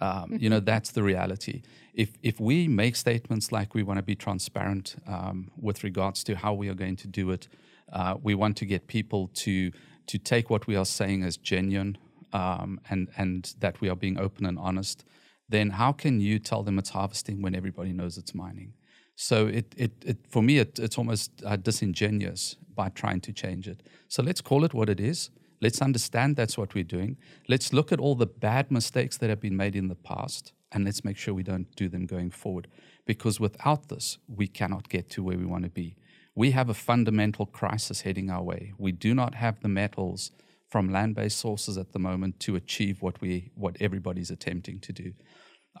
Um, 0.00 0.36
you 0.38 0.48
know, 0.48 0.60
that's 0.60 0.92
the 0.92 1.02
reality. 1.02 1.62
If 1.92 2.10
if 2.22 2.40
we 2.40 2.68
make 2.68 2.96
statements 2.96 3.52
like 3.52 3.74
we 3.74 3.82
want 3.82 3.98
to 3.98 4.02
be 4.02 4.14
transparent 4.14 4.96
um, 5.06 5.50
with 5.60 5.84
regards 5.84 6.24
to 6.24 6.36
how 6.36 6.54
we 6.54 6.68
are 6.70 6.74
going 6.74 6.96
to 6.96 7.08
do 7.08 7.30
it, 7.32 7.48
uh, 7.92 8.14
we 8.22 8.34
want 8.34 8.56
to 8.58 8.64
get 8.64 8.86
people 8.86 9.30
to 9.34 9.72
to 10.08 10.18
take 10.18 10.50
what 10.50 10.66
we 10.66 10.76
are 10.76 10.84
saying 10.84 11.22
as 11.22 11.36
genuine 11.36 11.96
um, 12.32 12.80
and 12.90 13.08
and 13.16 13.54
that 13.60 13.80
we 13.80 13.88
are 13.88 13.96
being 13.96 14.18
open 14.18 14.44
and 14.44 14.58
honest, 14.58 15.04
then 15.48 15.70
how 15.70 15.92
can 15.92 16.20
you 16.20 16.38
tell 16.38 16.62
them 16.62 16.78
it's 16.78 16.90
harvesting 16.90 17.40
when 17.40 17.54
everybody 17.54 17.92
knows 17.92 18.18
it's 18.18 18.34
mining? 18.34 18.74
So 19.14 19.46
it 19.46 19.74
it, 19.76 19.92
it 20.04 20.18
for 20.28 20.42
me 20.42 20.58
it, 20.58 20.78
it's 20.78 20.98
almost 20.98 21.30
uh, 21.44 21.56
disingenuous 21.56 22.56
by 22.74 22.88
trying 22.90 23.20
to 23.22 23.32
change 23.32 23.68
it. 23.68 23.82
So 24.08 24.22
let's 24.22 24.40
call 24.40 24.64
it 24.64 24.74
what 24.74 24.88
it 24.88 25.00
is. 25.00 25.30
Let's 25.60 25.82
understand 25.82 26.36
that's 26.36 26.56
what 26.56 26.74
we're 26.74 26.84
doing. 26.84 27.16
Let's 27.48 27.72
look 27.72 27.90
at 27.90 27.98
all 27.98 28.14
the 28.14 28.26
bad 28.26 28.70
mistakes 28.70 29.18
that 29.18 29.28
have 29.28 29.40
been 29.40 29.56
made 29.56 29.74
in 29.74 29.88
the 29.88 29.96
past 29.96 30.52
and 30.70 30.84
let's 30.84 31.04
make 31.04 31.16
sure 31.16 31.34
we 31.34 31.42
don't 31.42 31.74
do 31.74 31.88
them 31.88 32.06
going 32.06 32.30
forward. 32.30 32.68
Because 33.06 33.40
without 33.40 33.88
this, 33.88 34.18
we 34.28 34.46
cannot 34.46 34.88
get 34.88 35.10
to 35.10 35.22
where 35.24 35.36
we 35.36 35.44
want 35.44 35.64
to 35.64 35.70
be 35.70 35.96
we 36.38 36.52
have 36.52 36.68
a 36.68 36.74
fundamental 36.74 37.46
crisis 37.46 38.02
heading 38.02 38.30
our 38.30 38.44
way. 38.44 38.72
We 38.78 38.92
do 38.92 39.12
not 39.12 39.34
have 39.34 39.60
the 39.60 39.68
metals 39.68 40.30
from 40.68 40.88
land-based 40.88 41.36
sources 41.36 41.76
at 41.76 41.92
the 41.92 41.98
moment 41.98 42.38
to 42.38 42.54
achieve 42.54 43.02
what 43.02 43.20
we 43.20 43.50
what 43.56 43.76
everybody's 43.80 44.30
attempting 44.30 44.78
to 44.86 44.92
do. 44.92 45.08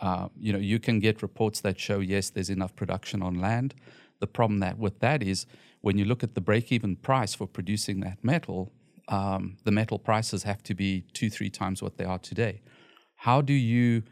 Uh, 0.00 0.26
you 0.36 0.52
know, 0.52 0.58
you 0.58 0.80
can 0.80 0.98
get 0.98 1.22
reports 1.22 1.60
that 1.60 1.78
show 1.78 2.00
yes, 2.00 2.30
there's 2.30 2.50
enough 2.50 2.74
production 2.74 3.22
on 3.22 3.34
land. 3.40 3.76
The 4.18 4.26
problem 4.26 4.58
that 4.58 4.78
with 4.78 4.98
that 4.98 5.22
is 5.22 5.46
when 5.80 5.96
you 5.96 6.04
look 6.04 6.24
at 6.24 6.34
the 6.34 6.40
break-even 6.40 6.96
price 6.96 7.34
for 7.36 7.46
producing 7.46 8.00
that 8.00 8.18
metal, 8.24 8.72
um, 9.06 9.58
the 9.62 9.70
metal 9.70 9.98
prices 10.00 10.42
have 10.42 10.64
to 10.64 10.74
be 10.74 11.04
two, 11.12 11.30
three 11.30 11.50
times 11.50 11.82
what 11.82 11.98
they 11.98 12.04
are 12.04 12.18
today. 12.18 12.62
How 13.14 13.42
do 13.42 13.52
you 13.52 14.02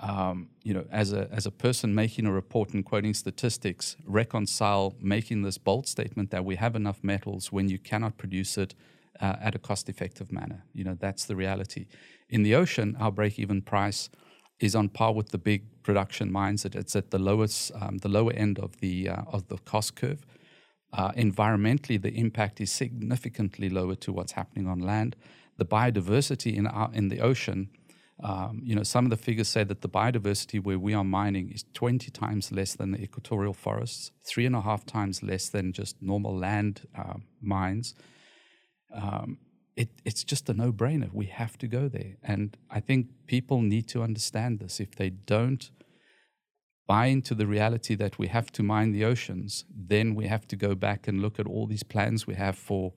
um, 0.00 0.48
you 0.62 0.74
know, 0.74 0.84
as 0.90 1.12
a 1.12 1.28
as 1.32 1.46
a 1.46 1.50
person 1.50 1.94
making 1.94 2.26
a 2.26 2.32
report 2.32 2.74
and 2.74 2.84
quoting 2.84 3.14
statistics, 3.14 3.96
reconcile 4.04 4.94
making 5.00 5.42
this 5.42 5.58
bold 5.58 5.86
statement 5.86 6.30
that 6.30 6.44
we 6.44 6.56
have 6.56 6.76
enough 6.76 7.02
metals 7.02 7.50
when 7.52 7.68
you 7.68 7.78
cannot 7.78 8.18
produce 8.18 8.58
it 8.58 8.74
uh, 9.20 9.36
at 9.40 9.54
a 9.54 9.58
cost-effective 9.58 10.30
manner. 10.30 10.64
You 10.72 10.84
know, 10.84 10.96
that's 10.98 11.24
the 11.24 11.36
reality. 11.36 11.86
In 12.28 12.42
the 12.42 12.54
ocean, 12.54 12.96
our 12.98 13.10
break-even 13.10 13.62
price 13.62 14.10
is 14.58 14.74
on 14.74 14.88
par 14.88 15.12
with 15.14 15.30
the 15.30 15.38
big 15.38 15.82
production 15.82 16.32
mines. 16.32 16.64
It, 16.64 16.74
it's 16.74 16.96
at 16.96 17.10
the 17.10 17.18
lowest, 17.18 17.72
um, 17.80 17.98
the 17.98 18.08
lower 18.08 18.32
end 18.32 18.58
of 18.58 18.80
the 18.80 19.08
uh, 19.08 19.22
of 19.32 19.48
the 19.48 19.58
cost 19.58 19.96
curve. 19.96 20.24
Uh, 20.92 21.12
environmentally, 21.12 22.00
the 22.00 22.12
impact 22.14 22.60
is 22.60 22.70
significantly 22.72 23.68
lower 23.68 23.94
to 23.96 24.12
what's 24.12 24.32
happening 24.32 24.66
on 24.66 24.78
land. 24.78 25.16
The 25.58 25.64
biodiversity 25.64 26.54
in 26.54 26.66
our, 26.66 26.90
in 26.92 27.08
the 27.08 27.20
ocean, 27.20 27.70
um, 28.22 28.62
you 28.64 28.74
know, 28.74 28.82
some 28.82 29.04
of 29.04 29.10
the 29.10 29.16
figures 29.16 29.48
say 29.48 29.62
that 29.64 29.82
the 29.82 29.88
biodiversity 29.88 30.62
where 30.62 30.78
we 30.78 30.94
are 30.94 31.04
mining 31.04 31.50
is 31.52 31.64
20 31.74 32.10
times 32.10 32.50
less 32.50 32.74
than 32.74 32.92
the 32.92 33.02
equatorial 33.02 33.52
forests, 33.52 34.10
three 34.24 34.46
and 34.46 34.56
a 34.56 34.62
half 34.62 34.86
times 34.86 35.22
less 35.22 35.48
than 35.50 35.72
just 35.72 36.00
normal 36.00 36.34
land 36.36 36.88
uh, 36.96 37.14
mines. 37.42 37.94
Um, 38.92 39.38
it, 39.76 39.90
it's 40.06 40.24
just 40.24 40.48
a 40.48 40.54
no 40.54 40.72
brainer. 40.72 41.12
We 41.12 41.26
have 41.26 41.58
to 41.58 41.66
go 41.66 41.88
there. 41.88 42.16
And 42.22 42.56
I 42.70 42.80
think 42.80 43.08
people 43.26 43.60
need 43.60 43.86
to 43.88 44.02
understand 44.02 44.60
this. 44.60 44.80
If 44.80 44.94
they 44.94 45.10
don't 45.10 45.70
buy 46.86 47.06
into 47.06 47.34
the 47.34 47.46
reality 47.46 47.94
that 47.96 48.18
we 48.18 48.28
have 48.28 48.50
to 48.52 48.62
mine 48.62 48.92
the 48.92 49.04
oceans, 49.04 49.66
then 49.74 50.14
we 50.14 50.26
have 50.26 50.48
to 50.48 50.56
go 50.56 50.74
back 50.74 51.06
and 51.06 51.20
look 51.20 51.38
at 51.38 51.46
all 51.46 51.66
these 51.66 51.82
plans 51.82 52.26
we 52.26 52.34
have 52.34 52.56
for 52.56 52.94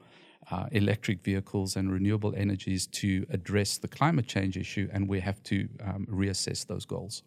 uh, 0.51 0.65
electric 0.71 1.23
vehicles 1.23 1.75
and 1.75 1.91
renewable 1.91 2.33
energies 2.35 2.87
to 2.87 3.25
address 3.29 3.77
the 3.77 3.87
climate 3.87 4.27
change 4.27 4.57
issue, 4.57 4.89
and 4.91 5.07
we 5.07 5.19
have 5.19 5.41
to 5.43 5.67
um, 5.83 6.07
reassess 6.09 6.65
those 6.65 6.85
goals. 6.85 7.23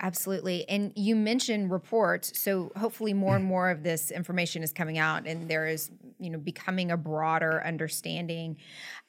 Absolutely. 0.00 0.68
And 0.68 0.92
you 0.96 1.14
mentioned 1.14 1.70
reports. 1.70 2.38
So 2.38 2.72
hopefully 2.76 3.14
more 3.14 3.36
and 3.36 3.44
more 3.44 3.70
of 3.70 3.84
this 3.84 4.10
information 4.10 4.64
is 4.64 4.72
coming 4.72 4.98
out 4.98 5.24
and 5.24 5.48
there 5.48 5.68
is, 5.68 5.92
you 6.18 6.30
know, 6.30 6.38
becoming 6.38 6.90
a 6.90 6.96
broader 6.96 7.64
understanding. 7.64 8.56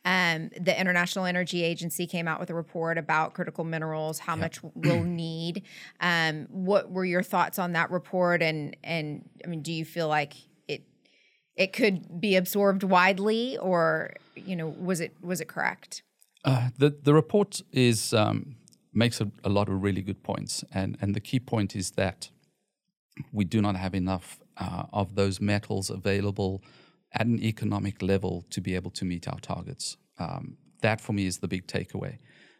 Um, 0.05 0.51
the 0.59 0.79
International 0.79 1.25
Energy 1.25 1.63
Agency 1.63 2.05
came 2.05 2.27
out 2.27 2.39
with 2.39 2.51
a 2.51 2.53
report 2.53 2.99
about 2.99 3.33
critical 3.33 3.63
minerals, 3.63 4.19
how 4.19 4.33
yep. 4.33 4.41
much 4.41 4.59
we'll 4.75 5.03
need. 5.03 5.63
Um, 6.01 6.45
what 6.51 6.91
were 6.91 7.05
your 7.05 7.23
thoughts 7.23 7.57
on 7.57 7.71
that 7.73 7.89
report? 7.89 8.43
And 8.43 8.77
and 8.83 9.27
I 9.43 9.47
mean, 9.47 9.63
do 9.63 9.73
you 9.73 9.85
feel 9.85 10.07
like 10.07 10.35
it 11.55 11.73
could 11.73 12.19
be 12.19 12.35
absorbed 12.35 12.83
widely 12.83 13.57
or, 13.57 14.13
you 14.35 14.55
know, 14.55 14.67
was 14.67 14.99
it 14.99 15.15
was 15.21 15.41
it 15.41 15.47
correct? 15.47 16.03
Uh, 16.43 16.69
the 16.77 16.95
the 17.01 17.13
report 17.13 17.61
is 17.71 18.13
um, 18.13 18.55
makes 18.95 19.19
a, 19.21 19.29
a, 19.43 19.49
lot 19.49 19.67
of 19.67 19.83
really 19.83 20.01
good 20.01 20.23
points. 20.23 20.63
And, 20.73 20.97
and 21.01 21.13
the 21.13 21.19
key 21.19 21.39
point 21.39 21.75
is 21.75 21.91
that 21.91 22.29
we 23.31 23.43
do 23.43 23.61
not 23.61 23.75
have 23.75 23.93
enough 23.93 24.39
uh, 24.57 24.83
of 24.93 25.15
those 25.15 25.41
metals 25.41 25.89
available 25.89 26.63
at 27.11 27.27
an 27.27 27.43
economic 27.43 28.01
level 28.01 28.45
to 28.49 28.61
be 28.61 28.73
able 28.73 28.91
to 28.91 29.05
meet 29.05 29.27
our 29.27 29.39
targets. 29.39 29.97
Um, 30.17 30.57
that 30.81 31.01
for 31.01 31.13
me 31.13 31.25
is 31.25 31.39
the 31.39 31.47
big 31.47 31.67
takeaway. 31.67 32.17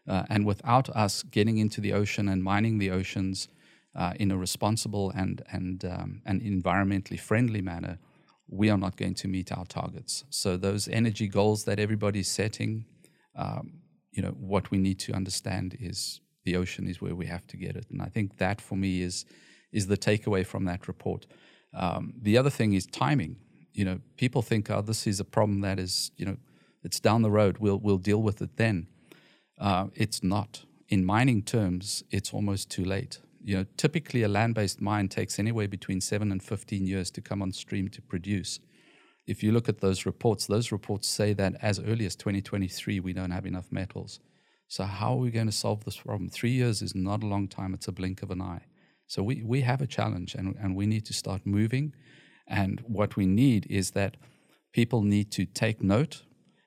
Uh, 0.07 0.23
and 0.29 0.45
without 0.45 0.89
us 0.89 1.23
getting 1.23 1.57
into 1.57 1.81
the 1.81 1.93
ocean 1.93 2.27
and 2.27 2.43
mining 2.43 2.77
the 2.77 2.91
oceans 2.91 3.47
uh, 3.95 4.13
in 4.19 4.29
a 4.29 4.37
responsible 4.37 5.11
and, 5.11 5.41
and, 5.51 5.85
um, 5.85 6.21
and 6.25 6.41
environmentally 6.41 7.19
friendly 7.19 7.61
manner, 7.61 7.97
we 8.47 8.69
are 8.69 8.77
not 8.77 8.95
going 8.95 9.15
to 9.15 9.27
meet 9.27 9.51
our 9.51 9.65
targets. 9.65 10.23
So, 10.29 10.57
those 10.57 10.87
energy 10.87 11.27
goals 11.27 11.63
that 11.65 11.79
everybody's 11.79 12.29
setting, 12.29 12.85
um, 13.35 13.81
you 14.11 14.21
know, 14.21 14.35
what 14.39 14.71
we 14.71 14.77
need 14.77 14.99
to 14.99 15.13
understand 15.13 15.77
is 15.79 16.21
the 16.43 16.55
ocean 16.55 16.87
is 16.87 17.01
where 17.01 17.15
we 17.15 17.25
have 17.25 17.45
to 17.47 17.57
get 17.57 17.75
it. 17.75 17.87
And 17.89 18.01
I 18.01 18.05
think 18.05 18.37
that 18.37 18.61
for 18.61 18.75
me 18.75 19.01
is 19.01 19.25
is 19.71 19.87
the 19.87 19.97
takeaway 19.97 20.45
from 20.45 20.63
that 20.65 20.87
report. 20.87 21.25
Um, 21.73 22.13
the 22.21 22.37
other 22.37 22.49
thing 22.49 22.73
is 22.73 22.85
timing. 22.85 23.35
You 23.73 23.83
know, 23.83 23.99
people 24.15 24.41
think, 24.41 24.69
oh, 24.71 24.81
this 24.81 25.05
is 25.05 25.19
a 25.19 25.25
problem 25.25 25.59
that 25.61 25.79
is, 25.79 26.11
you 26.15 26.25
know, 26.25 26.37
it's 26.81 27.01
down 27.01 27.23
the 27.23 27.31
road. 27.31 27.57
We'll 27.57 27.79
we'll 27.79 27.97
deal 27.97 28.21
with 28.21 28.41
it 28.41 28.55
then. 28.57 28.87
Uh, 29.59 29.87
it's 29.95 30.23
not. 30.23 30.63
In 30.87 31.03
mining 31.03 31.41
terms, 31.41 32.03
it's 32.11 32.33
almost 32.33 32.69
too 32.69 32.85
late. 32.85 33.19
You 33.45 33.57
know, 33.57 33.65
typically 33.77 34.23
a 34.23 34.27
land-based 34.27 34.81
mine 34.81 35.07
takes 35.07 35.37
anywhere 35.37 35.67
between 35.67 36.01
seven 36.01 36.31
and 36.31 36.41
fifteen 36.41 36.87
years 36.87 37.11
to 37.11 37.21
come 37.21 37.43
on 37.43 37.51
stream 37.51 37.89
to 37.89 38.01
produce. 38.01 38.59
If 39.27 39.43
you 39.43 39.51
look 39.51 39.69
at 39.69 39.81
those 39.81 40.03
reports, 40.03 40.47
those 40.47 40.71
reports 40.71 41.07
say 41.07 41.31
that 41.33 41.53
as 41.61 41.79
early 41.79 42.07
as 42.07 42.15
2023, 42.15 42.99
we 42.99 43.13
don't 43.13 43.29
have 43.29 43.45
enough 43.45 43.71
metals. 43.71 44.19
So, 44.67 44.83
how 44.85 45.13
are 45.13 45.17
we 45.17 45.29
going 45.29 45.45
to 45.45 45.51
solve 45.51 45.85
this 45.85 45.97
problem? 45.97 46.27
Three 46.27 46.53
years 46.53 46.81
is 46.81 46.95
not 46.95 47.21
a 47.21 47.27
long 47.27 47.47
time, 47.47 47.75
it's 47.75 47.87
a 47.87 47.91
blink 47.91 48.23
of 48.23 48.31
an 48.31 48.41
eye. 48.41 48.65
So, 49.05 49.21
we, 49.21 49.43
we 49.43 49.61
have 49.61 49.79
a 49.79 49.87
challenge 49.87 50.33
and, 50.33 50.55
and 50.59 50.75
we 50.75 50.87
need 50.87 51.05
to 51.05 51.13
start 51.13 51.45
moving. 51.45 51.93
And 52.47 52.81
what 52.87 53.15
we 53.15 53.27
need 53.27 53.67
is 53.69 53.91
that 53.91 54.17
people 54.73 55.03
need 55.03 55.31
to 55.33 55.45
take 55.45 55.83
note 55.83 56.23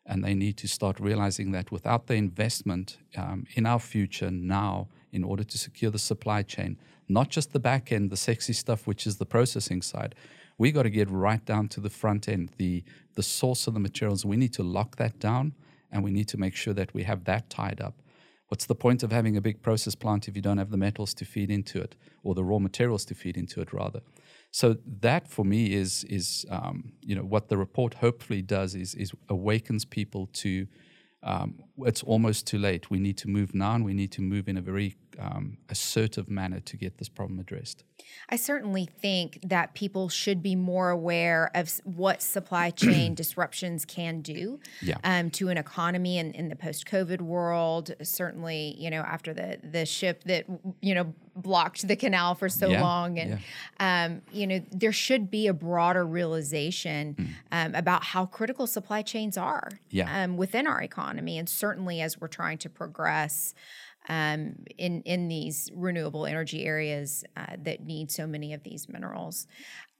and 0.09 0.25
they 0.25 0.35
need 0.35 0.57
to 0.57 0.66
start 0.66 0.99
realizing 0.99 1.53
that 1.53 1.71
without 1.71 2.07
the 2.07 2.14
investment 2.14 2.99
um, 3.16 3.47
in 3.55 3.66
our 3.66 3.79
future 3.79 4.31
now, 4.31 4.88
in 5.12 5.23
order 5.23 5.44
to 5.44 5.59
secure 5.59 5.90
the 5.90 5.99
supply 5.99 6.42
chain, 6.42 6.79
not 7.09 7.29
just 7.29 7.53
the 7.53 7.61
back 7.61 7.92
end, 7.92 8.11
the 8.11 8.16
sexy 8.16 8.55
stuff, 8.55 8.87
which 8.87 9.07
is 9.07 9.18
the 9.18 9.27
processing 9.27 9.83
side, 9.83 10.14
we 10.57 10.73
got 10.73 10.83
to 10.83 10.90
get 10.90 11.11
right 11.11 11.44
down 11.44 11.68
to 11.68 11.81
the 11.81 11.90
front 11.90 12.29
end, 12.29 12.51
the, 12.57 12.83
the 13.14 13.23
source 13.23 13.66
of 13.66 13.75
the 13.75 13.81
materials. 13.81 14.25
We 14.25 14.37
need 14.37 14.53
to 14.55 14.62
lock 14.62 14.97
that 14.97 15.18
down 15.21 15.53
and 15.92 16.03
we 16.03 16.11
need 16.11 16.29
to 16.29 16.38
make 16.38 16.57
sure 16.57 16.75
that 16.75 16.92
we 16.94 17.05
have 17.05 17.25
that 17.25 17.49
tied 17.49 17.81
up. 17.81 17.94
What's 18.49 18.66
the 18.66 18.75
point 18.75 19.03
of 19.03 19.12
having 19.12 19.37
a 19.37 19.42
big 19.42 19.61
process 19.61 19.94
plant 19.94 20.27
if 20.27 20.35
you 20.35 20.42
don't 20.42 20.59
have 20.59 20.71
the 20.71 20.79
metals 20.79 21.12
to 21.14 21.27
feed 21.27 21.51
into 21.51 21.81
it, 21.81 21.97
or 22.23 22.35
the 22.35 22.44
raw 22.44 22.59
materials 22.59 23.05
to 23.07 23.14
feed 23.14 23.37
into 23.37 23.61
it, 23.61 23.75
rather? 23.75 24.01
So 24.50 24.76
that, 25.00 25.28
for 25.28 25.44
me, 25.44 25.74
is 25.74 26.04
is 26.04 26.46
um, 26.50 26.92
you 27.02 27.14
know 27.14 27.22
what 27.22 27.48
the 27.48 27.56
report 27.56 27.94
hopefully 27.94 28.42
does 28.42 28.74
is 28.74 28.94
is 28.94 29.12
awakens 29.28 29.84
people 29.84 30.26
to 30.34 30.66
um, 31.22 31.62
it's 31.85 32.03
almost 32.03 32.47
too 32.47 32.59
late. 32.59 32.91
We 32.91 32.99
need 32.99 33.17
to 33.19 33.29
move 33.29 33.55
now, 33.55 33.75
and 33.75 33.85
we 33.85 33.95
need 33.95 34.12
to 34.12 34.23
move 34.23 34.49
in 34.49 34.57
a 34.57 34.61
very 34.61 34.97
um, 35.19 35.59
assertive 35.69 36.29
manner 36.29 36.61
to 36.61 36.77
get 36.77 36.99
this 36.99 37.09
problem 37.09 37.38
addressed. 37.38 37.85
I 38.31 38.37
certainly 38.37 38.87
think 39.01 39.41
that 39.45 39.75
people 39.75 40.09
should 40.09 40.43
be 40.43 40.55
more 40.55 40.91
aware 40.91 41.51
of 41.55 41.81
what 41.85 42.23
supply 42.23 42.71
chain 42.77 43.14
disruptions 43.14 43.85
can 43.85 44.21
do 44.21 44.61
yeah. 44.81 44.97
um, 45.05 45.31
to 45.31 45.49
an 45.49 45.59
economy 45.59 46.19
in, 46.19 46.33
in 46.33 46.49
the 46.49 46.57
post-COVID 46.57 47.21
world. 47.21 47.95
Certainly, 48.03 48.77
you 48.79 48.91
know, 48.91 49.01
after 49.01 49.35
the 49.35 49.59
the 49.62 49.85
ship 49.85 50.25
that 50.25 50.47
you 50.81 50.95
know 50.95 51.12
blocked 51.35 51.87
the 51.87 51.97
canal 51.97 52.35
for 52.35 52.49
so 52.49 52.69
yeah. 52.69 52.83
long, 52.83 53.19
and 53.19 53.41
yeah. 53.81 54.05
um, 54.07 54.23
you 54.33 54.47
know, 54.47 54.61
there 54.71 54.93
should 54.93 55.31
be 55.31 55.47
a 55.47 55.55
broader 55.55 56.07
realization 56.07 57.14
mm. 57.14 57.29
um, 57.53 57.75
about 57.75 58.05
how 58.05 58.27
critical 58.27 58.67
supply 58.67 59.03
chains 59.03 59.37
are 59.37 59.69
um, 60.07 60.37
within 60.37 60.67
our 60.67 60.81
economy, 60.81 61.38
and 61.38 61.49
certainly 61.49 61.67
as 62.00 62.20
we're 62.20 62.28
trying 62.28 62.59
to 62.59 62.68
progress 62.70 63.54
um, 64.09 64.54
in 64.78 65.02
in 65.02 65.28
these 65.28 65.70
renewable 65.74 66.26
energy 66.26 66.64
areas 66.64 67.24
uh, 67.37 67.57
that 67.62 67.85
need 67.85 68.11
so 68.11 68.26
many 68.26 68.54
of 68.54 68.62
these 68.62 68.88
minerals. 68.88 69.46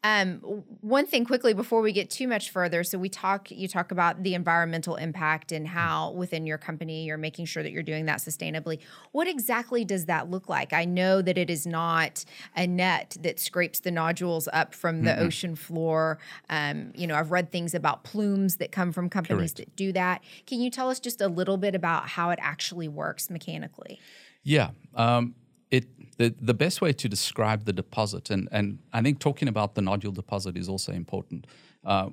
Um, 0.05 0.39
one 0.81 1.07
thing 1.07 1.25
quickly 1.25 1.55
before 1.55 1.81
we 1.81 1.93
get 1.93 2.09
too 2.09 2.29
much 2.29 2.51
further. 2.51 2.85
So 2.85 2.99
we 2.99 3.09
talk, 3.09 3.51
you 3.51 3.67
talk 3.67 3.91
about 3.91 4.23
the 4.23 4.35
environmental 4.35 4.95
impact 4.95 5.51
and 5.51 5.67
how 5.67 6.13
within 6.13 6.47
your 6.47 6.57
company 6.57 7.05
you're 7.05 7.19
making 7.19 7.47
sure 7.47 7.65
that 7.65 7.73
you're 7.73 7.83
doing 7.83 8.07
that 8.07 8.19
sustainably. 8.19 8.79
What 9.11 9.27
exactly 9.27 9.85
does 9.85 10.07
that 10.07 10.31
look 10.31 10.49
like? 10.49 10.73
I 10.73 10.85
know 10.85 11.21
that 11.21 11.37
it 11.37 11.51
is 11.51 11.67
not 11.67 12.25
a 12.57 12.67
net 12.67 13.17
that 13.23 13.41
scrapes 13.41 13.81
the 13.81 13.91
nodules 13.91 14.49
up 14.53 14.73
from 14.73 15.03
the 15.03 15.11
mm-hmm. 15.11 15.27
ocean 15.27 15.57
floor. 15.57 16.19
Um, 16.49 16.93
you 16.95 17.09
know, 17.09 17.17
I've 17.17 17.33
read 17.33 17.51
things 17.51 17.75
about 17.75 18.05
plumes 18.05 18.57
that 18.57 18.71
come 18.71 18.93
from 18.93 19.11
companies 19.11 19.53
Correct. 19.53 19.57
that 19.57 19.77
do 19.77 19.93
that. 19.93 20.23
Can 20.47 20.61
you 20.61 20.71
tell 20.71 20.91
us 20.91 21.01
just 21.01 21.21
a 21.21 21.29
little 21.29 21.57
bit 21.57 21.75
about 21.75 22.11
how 22.11 22.31
it 22.31 22.39
actually 22.41 22.87
works 22.87 23.31
mechanically? 23.31 23.99
Yeah. 24.45 24.71
Um, 24.95 25.35
it 25.71 25.87
the, 26.19 26.35
the 26.41 26.55
best 26.55 26.81
way 26.81 26.93
to 26.93 27.09
describe 27.09 27.65
the 27.65 27.73
deposit, 27.73 28.31
and, 28.31 28.49
and 28.51 28.79
I 28.93 29.03
think 29.03 29.21
talking 29.21 29.49
about 29.49 29.75
the 29.75 29.83
nodule 29.83 30.13
deposit 30.13 30.57
is 30.57 30.69
also 30.69 30.93
important. 30.93 31.47
Uh, 31.85 32.09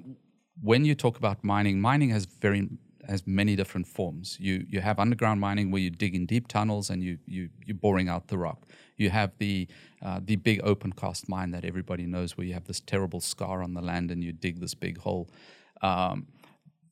when 0.61 0.85
you 0.85 0.95
talk 0.95 1.17
about 1.17 1.43
mining, 1.43 1.81
mining 1.81 2.09
has 2.09 2.25
very 2.25 2.69
has 3.07 3.25
many 3.27 3.55
different 3.55 3.87
forms. 3.87 4.37
You 4.39 4.65
you 4.69 4.81
have 4.81 4.99
underground 4.99 5.39
mining 5.39 5.71
where 5.71 5.81
you 5.81 5.89
dig 5.89 6.15
in 6.15 6.25
deep 6.25 6.47
tunnels 6.47 6.89
and 6.89 7.03
you 7.03 7.17
you 7.25 7.49
you're 7.65 7.77
boring 7.77 8.09
out 8.09 8.27
the 8.27 8.37
rock. 8.37 8.65
You 8.97 9.09
have 9.09 9.31
the 9.37 9.67
uh, 10.01 10.19
the 10.23 10.35
big 10.35 10.61
open 10.63 10.91
cast 10.91 11.27
mine 11.29 11.51
that 11.51 11.65
everybody 11.65 12.05
knows 12.05 12.37
where 12.37 12.47
you 12.47 12.53
have 12.53 12.65
this 12.65 12.79
terrible 12.79 13.19
scar 13.19 13.63
on 13.63 13.73
the 13.73 13.81
land 13.81 14.11
and 14.11 14.23
you 14.23 14.31
dig 14.31 14.59
this 14.59 14.73
big 14.73 14.99
hole. 14.99 15.29
Um, 15.81 16.27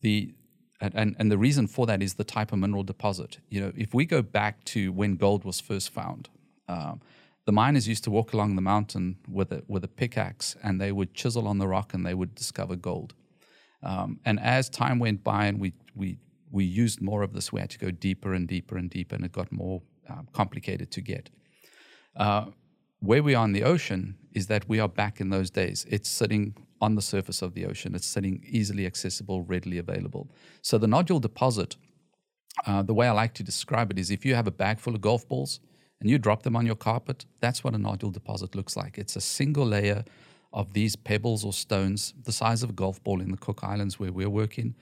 the 0.01 0.33
and, 0.81 1.15
and 1.17 1.31
the 1.31 1.37
reason 1.37 1.67
for 1.67 1.85
that 1.85 2.01
is 2.01 2.15
the 2.15 2.25
type 2.25 2.51
of 2.51 2.59
mineral 2.59 2.83
deposit. 2.83 3.37
You 3.49 3.61
know, 3.61 3.71
if 3.77 3.93
we 3.93 4.05
go 4.05 4.21
back 4.21 4.63
to 4.65 4.91
when 4.91 5.15
gold 5.15 5.45
was 5.45 5.61
first 5.61 5.89
found, 5.89 6.27
um, 6.67 7.01
the 7.45 7.51
miners 7.51 7.87
used 7.87 8.03
to 8.05 8.11
walk 8.11 8.33
along 8.33 8.55
the 8.55 8.61
mountain 8.61 9.17
with 9.27 9.51
a, 9.51 9.63
with 9.67 9.83
a 9.83 9.87
pickaxe 9.87 10.55
and 10.63 10.79
they 10.79 10.91
would 10.91 11.13
chisel 11.13 11.47
on 11.47 11.57
the 11.57 11.67
rock 11.67 11.93
and 11.93 12.05
they 12.05 12.13
would 12.13 12.35
discover 12.35 12.75
gold. 12.75 13.13
Um, 13.81 14.19
and 14.23 14.39
as 14.39 14.69
time 14.69 14.97
went 14.99 15.23
by 15.23 15.45
and 15.47 15.59
we, 15.59 15.73
we, 15.93 16.17
we 16.51 16.63
used 16.63 17.01
more 17.01 17.21
of 17.21 17.33
this, 17.33 17.51
we 17.51 17.59
had 17.59 17.69
to 17.71 17.79
go 17.79 17.91
deeper 17.91 18.33
and 18.33 18.47
deeper 18.47 18.77
and 18.77 18.89
deeper, 18.89 19.15
and 19.15 19.25
it 19.25 19.31
got 19.31 19.51
more 19.51 19.81
uh, 20.09 20.21
complicated 20.31 20.91
to 20.91 21.01
get. 21.01 21.29
Uh, 22.15 22.45
where 22.99 23.21
we 23.21 23.35
are 23.35 23.43
in 23.43 23.51
the 23.51 23.63
ocean 23.63 24.15
is 24.31 24.47
that 24.47 24.69
we 24.69 24.79
are 24.79 24.87
back 24.87 25.19
in 25.19 25.29
those 25.29 25.49
days. 25.49 25.85
It's 25.89 26.07
sitting 26.07 26.55
on 26.79 26.95
the 26.95 27.01
surface 27.01 27.41
of 27.41 27.53
the 27.53 27.65
ocean, 27.65 27.95
it's 27.95 28.07
sitting 28.07 28.43
easily 28.47 28.85
accessible, 28.85 29.41
readily 29.43 29.77
available. 29.77 30.29
So 30.61 30.77
the 30.77 30.87
nodule 30.87 31.19
deposit, 31.19 31.75
uh, 32.65 32.83
the 32.83 32.93
way 32.93 33.07
I 33.07 33.11
like 33.11 33.33
to 33.35 33.43
describe 33.43 33.91
it 33.91 33.99
is 33.99 34.11
if 34.11 34.25
you 34.25 34.35
have 34.35 34.47
a 34.47 34.51
bag 34.51 34.79
full 34.79 34.95
of 34.95 35.01
golf 35.01 35.27
balls, 35.27 35.59
and 36.03 36.09
you 36.11 36.17
drop 36.17 36.43
them 36.43 36.57
on 36.57 36.65
your 36.65 36.75
carpet, 36.75 37.25
that's 37.39 37.63
what 37.63 37.73
a 37.73 37.77
nodule 37.77 38.11
deposit 38.11 38.55
looks 38.55 38.75
like. 38.75 38.97
It's 38.97 39.15
a 39.15 39.21
single 39.21 39.65
layer 39.65 40.03
of 40.51 40.73
these 40.73 40.97
pebbles 40.97 41.45
or 41.45 41.53
stones, 41.53 42.13
the 42.25 42.33
size 42.33 42.61
of 42.61 42.71
a 42.71 42.73
golf 42.73 43.01
ball 43.05 43.21
in 43.21 43.31
the 43.31 43.37
Cook 43.37 43.63
Islands 43.63 43.97
where 44.01 44.11
we're 44.11 44.29
working, 44.29 44.75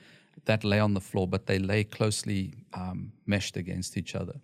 that 0.46 0.64
lay 0.64 0.80
on 0.80 0.94
the 0.94 1.00
floor, 1.00 1.28
but 1.28 1.46
they 1.46 1.60
lay 1.60 1.84
closely 1.84 2.54
um, 2.74 3.12
meshed 3.24 3.56
against 3.56 3.96
each 3.96 4.16
other. 4.16 4.40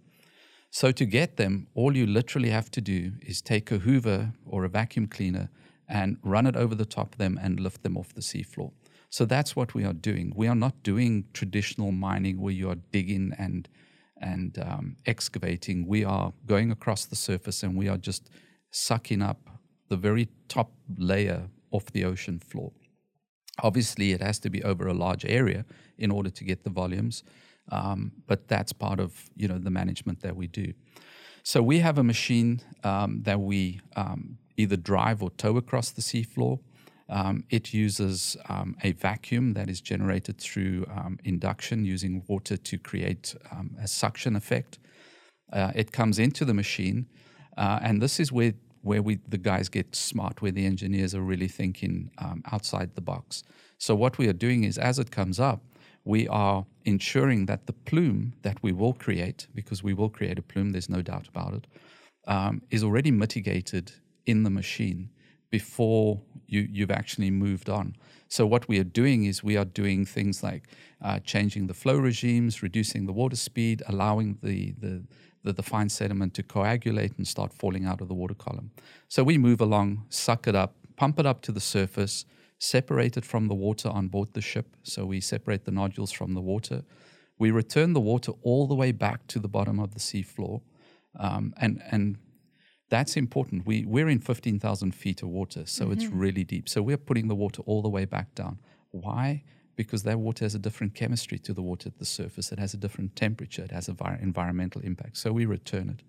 So 0.71 0.93
to 0.93 1.05
get 1.05 1.37
them, 1.37 1.67
all 1.75 1.97
you 1.97 2.07
literally 2.07 2.51
have 2.51 2.71
to 2.71 2.81
do 2.81 3.14
is 3.23 3.43
take 3.43 3.73
a 3.73 3.79
hoover 3.79 4.35
or 4.47 4.64
a 4.64 4.69
vacuum 4.69 5.09
cleaner 5.09 5.51
and 5.88 6.19
run 6.23 6.47
it 6.47 6.55
over 6.55 6.77
the 6.77 6.85
top 6.85 7.14
of 7.14 7.19
them 7.19 7.41
and 7.43 7.59
lift 7.59 7.83
them 7.83 7.97
off 7.97 8.14
the 8.14 8.21
seafloor. 8.21 8.71
So 9.11 9.25
that's 9.25 9.57
what 9.57 9.75
we 9.75 9.85
are 9.85 9.95
doing. 9.95 10.33
We 10.37 10.47
are 10.47 10.55
not 10.55 10.85
doing 10.85 11.25
traditional 11.33 11.91
mining 11.91 12.41
where 12.41 12.53
you 12.53 12.71
are 12.71 12.77
digging 12.93 13.33
and 13.37 13.69
and 14.20 14.59
um, 14.59 14.96
excavating. 15.07 15.87
We 15.87 16.04
are 16.04 16.33
going 16.46 16.70
across 16.70 17.04
the 17.04 17.16
surface 17.16 17.62
and 17.62 17.76
we 17.76 17.88
are 17.88 17.96
just 17.96 18.31
sucking 18.70 19.22
up 19.22 19.48
the 19.88 19.96
very 19.96 20.28
top 20.48 20.72
layer 20.96 21.48
of 21.72 21.90
the 21.92 22.04
ocean 22.04 22.38
floor. 22.38 22.72
Obviously, 23.62 24.12
it 24.12 24.20
has 24.20 24.38
to 24.40 24.50
be 24.50 24.62
over 24.62 24.87
a 24.87 24.94
large 24.94 25.24
area 25.24 25.64
in 25.96 26.11
order 26.11 26.31
to 26.31 26.44
get 26.44 26.64
the 26.64 26.70
volumes, 26.70 27.24
um, 27.72 28.12
but 28.26 28.46
that's 28.48 28.72
part 28.72 29.00
of 29.00 29.31
you 29.35 29.48
know 29.48 29.59
the 29.59 29.70
management 29.70 30.20
that 30.20 30.37
we 30.37 30.46
do. 30.46 30.72
So 31.42 31.62
we 31.62 31.81
have 31.81 31.98
a 31.98 32.04
machine 32.04 32.61
um, 32.85 33.22
that 33.22 33.40
we 33.40 33.81
um, 33.96 34.38
either 34.57 34.76
drive 34.76 35.22
or 35.22 35.31
tow 35.31 35.57
across 35.57 35.90
the 35.90 36.02
seafloor. 36.02 36.61
Um, 37.11 37.44
it 37.49 37.73
uses 37.73 38.37
um, 38.49 38.77
a 38.83 38.92
vacuum 38.92 39.55
that 39.55 39.71
is 39.71 39.81
generated 39.81 40.38
through 40.38 40.87
um, 40.94 41.18
induction 41.25 41.85
using 41.85 42.23
water 42.29 42.57
to 42.57 42.79
create 42.79 43.35
um, 43.51 43.77
a 43.83 43.88
suction 43.88 44.37
effect. 44.37 44.79
Uh, 45.53 45.73
it 45.75 45.90
comes 45.92 46.18
into 46.18 46.44
the 46.44 46.53
machine, 46.55 47.07
uh, 47.57 47.79
and 47.83 48.03
this 48.03 48.21
is 48.21 48.31
where 48.31 48.53
where 48.83 49.03
we 49.03 49.18
the 49.29 49.38
guys 49.38 49.68
get 49.68 49.97
smart, 49.97 50.40
where 50.42 50.53
the 50.53 50.66
engineers 50.66 51.14
are 51.14 51.23
really 51.23 51.49
thinking 51.49 52.11
um, 52.18 52.42
outside 52.53 52.94
the 52.94 53.01
box. 53.01 53.42
So 53.79 53.94
what 53.94 54.18
we 54.18 54.29
are 54.29 54.35
doing 54.35 54.64
is, 54.64 54.79
as 54.79 54.99
it 54.99 55.11
comes 55.11 55.40
up, 55.40 55.62
we 56.05 56.29
are 56.29 56.66
ensuring 56.85 57.47
that 57.47 57.66
the 57.66 57.73
plume 57.73 58.35
that 58.42 58.62
we 58.62 58.73
will 58.73 58.92
create, 58.92 59.47
because 59.55 59.83
we 59.83 59.94
will 59.94 60.11
create 60.11 60.38
a 60.38 60.42
plume, 60.42 60.71
there's 60.71 60.88
no 60.88 61.03
doubt 61.03 61.29
about 61.29 61.55
it, 61.55 61.66
um, 62.27 62.62
is 62.71 62.85
already 62.85 63.11
mitigated 63.11 63.92
in 64.27 64.42
the 64.42 64.51
machine 64.51 65.11
before 65.51 66.21
you, 66.49 66.67
you've 66.71 66.91
actually 66.91 67.31
moved 67.31 67.69
on. 67.69 67.95
So 68.29 68.47
what 68.47 68.69
we 68.69 68.79
are 68.79 68.85
doing 68.85 69.25
is 69.25 69.45
we 69.45 69.57
are 69.57 69.65
doing 69.65 70.05
things 70.05 70.43
like 70.43 70.69
uh, 71.03 71.21
changing 71.21 71.67
the 71.67 71.75
flow 71.75 71.97
regimes, 71.97 72.63
reducing 72.63 73.07
the 73.07 73.13
water 73.13 73.37
speed, 73.37 73.83
allowing 73.87 74.39
the, 74.43 74.75
the, 74.79 75.05
the, 75.45 75.53
the 75.53 75.63
fine 75.63 75.89
sediment 75.89 76.35
to 76.35 76.43
coagulate 76.43 77.17
and 77.17 77.27
start 77.27 77.53
falling 77.53 77.85
out 77.85 78.01
of 78.01 78.09
the 78.09 78.15
water 78.15 78.35
column. 78.35 78.71
So 79.09 79.23
we 79.23 79.39
move 79.39 79.61
along, 79.61 80.05
suck 80.09 80.47
it 80.49 80.55
up, 80.55 80.75
pump 80.97 81.19
it 81.19 81.27
up 81.27 81.43
to 81.43 81.53
the 81.53 81.61
surface, 81.61 82.25
separate 82.59 83.17
it 83.17 83.25
from 83.25 83.49
the 83.49 83.55
water 83.55 83.89
on 83.89 84.09
board 84.09 84.33
the 84.33 84.41
ship. 84.41 84.77
So 84.83 85.07
we 85.07 85.21
separate 85.21 85.65
the 85.65 85.71
nodules 85.71 86.13
from 86.13 86.35
the 86.35 86.41
water. 86.41 86.83
We 87.39 87.51
return 87.51 87.93
the 87.93 88.01
water 88.01 88.33
all 88.43 88.67
the 88.67 88.75
way 88.75 88.93
back 88.93 89.27
to 89.29 89.39
the 89.39 89.49
bottom 89.49 89.79
of 89.79 89.95
the 89.95 90.01
seafloor. 90.01 90.63
Um, 91.19 91.55
and, 91.57 91.83
and 91.91 92.19
that's 92.88 93.16
important. 93.16 93.66
We, 93.66 93.85
we're 93.85 94.09
in 94.09 94.20
15,000 94.20 94.94
feet 94.94 95.22
of 95.22 95.29
water, 95.29 95.64
so 95.66 95.85
mm-hmm. 95.85 95.92
it's 95.92 96.07
really 96.07 96.44
deep. 96.44 96.68
So 96.68 96.83
we're 96.83 96.96
putting 96.96 97.29
the 97.29 97.35
water 97.35 97.62
all 97.66 97.83
the 97.83 97.88
way 97.88 98.05
back 98.05 98.35
down. 98.35 98.59
Why? 98.90 99.44
Because 99.77 100.03
that 100.05 100.18
water 100.18 100.44
has 100.44 100.55
a 100.55 100.59
different 100.59 100.94
chemistry 100.94 101.38
to 101.40 101.53
the 101.53 101.62
water 101.62 101.88
at 101.88 101.98
the 101.98 102.05
surface. 102.05 102.51
It 102.51 102.59
has 102.59 102.74
a 102.74 102.79
different 102.79 103.14
temperature. 103.14 103.62
It 103.62 103.70
has 103.70 103.88
an 103.88 103.96
envir- 103.96 104.22
environmental 104.22 104.81
impact. 104.81 105.18
So 105.18 105.33
we 105.33 105.44
return 105.44 105.90
it. 105.90 106.03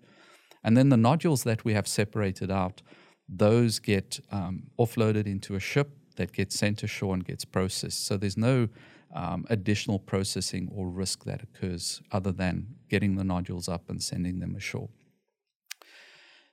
And 0.64 0.76
then 0.76 0.88
the 0.88 0.96
nodules 0.96 1.44
that 1.44 1.64
we 1.64 1.74
have 1.74 1.86
separated 1.86 2.50
out, 2.50 2.82
those 3.28 3.78
get 3.78 4.20
um, 4.32 4.64
offloaded 4.78 5.26
into 5.26 5.54
a 5.54 5.60
ship 5.60 5.90
that 6.16 6.32
gets 6.32 6.58
sent 6.58 6.78
to 6.78 6.86
shore 6.86 7.14
and 7.14 7.24
gets 7.24 7.44
processed. 7.44 8.06
So 8.06 8.16
there's 8.16 8.36
no 8.36 8.68
um, 9.14 9.44
additional 9.48 9.98
processing 9.98 10.70
or 10.74 10.88
risk 10.88 11.24
that 11.24 11.42
occurs 11.42 12.00
other 12.12 12.32
than 12.32 12.74
getting 12.88 13.16
the 13.16 13.24
nodules 13.24 13.68
up 13.68 13.88
and 13.88 14.02
sending 14.02 14.40
them 14.40 14.54
ashore. 14.54 14.88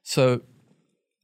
So, 0.09 0.39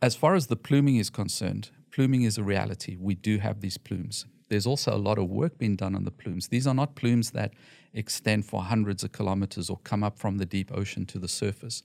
as 0.02 0.14
far 0.14 0.36
as 0.36 0.48
the 0.48 0.58
pluming 0.58 0.98
is 0.98 1.10
concerned, 1.10 1.70
pluming 1.90 2.24
is 2.24 2.38
a 2.38 2.44
reality. 2.44 2.98
We 3.00 3.16
do 3.16 3.38
have 3.38 3.62
these 3.62 3.78
plumes. 3.78 4.26
There's 4.50 4.68
also 4.68 4.94
a 4.94 5.00
lot 5.00 5.18
of 5.18 5.30
work 5.30 5.58
being 5.58 5.78
done 5.78 5.96
on 5.96 6.04
the 6.04 6.12
plumes. 6.12 6.50
These 6.50 6.68
are 6.68 6.74
not 6.74 6.94
plumes 6.94 7.32
that 7.32 7.54
extend 7.94 8.46
for 8.46 8.62
hundreds 8.62 9.02
of 9.02 9.14
kilometers 9.14 9.70
or 9.70 9.78
come 9.86 10.04
up 10.04 10.20
from 10.20 10.38
the 10.38 10.46
deep 10.46 10.70
ocean 10.74 11.06
to 11.06 11.18
the 11.18 11.30
surface. 11.30 11.84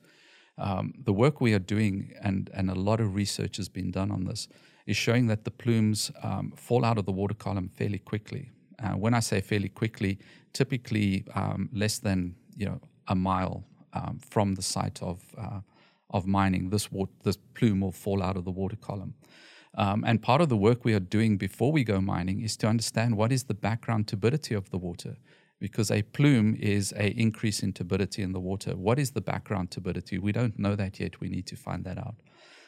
Um, 0.58 0.92
the 1.04 1.12
work 1.12 1.40
we 1.40 1.54
are 1.54 1.60
doing, 1.60 2.14
and, 2.20 2.50
and 2.52 2.68
a 2.68 2.74
lot 2.74 2.98
of 2.98 3.14
research 3.14 3.58
has 3.58 3.68
been 3.68 3.92
done 3.92 4.10
on 4.10 4.24
this, 4.24 4.48
is 4.84 4.96
showing 4.96 5.28
that 5.28 5.44
the 5.44 5.52
plumes 5.52 6.10
um, 6.24 6.52
fall 6.56 6.84
out 6.84 6.98
of 6.98 7.06
the 7.06 7.12
water 7.12 7.34
column 7.34 7.68
fairly 7.68 8.00
quickly. 8.00 8.50
Uh, 8.82 8.94
when 8.94 9.14
I 9.14 9.20
say 9.20 9.40
fairly 9.40 9.68
quickly, 9.68 10.18
typically 10.52 11.26
um, 11.36 11.68
less 11.72 11.98
than 12.00 12.34
you 12.56 12.66
know 12.66 12.80
a 13.06 13.14
mile 13.14 13.62
um, 13.92 14.18
from 14.18 14.56
the 14.56 14.62
site 14.62 15.00
of 15.00 15.22
uh, 15.40 15.60
of 16.10 16.26
mining, 16.26 16.70
this, 16.70 16.90
water, 16.90 17.12
this 17.22 17.36
plume 17.54 17.80
will 17.80 17.92
fall 17.92 18.22
out 18.22 18.36
of 18.36 18.44
the 18.44 18.50
water 18.50 18.76
column. 18.76 19.14
Um, 19.76 20.04
and 20.06 20.22
part 20.22 20.40
of 20.40 20.48
the 20.48 20.56
work 20.56 20.84
we 20.84 20.94
are 20.94 21.00
doing 21.00 21.36
before 21.36 21.70
we 21.70 21.84
go 21.84 22.00
mining 22.00 22.40
is 22.40 22.56
to 22.58 22.66
understand 22.66 23.16
what 23.16 23.30
is 23.30 23.44
the 23.44 23.54
background 23.54 24.08
turbidity 24.08 24.54
of 24.54 24.70
the 24.70 24.78
water. 24.78 25.16
Because 25.60 25.90
a 25.90 26.02
plume 26.02 26.54
is 26.54 26.92
a 26.96 27.10
increase 27.10 27.62
in 27.62 27.72
turbidity 27.72 28.22
in 28.22 28.32
the 28.32 28.40
water. 28.40 28.76
What 28.76 28.98
is 28.98 29.10
the 29.10 29.20
background 29.20 29.70
turbidity? 29.70 30.18
We 30.18 30.32
don't 30.32 30.58
know 30.58 30.76
that 30.76 31.00
yet. 31.00 31.20
We 31.20 31.28
need 31.28 31.46
to 31.48 31.56
find 31.56 31.84
that 31.84 31.98
out. 31.98 32.16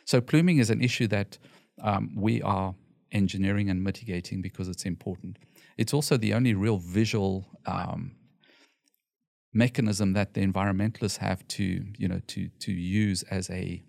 So 0.04 0.20
pluming 0.20 0.58
is 0.58 0.70
an 0.70 0.82
issue 0.82 1.06
that 1.08 1.38
um, 1.82 2.10
we 2.16 2.42
are 2.42 2.74
engineering 3.12 3.70
and 3.70 3.82
mitigating 3.82 4.42
because 4.42 4.68
it's 4.68 4.84
important. 4.84 5.38
It's 5.76 5.94
also 5.94 6.16
the 6.16 6.34
only 6.34 6.54
real 6.54 6.78
visual 6.78 7.46
um, 7.66 8.12
mechanism 9.52 10.12
that 10.12 10.34
the 10.34 10.46
environmentalists 10.46 11.18
have 11.18 11.46
to 11.48 11.84
you 11.98 12.08
know 12.08 12.20
to 12.28 12.48
to 12.60 12.72
use 12.72 13.22
as 13.24 13.50
a 13.50 13.82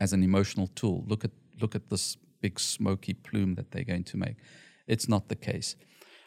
as 0.00 0.12
an 0.12 0.22
emotional 0.22 0.68
tool. 0.74 1.04
Look 1.06 1.24
at 1.24 1.30
look 1.60 1.74
at 1.74 1.90
this 1.90 2.16
big 2.40 2.60
smoky 2.60 3.14
plume 3.14 3.54
that 3.54 3.70
they're 3.70 3.84
going 3.84 4.04
to 4.04 4.16
make. 4.16 4.36
It's 4.86 5.08
not 5.08 5.28
the 5.28 5.36
case. 5.36 5.76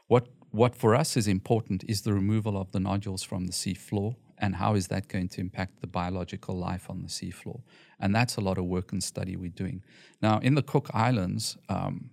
What 0.08 0.28
what 0.50 0.76
for 0.76 0.96
us 0.96 1.16
is 1.16 1.28
important 1.28 1.84
is 1.88 2.02
the 2.02 2.14
removal 2.14 2.58
of 2.58 2.72
the 2.72 2.80
nodules 2.80 3.24
from 3.24 3.46
the 3.46 3.54
seafloor 3.54 4.16
and 4.42 4.56
how 4.56 4.74
is 4.74 4.88
that 4.88 5.08
going 5.08 5.30
to 5.30 5.40
impact 5.40 5.80
the 5.82 5.88
biological 5.88 6.56
life 6.56 6.90
on 6.90 7.04
the 7.04 7.08
seafloor? 7.08 7.62
And 8.00 8.14
that's 8.14 8.36
a 8.38 8.42
lot 8.42 8.58
of 8.58 8.66
work 8.66 8.92
and 8.92 9.02
study 9.02 9.36
we're 9.36 9.50
doing. 9.50 9.84
Now, 10.22 10.40
in 10.40 10.56
the 10.56 10.64
Cook 10.64 10.90
Islands, 10.94 11.58
um, 11.70 12.10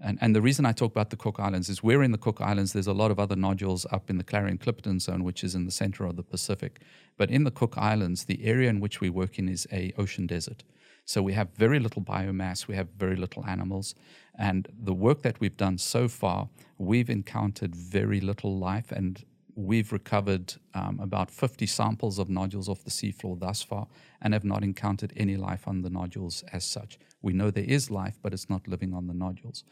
and, 0.00 0.18
and 0.20 0.36
the 0.36 0.42
reason 0.42 0.66
I 0.66 0.72
talk 0.72 0.92
about 0.92 1.10
the 1.10 1.16
Cook 1.16 1.40
Islands 1.40 1.68
is 1.68 1.82
we're 1.82 2.02
in 2.02 2.12
the 2.12 2.18
Cook 2.18 2.40
Islands. 2.40 2.72
There's 2.72 2.86
a 2.86 2.92
lot 2.92 3.10
of 3.10 3.18
other 3.18 3.36
nodules 3.36 3.86
up 3.90 4.10
in 4.10 4.18
the 4.18 4.24
Clarion 4.24 4.58
Clipperton 4.58 5.00
zone, 5.00 5.24
which 5.24 5.42
is 5.42 5.54
in 5.54 5.64
the 5.64 5.70
center 5.70 6.04
of 6.04 6.16
the 6.16 6.22
Pacific. 6.22 6.80
But 7.16 7.30
in 7.30 7.44
the 7.44 7.50
Cook 7.50 7.78
Islands, 7.78 8.24
the 8.24 8.44
area 8.44 8.68
in 8.68 8.80
which 8.80 9.00
we 9.00 9.08
work 9.08 9.38
in 9.38 9.48
is 9.48 9.66
a 9.72 9.94
ocean 9.96 10.26
desert. 10.26 10.64
So 11.06 11.22
we 11.22 11.32
have 11.32 11.48
very 11.56 11.78
little 11.78 12.02
biomass, 12.02 12.66
we 12.66 12.74
have 12.74 12.88
very 12.98 13.16
little 13.16 13.46
animals. 13.46 13.94
And 14.38 14.68
the 14.76 14.92
work 14.92 15.22
that 15.22 15.40
we've 15.40 15.56
done 15.56 15.78
so 15.78 16.08
far, 16.08 16.48
we've 16.78 17.08
encountered 17.08 17.74
very 17.74 18.20
little 18.20 18.58
life 18.58 18.92
and 18.92 19.24
we've 19.56 19.90
recovered 19.90 20.54
um, 20.74 21.00
about 21.02 21.30
50 21.30 21.66
samples 21.66 22.18
of 22.18 22.28
nodules 22.28 22.68
off 22.68 22.84
the 22.84 22.90
seafloor 22.90 23.40
thus 23.40 23.62
far 23.62 23.88
and 24.20 24.34
have 24.34 24.44
not 24.44 24.62
encountered 24.62 25.12
any 25.16 25.36
life 25.36 25.66
on 25.66 25.82
the 25.82 25.90
nodules 25.90 26.44
as 26.52 26.64
such. 26.64 26.98
We 27.22 27.32
know 27.32 27.50
there 27.50 27.64
is 27.64 27.90
life, 27.90 28.18
but 28.22 28.34
it's 28.34 28.50
not 28.50 28.68
living 28.68 28.92
on 28.94 29.06
the 29.06 29.14
nodules. 29.14 29.64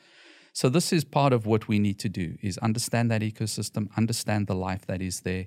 So 0.55 0.69
this 0.69 0.93
is 0.93 1.05
part 1.05 1.33
of 1.33 1.47
what 1.47 1.69
we 1.69 1.79
need 1.79 1.99
to 2.01 2.09
do: 2.09 2.37
is 2.41 2.59
understand 2.59 3.11
that 3.11 3.23
ecosystem, 3.23 3.89
understand 3.97 4.47
the 4.47 4.55
life 4.55 4.87
that 4.87 5.03
is 5.03 5.21
there. 5.21 5.47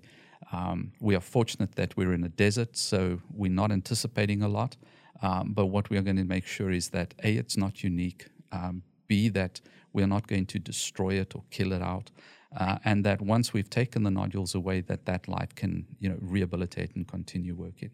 Um, 0.52 0.92
we 1.00 1.16
are 1.16 1.22
fortunate 1.22 1.76
that 1.76 1.98
we're 1.98 2.14
in 2.14 2.24
a 2.24 2.30
desert, 2.30 2.78
so 2.78 3.22
we're 3.34 3.52
not 3.52 3.72
anticipating 3.72 4.44
a 4.44 4.48
lot. 4.48 4.78
Um, 5.22 5.54
but 5.54 5.68
what 5.68 5.90
we 5.90 5.98
are 5.98 6.04
going 6.04 6.18
to 6.18 6.26
make 6.26 6.46
sure 6.46 6.72
is 6.72 6.90
that 6.90 7.16
a, 7.24 7.34
it's 7.34 7.58
not 7.58 7.84
unique. 7.84 8.28
Um, 8.52 8.84
B, 9.08 9.30
that 9.30 9.62
we 9.94 10.04
are 10.04 10.08
not 10.08 10.28
going 10.28 10.46
to 10.48 10.60
destroy 10.60 11.12
it 11.12 11.34
or 11.36 11.44
kill 11.50 11.72
it 11.72 11.82
out 11.82 12.12
uh, 12.56 12.78
and 12.86 13.04
that 13.06 13.22
once 13.22 13.54
we've 13.54 13.70
taken 13.70 14.04
the 14.04 14.12
nodules 14.12 14.56
away, 14.56 14.82
that 14.82 15.06
that 15.06 15.28
life 15.28 15.54
can 15.56 15.86
you 16.00 16.10
know 16.10 16.18
rehabilitate 16.22 16.96
and 16.96 17.08
continue 17.08 17.56
working. 17.56 17.92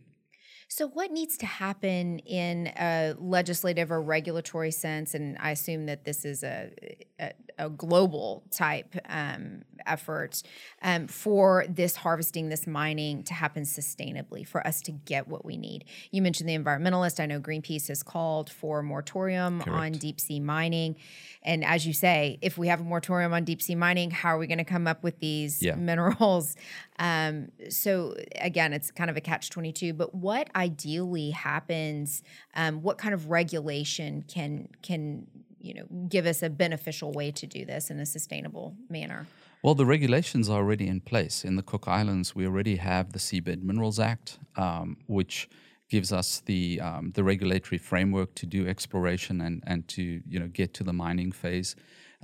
So, 0.75 0.87
what 0.87 1.11
needs 1.11 1.37
to 1.37 1.45
happen 1.45 2.17
in 2.17 2.65
a 2.79 3.13
legislative 3.19 3.91
or 3.91 4.01
regulatory 4.01 4.71
sense? 4.71 5.13
And 5.13 5.37
I 5.39 5.51
assume 5.51 5.85
that 5.85 6.03
this 6.03 6.25
is 6.25 6.43
a, 6.43 6.71
a, 7.19 7.33
a 7.59 7.69
global 7.69 8.41
type 8.49 8.95
um, 9.07 9.65
effort 9.85 10.41
um, 10.81 11.05
for 11.05 11.65
this 11.69 11.95
harvesting, 11.97 12.49
this 12.49 12.65
mining 12.65 13.21
to 13.25 13.35
happen 13.35 13.65
sustainably, 13.65 14.47
for 14.47 14.65
us 14.65 14.81
to 14.81 14.91
get 14.91 15.27
what 15.27 15.45
we 15.45 15.57
need. 15.57 15.85
You 16.09 16.23
mentioned 16.23 16.49
the 16.49 16.57
environmentalist. 16.57 17.19
I 17.19 17.27
know 17.27 17.39
Greenpeace 17.39 17.87
has 17.89 18.01
called 18.01 18.49
for 18.49 18.79
a 18.79 18.83
moratorium 18.83 19.61
Correct. 19.61 19.77
on 19.77 19.91
deep 19.91 20.19
sea 20.19 20.39
mining. 20.39 20.95
And 21.43 21.63
as 21.63 21.85
you 21.85 21.93
say, 21.93 22.39
if 22.41 22.57
we 22.57 22.69
have 22.69 22.81
a 22.81 22.83
moratorium 22.83 23.31
on 23.31 23.43
deep 23.43 23.61
sea 23.61 23.75
mining, 23.75 24.09
how 24.09 24.29
are 24.29 24.39
we 24.39 24.47
going 24.47 24.57
to 24.57 24.63
come 24.63 24.87
up 24.87 25.03
with 25.03 25.19
these 25.19 25.61
yeah. 25.61 25.75
minerals? 25.75 26.55
Um, 26.99 27.49
so 27.69 28.15
again, 28.39 28.73
it's 28.73 28.91
kind 28.91 29.09
of 29.09 29.17
a 29.17 29.21
catch 29.21 29.49
22. 29.49 29.93
But 29.93 30.13
what 30.13 30.49
ideally 30.55 31.31
happens? 31.31 32.23
Um, 32.55 32.81
what 32.81 32.97
kind 32.97 33.13
of 33.13 33.29
regulation 33.29 34.23
can 34.27 34.69
can 34.81 35.27
you 35.59 35.73
know 35.73 35.85
give 36.07 36.25
us 36.25 36.43
a 36.43 36.49
beneficial 36.49 37.11
way 37.11 37.31
to 37.31 37.47
do 37.47 37.65
this 37.65 37.89
in 37.89 37.99
a 37.99 38.05
sustainable 38.05 38.75
manner? 38.89 39.27
Well, 39.63 39.75
the 39.75 39.85
regulations 39.85 40.49
are 40.49 40.57
already 40.57 40.87
in 40.87 40.99
place. 40.99 41.45
In 41.45 41.55
the 41.55 41.63
Cook 41.63 41.87
Islands, 41.87 42.35
we 42.35 42.45
already 42.45 42.75
have 42.75 43.13
the 43.13 43.19
Seabed 43.19 43.63
Minerals 43.63 43.97
Act, 43.97 44.37
um, 44.57 44.97
which 45.07 45.49
gives 45.89 46.11
us 46.11 46.41
the 46.45 46.81
um, 46.81 47.11
the 47.13 47.23
regulatory 47.23 47.77
framework 47.77 48.35
to 48.35 48.45
do 48.45 48.67
exploration 48.67 49.39
and, 49.41 49.63
and 49.65 49.87
to 49.87 50.21
you 50.27 50.39
know 50.39 50.47
get 50.47 50.73
to 50.75 50.83
the 50.83 50.93
mining 50.93 51.31
phase. 51.31 51.75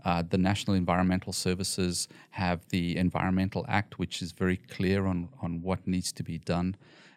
Uh, 0.06 0.24
the 0.28 0.38
National 0.38 0.76
Environmental 0.76 1.34
Services 1.34 2.08
have 2.32 2.68
the 2.70 2.98
Environmental 2.98 3.66
Act, 3.68 4.00
which 4.00 4.22
is 4.22 4.32
very 4.32 4.58
clear 4.58 5.06
on, 5.06 5.30
on 5.42 5.62
what 5.62 5.86
needs 5.88 6.12
to 6.14 6.24
be 6.24 6.38
done. 6.38 6.76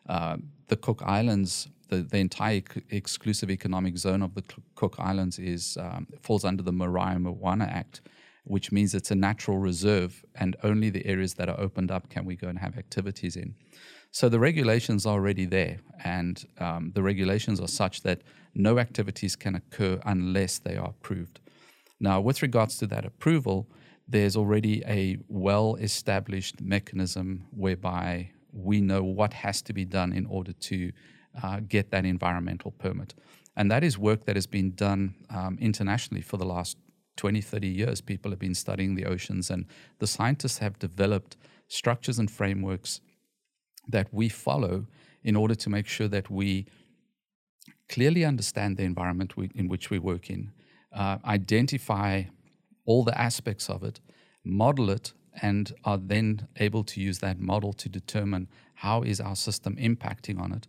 Uh, 0.09 0.37
the 0.69 0.77
Cook 0.77 1.03
Islands, 1.05 1.69
the, 1.89 1.99
the 2.03 2.19
entire 2.19 2.63
exclusive 2.91 3.51
economic 3.51 3.97
zone 3.99 4.23
of 4.23 4.35
the 4.35 4.43
Cook 4.75 4.97
Islands 4.99 5.39
is 5.39 5.77
um, 5.81 6.07
falls 6.21 6.45
under 6.45 6.63
the 6.63 6.73
Marae 6.73 7.19
Moana 7.19 7.65
Act, 7.65 8.01
which 8.45 8.73
means 8.73 8.95
it's 8.95 9.11
a 9.11 9.15
natural 9.15 9.59
reserve, 9.59 10.25
and 10.35 10.57
only 10.65 10.91
the 10.91 11.07
areas 11.07 11.35
that 11.35 11.49
are 11.49 11.61
opened 11.61 11.91
up 11.91 12.09
can 12.09 12.25
we 12.25 12.35
go 12.35 12.49
and 12.49 12.59
have 12.59 12.77
activities 12.77 13.37
in. 13.37 13.55
So 14.11 14.29
the 14.29 14.41
regulations 14.41 15.07
are 15.07 15.15
already 15.15 15.47
there, 15.47 15.79
and 16.05 16.45
um, 16.59 16.93
the 16.95 17.03
regulations 17.03 17.61
are 17.61 17.69
such 17.69 18.03
that 18.03 18.23
no 18.55 18.79
activities 18.79 19.37
can 19.37 19.55
occur 19.55 20.01
unless 20.05 20.59
they 20.59 20.77
are 20.77 20.89
approved. 20.89 21.41
Now, 22.03 22.21
with 22.21 22.43
regards 22.43 22.77
to 22.79 22.87
that 22.89 23.05
approval, 23.05 23.69
there's 24.09 24.37
already 24.37 24.83
a 24.87 25.19
well 25.29 25.77
established 25.77 26.61
mechanism 26.61 27.47
whereby 27.53 28.33
we 28.53 28.81
know 28.81 29.05
what 29.05 29.33
has 29.33 29.63
to 29.63 29.73
be 29.73 29.85
done 29.85 30.13
in 30.13 30.27
order 30.27 30.53
to 30.53 30.93
uh, 31.41 31.61
get 31.61 31.93
that 31.93 32.05
environmental 32.05 32.73
permit. 32.73 33.15
And 33.57 33.71
that 33.71 33.85
is 33.85 33.97
work 33.97 34.25
that 34.25 34.35
has 34.35 34.49
been 34.49 34.73
done 34.73 35.15
um, 35.31 35.57
internationally 35.61 36.23
for 36.23 36.39
the 36.39 36.45
last 36.45 36.77
20, 37.19 37.41
30 37.41 37.69
years. 37.69 38.01
People 38.01 38.33
have 38.33 38.41
been 38.41 38.55
studying 38.55 38.97
the 38.97 39.07
oceans, 39.07 39.49
and 39.49 39.65
the 40.01 40.07
scientists 40.09 40.59
have 40.59 40.81
developed 40.81 41.37
structures 41.69 42.19
and 42.19 42.29
frameworks 42.29 43.01
that 43.87 44.13
we 44.13 44.29
follow 44.29 44.87
in 45.23 45.37
order 45.37 45.55
to 45.55 45.71
make 45.71 45.87
sure 45.87 46.09
that 46.09 46.29
we 46.29 46.67
clearly 47.89 48.25
understand 48.25 48.77
the 48.77 48.83
environment 48.83 49.37
we, 49.37 49.51
in 49.55 49.69
which 49.69 49.89
we 49.89 50.01
work 50.01 50.29
in 50.29 50.51
uh, 50.95 51.19
identify 51.25 52.25
all 52.85 53.05
the 53.05 53.19
aspects 53.19 53.69
of 53.69 53.83
it, 53.83 54.01
model 54.45 54.91
it, 54.91 55.13
and 55.41 55.73
are 55.85 55.99
then 55.99 56.49
able 56.59 56.85
to 56.85 57.01
use 57.01 57.21
that 57.21 57.39
model 57.39 57.73
to 57.73 57.89
determine 57.89 58.49
how 58.75 59.03
is 59.03 59.21
our 59.21 59.37
system 59.37 59.77
impacting 59.77 60.39
on 60.39 60.53
it. 60.53 60.67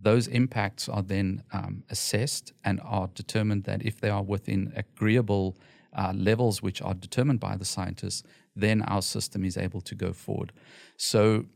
Those 0.00 0.28
impacts 0.28 0.88
are 0.88 1.02
then 1.02 1.42
um, 1.52 1.82
assessed 1.90 2.52
and 2.64 2.80
are 2.84 3.08
determined 3.08 3.64
that 3.64 3.82
if 3.82 4.00
they 4.00 4.08
are 4.08 4.22
within 4.22 4.72
agreeable 4.76 5.56
uh, 5.96 6.12
levels, 6.14 6.62
which 6.62 6.80
are 6.80 6.94
determined 6.94 7.40
by 7.40 7.56
the 7.56 7.64
scientists, 7.64 8.22
then 8.54 8.82
our 8.82 9.02
system 9.02 9.44
is 9.44 9.56
able 9.56 9.80
to 9.80 9.94
go 9.94 10.12
forward. 10.12 10.52
So, 10.96 11.46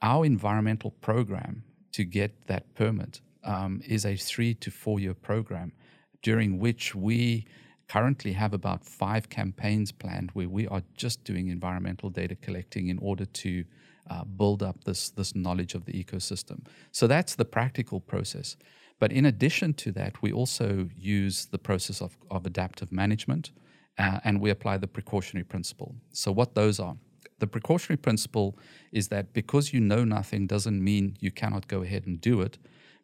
our 0.00 0.24
environmental 0.24 0.92
program 0.92 1.64
to 1.92 2.04
get 2.04 2.46
that 2.46 2.72
permit 2.74 3.20
um, 3.42 3.82
is 3.84 4.06
a 4.06 4.14
three 4.14 4.54
to 4.54 4.70
four 4.70 5.00
year 5.00 5.14
program 5.14 5.72
during 6.22 6.58
which 6.58 6.94
we 6.94 7.46
currently 7.88 8.32
have 8.32 8.52
about 8.52 8.84
five 8.84 9.28
campaigns 9.28 9.92
planned 9.92 10.30
where 10.32 10.48
we 10.48 10.66
are 10.68 10.82
just 10.96 11.24
doing 11.24 11.48
environmental 11.48 12.10
data 12.10 12.34
collecting 12.36 12.88
in 12.88 12.98
order 12.98 13.24
to 13.24 13.64
uh, 14.10 14.24
build 14.24 14.62
up 14.62 14.84
this, 14.84 15.10
this 15.10 15.34
knowledge 15.34 15.74
of 15.74 15.84
the 15.84 15.92
ecosystem. 15.92 16.66
So 16.92 17.06
that's 17.06 17.34
the 17.34 17.44
practical 17.44 18.00
process. 18.00 18.56
But 18.98 19.12
in 19.12 19.24
addition 19.24 19.74
to 19.74 19.92
that, 19.92 20.20
we 20.22 20.32
also 20.32 20.88
use 20.96 21.46
the 21.46 21.58
process 21.58 22.02
of, 22.02 22.16
of 22.30 22.44
adaptive 22.46 22.90
management 22.90 23.52
uh, 23.96 24.20
and 24.24 24.40
we 24.40 24.50
apply 24.50 24.78
the 24.78 24.86
precautionary 24.86 25.44
principle. 25.44 25.94
So, 26.12 26.32
what 26.32 26.54
those 26.54 26.80
are 26.80 26.96
the 27.38 27.46
precautionary 27.46 27.98
principle 27.98 28.58
is 28.92 29.08
that 29.08 29.32
because 29.32 29.72
you 29.72 29.80
know 29.80 30.04
nothing 30.04 30.46
doesn't 30.46 30.82
mean 30.82 31.16
you 31.20 31.30
cannot 31.30 31.68
go 31.68 31.82
ahead 31.82 32.06
and 32.06 32.20
do 32.20 32.40
it, 32.40 32.58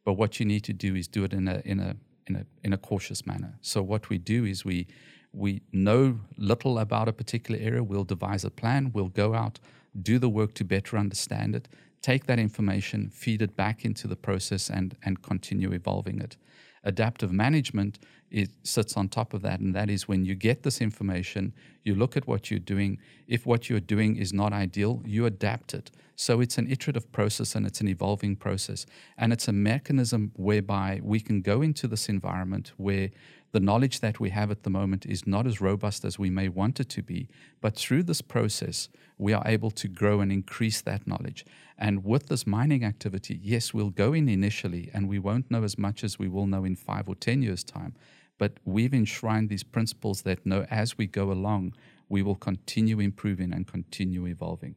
but 0.04 0.14
what 0.14 0.40
you 0.40 0.46
need 0.46 0.64
to 0.64 0.72
do 0.72 0.94
is 0.94 1.06
do 1.06 1.24
it 1.24 1.32
in 1.32 1.48
a, 1.48 1.62
in 1.64 1.80
a 1.80 1.96
in 2.26 2.36
a 2.36 2.46
in 2.62 2.72
a 2.72 2.78
cautious 2.78 3.26
manner. 3.26 3.54
So 3.60 3.82
what 3.82 4.08
we 4.08 4.18
do 4.18 4.44
is 4.44 4.64
we 4.64 4.86
we 5.32 5.62
know 5.72 6.20
little 6.38 6.78
about 6.78 7.08
a 7.08 7.12
particular 7.12 7.60
area. 7.60 7.82
We'll 7.82 8.04
devise 8.04 8.44
a 8.44 8.50
plan. 8.50 8.92
We'll 8.94 9.08
go 9.08 9.34
out, 9.34 9.58
do 10.00 10.18
the 10.18 10.28
work 10.28 10.54
to 10.54 10.64
better 10.64 10.96
understand 10.96 11.56
it, 11.56 11.68
take 12.02 12.26
that 12.26 12.38
information, 12.38 13.10
feed 13.10 13.42
it 13.42 13.56
back 13.56 13.84
into 13.84 14.08
the 14.08 14.16
process, 14.16 14.70
and 14.70 14.96
and 15.04 15.22
continue 15.22 15.72
evolving 15.72 16.20
it. 16.20 16.36
Adaptive 16.84 17.32
management 17.32 17.98
it 18.34 18.50
sits 18.64 18.96
on 18.96 19.08
top 19.08 19.32
of 19.32 19.42
that, 19.42 19.60
and 19.60 19.72
that 19.76 19.88
is 19.88 20.08
when 20.08 20.24
you 20.24 20.34
get 20.34 20.64
this 20.64 20.80
information, 20.80 21.52
you 21.84 21.94
look 21.94 22.16
at 22.16 22.26
what 22.26 22.50
you're 22.50 22.58
doing. 22.58 22.98
If 23.28 23.46
what 23.46 23.70
you're 23.70 23.78
doing 23.78 24.16
is 24.16 24.32
not 24.32 24.52
ideal, 24.52 25.02
you 25.04 25.24
adapt 25.24 25.72
it. 25.72 25.92
So 26.16 26.40
it's 26.40 26.58
an 26.58 26.68
iterative 26.68 27.12
process 27.12 27.54
and 27.54 27.64
it's 27.64 27.80
an 27.80 27.86
evolving 27.86 28.34
process. 28.34 28.86
And 29.16 29.32
it's 29.32 29.46
a 29.46 29.52
mechanism 29.52 30.32
whereby 30.34 31.00
we 31.02 31.20
can 31.20 31.42
go 31.42 31.62
into 31.62 31.86
this 31.86 32.08
environment 32.08 32.72
where 32.76 33.10
the 33.52 33.60
knowledge 33.60 34.00
that 34.00 34.18
we 34.18 34.30
have 34.30 34.50
at 34.50 34.64
the 34.64 34.70
moment 34.70 35.06
is 35.06 35.28
not 35.28 35.46
as 35.46 35.60
robust 35.60 36.04
as 36.04 36.18
we 36.18 36.28
may 36.28 36.48
want 36.48 36.80
it 36.80 36.88
to 36.88 37.02
be. 37.02 37.28
But 37.60 37.76
through 37.76 38.02
this 38.02 38.20
process, 38.20 38.88
we 39.16 39.32
are 39.32 39.44
able 39.46 39.70
to 39.70 39.86
grow 39.86 40.20
and 40.20 40.32
increase 40.32 40.80
that 40.82 41.06
knowledge. 41.06 41.44
And 41.78 42.04
with 42.04 42.26
this 42.26 42.48
mining 42.48 42.84
activity, 42.84 43.38
yes, 43.40 43.72
we'll 43.72 43.90
go 43.90 44.12
in 44.12 44.28
initially 44.28 44.90
and 44.92 45.08
we 45.08 45.20
won't 45.20 45.52
know 45.52 45.62
as 45.62 45.78
much 45.78 46.02
as 46.02 46.18
we 46.18 46.28
will 46.28 46.46
know 46.46 46.64
in 46.64 46.74
five 46.74 47.08
or 47.08 47.14
10 47.14 47.42
years' 47.42 47.62
time. 47.62 47.94
But 48.38 48.58
we've 48.64 48.94
enshrined 48.94 49.48
these 49.48 49.62
principles 49.62 50.22
that 50.22 50.44
know 50.44 50.66
as 50.70 50.98
we 50.98 51.06
go 51.06 51.30
along, 51.30 51.74
we 52.08 52.22
will 52.22 52.34
continue 52.34 53.00
improving 53.00 53.52
and 53.52 53.66
continue 53.66 54.26
evolving. 54.26 54.76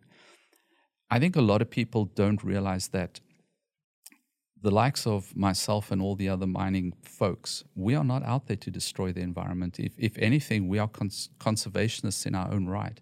I 1.10 1.20
think 1.20 1.36
a 1.36 1.42
lot 1.42 1.62
of 1.62 1.70
people 1.70 2.06
don't 2.06 2.44
realize 2.44 2.90
that 2.90 3.20
the 4.62 4.72
likes 4.72 5.06
of 5.06 5.36
myself 5.36 5.92
and 5.92 6.02
all 6.02 6.16
the 6.16 6.30
other 6.30 6.48
mining 6.48 6.94
folks, 7.04 7.64
we 7.76 7.96
are 7.96 8.04
not 8.04 8.24
out 8.24 8.48
there 8.48 8.58
to 8.58 8.72
destroy 8.72 9.12
the 9.12 9.22
environment. 9.22 9.80
If, 9.80 9.94
if 9.98 10.18
anything, 10.18 10.68
we 10.68 10.80
are 10.80 10.88
cons- 10.88 11.30
conservationists 11.40 12.26
in 12.26 12.36
our 12.36 12.52
own 12.52 12.68
right. 12.68 13.00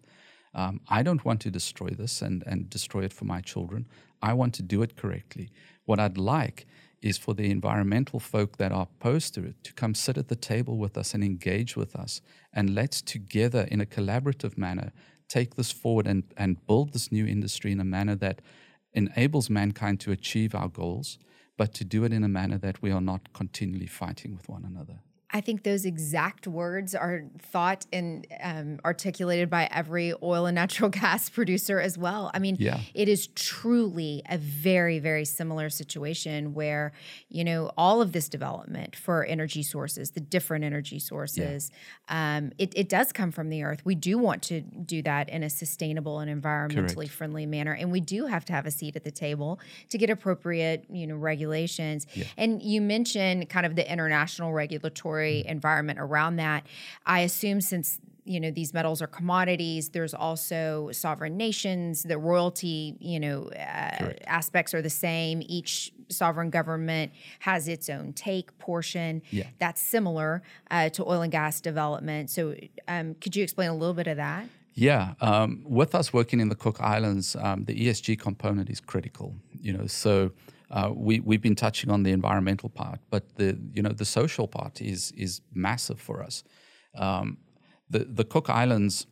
Um, 0.54 0.82
I 0.90 1.04
don't 1.04 1.26
want 1.26 1.42
to 1.42 1.52
destroy 1.52 1.90
this 1.90 2.22
and, 2.22 2.44
and 2.46 2.70
destroy 2.70 3.04
it 3.04 3.14
for 3.14 3.26
my 3.26 3.42
children. 3.42 3.88
I 4.22 4.34
want 4.34 4.54
to 4.56 4.64
do 4.64 4.82
it 4.82 4.96
correctly. 4.96 5.52
What 5.86 6.00
I'd 6.00 6.18
like 6.18 6.66
is 7.02 7.18
for 7.18 7.34
the 7.34 7.52
environmental 7.52 8.20
folk 8.20 8.58
that 8.58 8.72
are 8.72 8.84
opposed 8.84 9.34
to 9.36 9.44
it 9.44 9.64
to 9.64 9.74
come 9.74 9.94
sit 9.94 10.18
at 10.18 10.28
the 10.28 10.36
table 10.36 10.78
with 10.78 10.98
us 10.98 11.14
and 11.14 11.24
engage 11.24 11.76
with 11.76 11.96
us. 11.96 12.22
And 12.54 12.74
let's 12.74 13.02
together, 13.02 13.68
in 13.70 13.82
a 13.82 13.86
collaborative 13.86 14.58
manner, 14.58 14.92
take 15.28 15.56
this 15.56 15.72
forward 15.72 16.08
and, 16.08 16.24
and 16.38 16.66
build 16.68 16.94
this 16.94 17.12
new 17.12 17.26
industry 17.26 17.72
in 17.72 17.80
a 17.80 17.86
manner 17.86 18.16
that 18.16 18.42
enables 18.94 19.50
mankind 19.50 20.00
to 20.02 20.12
achieve 20.12 20.56
our 20.56 20.70
goals 20.70 21.18
but 21.58 21.74
to 21.74 21.84
do 21.84 22.04
it 22.04 22.14
in 22.14 22.24
a 22.24 22.28
manner 22.28 22.58
that 22.58 22.82
we 22.82 22.92
are 22.92 23.02
not 23.02 23.34
continually 23.34 23.88
fighting 23.88 24.36
with 24.36 24.50
one 24.50 24.66
another. 24.66 25.00
I 25.32 25.42
think 25.42 25.64
those 25.64 25.86
exact 25.86 26.48
words 26.48 26.94
are 26.94 27.24
thought 27.40 27.86
and 27.92 28.28
um, 28.42 28.80
articulated 28.86 29.50
by 29.50 29.68
every 29.72 30.14
oil 30.22 30.46
and 30.46 30.56
natural 30.56 30.90
gas 31.02 31.30
producer 31.30 31.80
as 31.80 31.98
well. 31.98 32.32
I 32.34 32.40
mean, 32.40 32.58
yeah. 32.60 32.80
it 32.94 33.10
is 33.10 33.28
truly 33.28 34.22
a 34.30 34.38
very, 34.38 35.00
very 35.00 35.26
similar 35.26 35.70
situation 35.70 36.54
where, 36.54 36.94
you 37.30 37.44
know, 37.44 37.72
all 37.76 38.02
of 38.02 38.12
this 38.12 38.30
development 38.30 38.96
for 38.96 39.26
energy 39.26 39.64
sources, 39.64 40.12
the 40.12 40.20
different 40.20 40.64
energy 40.64 41.00
sources, 41.00 41.72
yeah. 42.10 42.38
um, 42.38 42.52
it, 42.58 42.72
it, 42.76 42.88
does 42.88 43.12
come 43.12 43.32
from 43.32 43.50
the 43.50 43.64
earth. 43.64 43.84
We 43.84 43.96
do 43.96 44.20
want 44.20 44.44
to 44.44 44.62
do 44.62 45.02
that 45.02 45.30
in 45.30 45.42
a 45.42 45.50
sustainable 45.50 46.20
and 46.20 46.30
environmentally 46.30 46.96
Correct. 46.96 47.12
friendly 47.12 47.48
manner. 47.48 47.74
And 47.74 47.92
we 47.92 48.00
do 48.00 48.28
have 48.28 48.46
to 48.46 48.54
have 48.54 48.68
a 48.68 48.72
seat 48.72 48.96
at 48.96 49.04
the 49.04 49.12
table 49.12 49.60
to 49.90 49.98
get 49.98 50.12
appropriate, 50.12 50.86
you 50.90 51.08
know, 51.08 51.16
regulations. 51.16 52.06
Yeah. 52.14 52.26
And 52.38 52.62
you 52.62 52.80
mentioned 52.80 53.50
kind 53.50 53.66
of 53.66 53.76
the 53.76 53.92
international 53.92 54.54
regulatory 54.54 55.25
regulatory 55.26 55.50
environment 55.50 56.00
around 56.00 56.38
that. 56.38 56.66
I 57.06 57.22
assume 57.22 57.62
since 57.62 58.00
you 58.28 58.40
know 58.40 58.50
these 58.50 58.74
metals 58.74 59.04
are 59.04 59.08
commodities 59.08 59.90
there's 59.90 60.16
also 60.16 60.90
sovereign 60.92 61.38
nations 61.38 62.02
the 62.02 62.18
royalty 62.18 62.96
you 63.00 63.20
know 63.20 63.44
uh, 63.50 64.14
aspects 64.26 64.74
are 64.74 64.82
the 64.82 64.90
same 64.90 65.44
each 65.46 65.94
sovereign 66.10 66.50
government 66.50 67.12
has 67.38 67.68
its 67.68 67.88
own 67.88 68.14
take 68.14 68.58
portion 68.58 69.22
yeah. 69.30 69.44
that's 69.60 69.80
similar 69.80 70.42
uh, 70.72 70.90
to 70.90 71.04
oil 71.04 71.22
and 71.22 71.32
gas 71.32 71.62
development 71.62 72.32
so 72.32 72.56
um, 72.88 73.14
could 73.22 73.36
you 73.36 73.44
explain 73.44 73.70
a 73.70 73.76
little 73.76 73.94
bit 73.94 74.08
of 74.08 74.18
that 74.18 74.48
yeah, 74.78 75.14
um, 75.22 75.64
with 75.66 75.96
us 75.96 76.12
working 76.12 76.42
in 76.42 76.50
the 76.50 76.56
Cook 76.56 76.82
Islands, 76.82 77.38
um, 77.38 77.64
the 77.64 77.74
ESG 77.74 78.20
component 78.20 78.70
is 78.70 78.82
critical. 78.82 79.34
You 79.62 79.72
know, 79.72 79.88
so 79.88 80.32
uh, 80.72 80.92
we 80.94 81.20
we've 81.20 81.42
been 81.42 81.56
touching 81.56 81.90
on 81.92 82.04
the 82.04 82.12
environmental 82.12 82.70
part, 82.70 83.00
but 83.10 83.36
the 83.36 83.58
you 83.74 83.82
know 83.82 83.92
the 83.92 84.06
social 84.06 84.48
part 84.48 84.82
is 84.82 85.12
is 85.12 85.42
massive 85.54 86.00
for 86.00 86.24
us. 86.24 86.44
Um, 86.98 87.38
the 87.90 88.00
the 88.06 88.24
Cook 88.24 88.50
Islands 88.50 89.08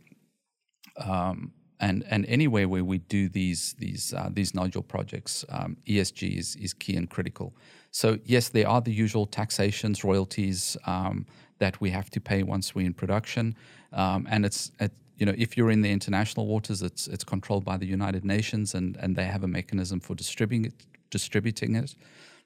um, 0.97 1.53
and 1.79 2.03
and 2.09 2.25
anywhere 2.27 2.67
where 2.69 2.83
we 2.83 2.99
do 2.99 3.29
these 3.29 3.75
these 3.77 4.13
uh, 4.13 4.29
these 4.31 4.53
nodule 4.55 4.83
projects, 4.83 5.45
um, 5.49 5.77
ESG 5.87 6.37
is 6.37 6.55
is 6.55 6.73
key 6.73 6.95
and 6.95 7.09
critical. 7.09 7.55
So 7.91 8.19
yes, 8.25 8.49
there 8.49 8.67
are 8.67 8.81
the 8.81 8.91
usual 8.91 9.25
taxations, 9.25 10.03
royalties 10.03 10.77
um, 10.85 11.25
that 11.59 11.79
we 11.81 11.91
have 11.91 12.09
to 12.11 12.19
pay 12.19 12.43
once 12.43 12.73
we're 12.73 12.85
in 12.85 12.93
production, 12.93 13.55
um, 13.91 14.27
and 14.29 14.45
it's 14.45 14.71
it, 14.79 14.91
you 15.17 15.25
know 15.25 15.35
if 15.37 15.57
you're 15.57 15.71
in 15.71 15.81
the 15.81 15.91
international 15.91 16.47
waters, 16.47 16.81
it's 16.81 17.07
it's 17.07 17.23
controlled 17.23 17.65
by 17.65 17.77
the 17.77 17.85
United 17.85 18.23
Nations, 18.23 18.75
and 18.75 18.97
and 18.97 19.15
they 19.15 19.25
have 19.25 19.43
a 19.43 19.47
mechanism 19.47 19.99
for 19.99 20.15
distributing 20.15 20.65
it, 20.65 20.85
distributing 21.17 21.75
it. 21.75 21.95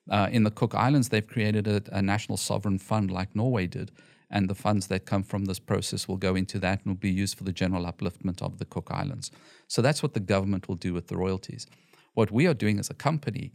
Uh, 0.10 0.28
in 0.32 0.44
the 0.44 0.52
Cook 0.52 0.74
Islands, 0.76 1.10
they've 1.10 1.34
created 1.36 1.68
a, 1.68 1.82
a 1.92 2.02
national 2.02 2.38
sovereign 2.38 2.78
fund 2.78 3.12
like 3.12 3.36
Norway 3.36 3.68
did 3.68 3.92
and 4.30 4.50
the 4.50 4.56
funds 4.56 4.88
that 4.88 5.06
come 5.06 5.24
from 5.24 5.46
this 5.46 5.60
process 5.60 6.08
will 6.08 6.18
go 6.18 6.36
into 6.36 6.60
that 6.60 6.80
and 6.84 6.94
will 6.94 7.00
be 7.00 7.10
used 7.10 7.38
for 7.38 7.44
the 7.44 7.54
general 7.54 7.86
upliftment 7.86 8.42
of 8.42 8.58
the 8.58 8.66
Cook 8.66 8.90
Islands. 8.92 9.32
So 9.68 9.82
that's 9.82 10.04
what 10.04 10.14
the 10.14 10.20
government 10.20 10.68
will 10.68 10.76
do 10.76 10.94
with 10.94 11.08
the 11.08 11.18
royalties. 11.18 11.68
What 12.14 12.32
we 12.32 12.48
are 12.48 12.54
doing 12.54 12.80
as 12.80 12.90
a 12.90 12.94
company 12.94 13.52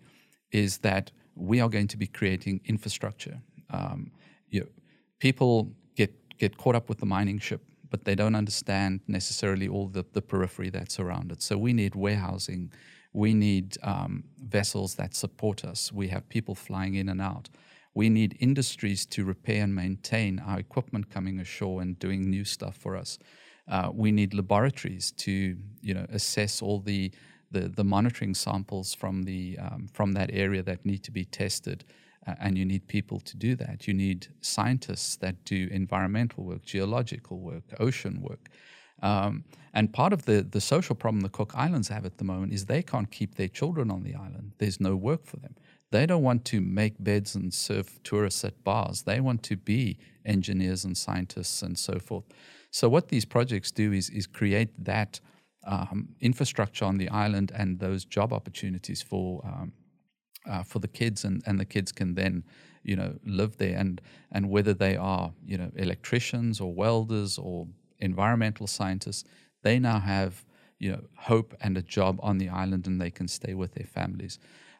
is 0.50 0.78
that 0.78 1.10
we 1.34 1.60
are 1.60 1.68
going 1.68 1.88
to 1.88 1.96
be 1.96 2.06
creating 2.06 2.60
infrastructure. 2.64 3.40
Um, 3.70 4.12
you 4.48 4.68
people 5.18 5.72
get 5.96 6.12
get 6.38 6.56
caught 6.56 6.74
up 6.74 6.88
with 6.88 6.98
the 6.98 7.06
mining 7.06 7.38
ship, 7.38 7.62
but 7.90 8.04
they 8.04 8.14
don't 8.14 8.34
understand 8.34 9.00
necessarily 9.06 9.68
all 9.68 9.88
the, 9.88 10.04
the 10.12 10.22
periphery 10.22 10.70
that's 10.70 10.98
around 11.00 11.32
it. 11.32 11.42
So 11.42 11.56
we 11.56 11.72
need 11.72 11.94
warehousing, 11.94 12.72
we 13.12 13.34
need 13.34 13.76
um, 13.82 14.24
vessels 14.38 14.94
that 14.94 15.14
support 15.14 15.64
us. 15.64 15.92
We 15.92 16.08
have 16.08 16.28
people 16.28 16.54
flying 16.54 16.94
in 16.94 17.08
and 17.08 17.20
out. 17.20 17.48
We 17.94 18.08
need 18.08 18.36
industries 18.40 19.04
to 19.06 19.24
repair 19.24 19.64
and 19.64 19.74
maintain 19.74 20.38
our 20.38 20.58
equipment 20.58 21.10
coming 21.10 21.38
ashore 21.38 21.82
and 21.82 21.98
doing 21.98 22.30
new 22.30 22.44
stuff 22.44 22.76
for 22.76 22.96
us. 22.96 23.18
Uh, 23.68 23.90
we 23.92 24.10
need 24.12 24.34
laboratories 24.34 25.12
to, 25.12 25.56
you 25.80 25.94
know, 25.94 26.06
assess 26.10 26.62
all 26.62 26.80
the 26.80 27.12
the, 27.52 27.68
the 27.68 27.84
monitoring 27.84 28.34
samples 28.34 28.94
from 28.94 29.24
the 29.24 29.58
um, 29.58 29.86
from 29.92 30.12
that 30.12 30.30
area 30.32 30.62
that 30.62 30.86
need 30.86 31.04
to 31.04 31.10
be 31.10 31.24
tested, 31.24 31.84
uh, 32.26 32.34
and 32.40 32.56
you 32.56 32.64
need 32.64 32.88
people 32.88 33.20
to 33.20 33.36
do 33.36 33.54
that. 33.56 33.86
You 33.86 33.92
need 33.92 34.28
scientists 34.40 35.16
that 35.16 35.44
do 35.44 35.68
environmental 35.70 36.44
work, 36.44 36.64
geological 36.64 37.38
work, 37.38 37.64
ocean 37.78 38.22
work. 38.22 38.48
Um, 39.02 39.44
and 39.74 39.92
part 39.92 40.12
of 40.12 40.26
the, 40.26 40.42
the 40.42 40.60
social 40.60 40.94
problem 40.94 41.22
the 41.22 41.28
Cook 41.28 41.52
Islands 41.54 41.88
have 41.88 42.04
at 42.04 42.18
the 42.18 42.24
moment 42.24 42.52
is 42.52 42.66
they 42.66 42.82
can't 42.82 43.10
keep 43.10 43.36
their 43.36 43.48
children 43.48 43.90
on 43.90 44.02
the 44.02 44.14
island. 44.14 44.52
There's 44.58 44.80
no 44.80 44.96
work 44.96 45.26
for 45.26 45.38
them. 45.38 45.54
They 45.90 46.06
don't 46.06 46.22
want 46.22 46.44
to 46.46 46.60
make 46.60 46.94
beds 46.98 47.34
and 47.34 47.52
serve 47.52 48.02
tourists 48.02 48.44
at 48.44 48.62
bars. 48.64 49.02
They 49.02 49.20
want 49.20 49.42
to 49.44 49.56
be 49.56 49.98
engineers 50.24 50.84
and 50.84 50.96
scientists 50.96 51.62
and 51.62 51.78
so 51.78 51.98
forth. 51.98 52.24
So 52.70 52.88
what 52.88 53.08
these 53.08 53.26
projects 53.26 53.70
do 53.70 53.92
is 53.92 54.08
is 54.08 54.26
create 54.26 54.70
that 54.84 55.20
um, 55.66 56.08
infrastructure 56.20 56.86
on 56.86 56.96
the 56.96 57.08
island 57.10 57.52
and 57.54 57.78
those 57.78 58.04
job 58.06 58.32
opportunities 58.32 59.02
for 59.02 59.42
um, 59.44 59.72
uh, 60.50 60.62
for 60.62 60.78
the 60.80 60.88
kids, 60.88 61.24
and, 61.24 61.42
and 61.46 61.60
the 61.60 61.64
kids 61.64 61.92
can 61.92 62.14
then 62.14 62.44
you 62.82 62.96
know 62.96 63.18
live 63.24 63.58
there 63.58 63.78
and 63.78 64.00
and 64.32 64.48
whether 64.48 64.74
they 64.74 64.96
are 64.96 65.32
you 65.44 65.58
know 65.58 65.70
electricians 65.76 66.60
or 66.60 66.72
welders 66.74 67.38
or 67.38 67.68
environmental 68.02 68.66
scientists, 68.66 69.24
they 69.62 69.78
now 69.78 70.00
have 70.00 70.44
you 70.78 70.90
know 70.90 71.02
hope 71.16 71.54
and 71.60 71.78
a 71.78 71.82
job 71.82 72.18
on 72.22 72.38
the 72.38 72.48
island, 72.48 72.86
and 72.86 73.00
they 73.00 73.10
can 73.10 73.28
stay 73.28 73.54
with 73.54 73.74
their 73.74 73.86
families. 73.86 74.38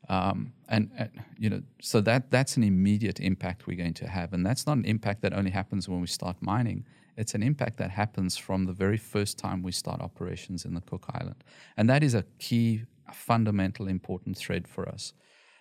Um, 0.09 0.53
and, 0.69 0.91
and, 0.99 1.11
you 1.39 1.49
know, 1.49 1.63
so 1.81 2.01
that 2.01 2.31
that's 2.31 2.57
an 2.57 2.65
immediate 2.65 3.21
impact 3.21 3.67
we're 3.67 3.77
going 3.77 3.95
to 3.95 4.09
have, 4.09 4.33
and 4.33 4.45
that's 4.45 4.67
not 4.67 4.77
an 4.77 4.85
impact 4.85 5.23
that 5.23 5.33
only 5.33 5.53
happens 5.53 5.89
when 5.89 6.01
we 6.01 6.09
start 6.09 6.37
mining. 6.41 6.85
It's 7.17 7.35
an 7.35 7.43
impact 7.43 7.77
that 7.77 7.91
happens 7.91 8.37
from 8.37 8.65
the 8.65 8.73
very 8.73 8.97
first 8.97 9.39
time 9.39 9.63
we 9.63 9.71
start 9.71 10.01
operations 10.01 10.65
in 10.65 10.75
the 10.75 10.81
Cook 10.81 11.07
Island, 11.15 11.45
and 11.77 11.89
that 11.89 12.03
is 12.03 12.15
a 12.15 12.25
key, 12.39 12.83
fundamental, 13.13 13.87
important 13.87 14.37
thread 14.37 14.67
for 14.67 14.89
us. 14.89 15.13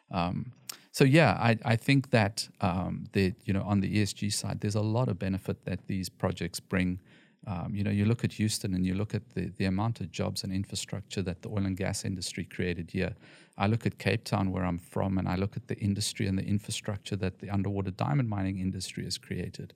Um, 0.09 0.53
so 0.91 1.03
yeah, 1.03 1.37
I, 1.39 1.57
I 1.63 1.75
think 1.75 2.09
that 2.11 2.49
um, 2.59 3.05
the 3.13 3.33
you 3.45 3.53
know 3.53 3.63
on 3.63 3.79
the 3.81 3.95
ESG 3.95 4.33
side, 4.33 4.61
there's 4.61 4.75
a 4.75 4.81
lot 4.81 5.07
of 5.07 5.19
benefit 5.19 5.65
that 5.65 5.87
these 5.87 6.09
projects 6.09 6.59
bring 6.59 6.99
um, 7.47 7.73
you 7.73 7.83
know, 7.83 7.89
you 7.89 8.05
look 8.05 8.23
at 8.23 8.33
Houston 8.33 8.75
and 8.75 8.85
you 8.85 8.93
look 8.93 9.15
at 9.15 9.33
the, 9.33 9.51
the 9.57 9.65
amount 9.65 9.99
of 9.99 10.11
jobs 10.11 10.43
and 10.43 10.53
infrastructure 10.53 11.23
that 11.23 11.41
the 11.41 11.49
oil 11.49 11.65
and 11.65 11.75
gas 11.75 12.05
industry 12.05 12.43
created 12.43 12.91
here. 12.91 13.15
I 13.57 13.67
look 13.67 13.85
at 13.85 13.97
Cape 13.97 14.23
Town, 14.25 14.51
where 14.51 14.63
I'm 14.63 14.77
from, 14.77 15.17
and 15.17 15.27
I 15.27 15.35
look 15.35 15.57
at 15.57 15.67
the 15.67 15.77
industry 15.79 16.27
and 16.27 16.37
the 16.37 16.45
infrastructure 16.45 17.15
that 17.15 17.39
the 17.39 17.49
underwater 17.49 17.91
diamond 17.91 18.29
mining 18.29 18.59
industry 18.59 19.03
has 19.05 19.17
created. 19.17 19.73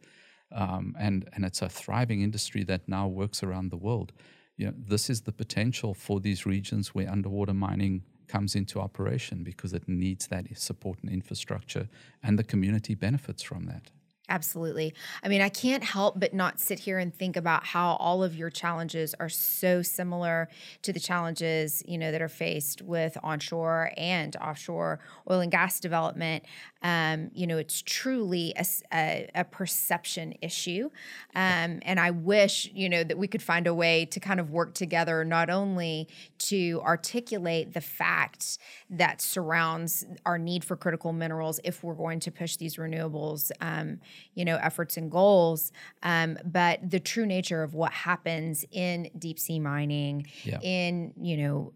Um, 0.51 0.95
and, 0.99 1.28
and 1.34 1.43
it's 1.43 1.63
a 1.63 1.70
thriving 1.70 2.22
industry 2.22 2.63
that 2.66 2.88
now 2.88 3.07
works 3.07 3.41
around 3.41 3.72
the 3.72 3.78
world. 3.78 4.13
You 4.57 4.68
know, 4.68 4.74
this 4.78 5.09
is 5.09 5.22
the 5.22 5.32
potential 5.32 5.93
for 5.93 6.20
these 6.20 6.45
regions 6.45 6.93
where 6.93 7.09
underwater 7.09 7.53
mining 7.53 8.03
comes 8.28 8.55
into 8.55 8.80
operation 8.80 9.43
because 9.43 9.74
it 9.74 9.88
needs 9.88 10.28
that 10.28 10.45
support 10.57 10.99
and 11.01 11.11
infrastructure, 11.11 11.89
and 12.22 12.38
the 12.38 12.43
community 12.43 12.93
benefits 12.93 13.41
from 13.41 13.66
that. 13.66 13.89
Absolutely. 14.28 14.94
I 15.24 15.28
mean, 15.28 15.42
I 15.42 15.50
can't 15.50 15.84
help 15.84 16.20
but 16.20 16.34
not 16.34 16.60
sit 16.60 16.80
here 16.80 16.98
and 16.98 17.14
think 17.14 17.38
about 17.38 17.64
how 17.64 17.96
all 18.00 18.24
of 18.24 18.36
your 18.36 18.50
challenges 18.50 19.14
are 19.20 19.30
so 19.30 19.84
similar 19.84 20.50
to 20.82 20.92
the 20.92 21.00
challenges, 21.00 21.84
you 21.86 21.98
know, 22.00 22.12
that 22.12 22.22
are 22.22 22.30
faced 22.30 22.82
with 22.82 23.18
onshore 23.22 23.92
and 23.98 24.36
offshore 24.38 25.00
oil 25.30 25.42
and 25.42 25.52
gas 25.52 25.80
development. 25.80 26.44
Um, 26.82 27.30
you 27.34 27.46
know, 27.46 27.58
it's 27.58 27.82
truly 27.84 28.54
a, 28.58 28.66
a, 28.94 29.30
a 29.36 29.44
perception 29.44 30.34
issue. 30.42 30.90
Um, 31.36 31.80
and 31.84 32.00
I 32.00 32.12
wish, 32.12 32.70
you 32.74 32.90
know, 32.90 33.04
that 33.04 33.18
we 33.18 33.28
could 33.28 33.44
find 33.44 33.68
a 33.68 33.74
way 33.74 34.06
to 34.06 34.20
kind 34.20 34.40
of 34.40 34.50
work 34.50 34.74
together, 34.74 35.24
not 35.24 35.50
only 35.52 36.08
to 36.40 36.82
articulate 36.84 37.74
the 37.74 37.82
facts 37.82 38.58
that 38.90 39.22
surrounds 39.22 40.06
our 40.26 40.38
need 40.38 40.64
for 40.64 40.76
critical 40.76 41.14
minerals 41.14 41.60
if 41.64 41.84
we're 41.84 41.94
going 41.94 42.20
to 42.22 42.32
push 42.32 42.56
these 42.56 42.78
renewables 42.78 43.52
um, 43.62 44.00
you 44.34 44.45
know 44.45 44.57
efforts 44.57 44.97
and 44.97 45.11
goals 45.11 45.72
um, 46.03 46.38
but 46.45 46.80
the 46.89 46.99
true 46.99 47.26
nature 47.26 47.63
of 47.63 47.74
what 47.74 47.91
happens 47.91 48.66
in 48.72 49.09
deep 49.18 49.39
sea 49.39 49.59
mining 49.59 50.26
yeah. 50.43 50.59
in 50.61 51.13
you 51.20 51.38
know 51.38 51.74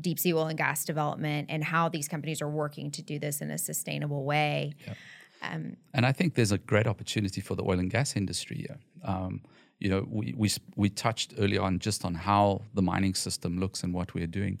deep 0.00 0.18
sea 0.18 0.32
oil 0.32 0.46
and 0.46 0.58
gas 0.58 0.84
development 0.84 1.46
and 1.50 1.64
how 1.64 1.88
these 1.88 2.08
companies 2.08 2.40
are 2.42 2.48
working 2.48 2.90
to 2.90 3.02
do 3.02 3.18
this 3.18 3.40
in 3.40 3.50
a 3.50 3.58
sustainable 3.58 4.24
way 4.24 4.74
yeah. 4.86 4.94
um, 5.42 5.76
and 5.94 6.06
i 6.06 6.12
think 6.12 6.34
there's 6.34 6.52
a 6.52 6.58
great 6.58 6.86
opportunity 6.86 7.40
for 7.40 7.54
the 7.54 7.62
oil 7.62 7.78
and 7.78 7.90
gas 7.90 8.16
industry 8.16 8.58
here 8.58 8.78
um, 9.04 9.40
you 9.78 9.88
know 9.88 10.06
we, 10.10 10.34
we, 10.36 10.50
we 10.76 10.88
touched 10.88 11.34
early 11.38 11.58
on 11.58 11.78
just 11.78 12.04
on 12.04 12.14
how 12.14 12.62
the 12.74 12.82
mining 12.82 13.14
system 13.14 13.58
looks 13.58 13.82
and 13.82 13.92
what 13.92 14.14
we're 14.14 14.26
doing 14.26 14.58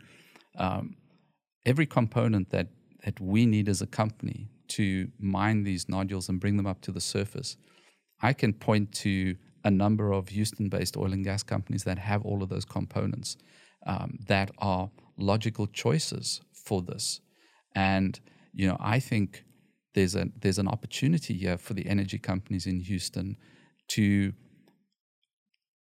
um, 0.58 0.96
every 1.64 1.86
component 1.86 2.50
that 2.50 2.68
that 3.04 3.20
we 3.20 3.46
need 3.46 3.68
as 3.68 3.80
a 3.80 3.86
company 3.86 4.48
to 4.68 5.08
mine 5.18 5.62
these 5.62 5.88
nodules 5.88 6.28
and 6.28 6.40
bring 6.40 6.56
them 6.56 6.66
up 6.66 6.80
to 6.82 6.92
the 6.92 7.00
surface, 7.00 7.56
I 8.22 8.32
can 8.32 8.52
point 8.52 8.92
to 8.96 9.36
a 9.64 9.70
number 9.70 10.12
of 10.12 10.28
Houston 10.28 10.68
based 10.68 10.96
oil 10.96 11.12
and 11.12 11.24
gas 11.24 11.42
companies 11.42 11.84
that 11.84 11.98
have 11.98 12.22
all 12.22 12.42
of 12.42 12.48
those 12.48 12.64
components 12.64 13.36
um, 13.86 14.18
that 14.28 14.50
are 14.58 14.90
logical 15.18 15.66
choices 15.66 16.40
for 16.52 16.82
this. 16.82 17.20
And, 17.74 18.18
you 18.52 18.66
know, 18.66 18.76
I 18.80 19.00
think 19.00 19.44
there's, 19.94 20.14
a, 20.14 20.28
there's 20.40 20.58
an 20.58 20.68
opportunity 20.68 21.34
here 21.34 21.58
for 21.58 21.74
the 21.74 21.86
energy 21.86 22.18
companies 22.18 22.66
in 22.66 22.80
Houston 22.80 23.36
to 23.88 24.32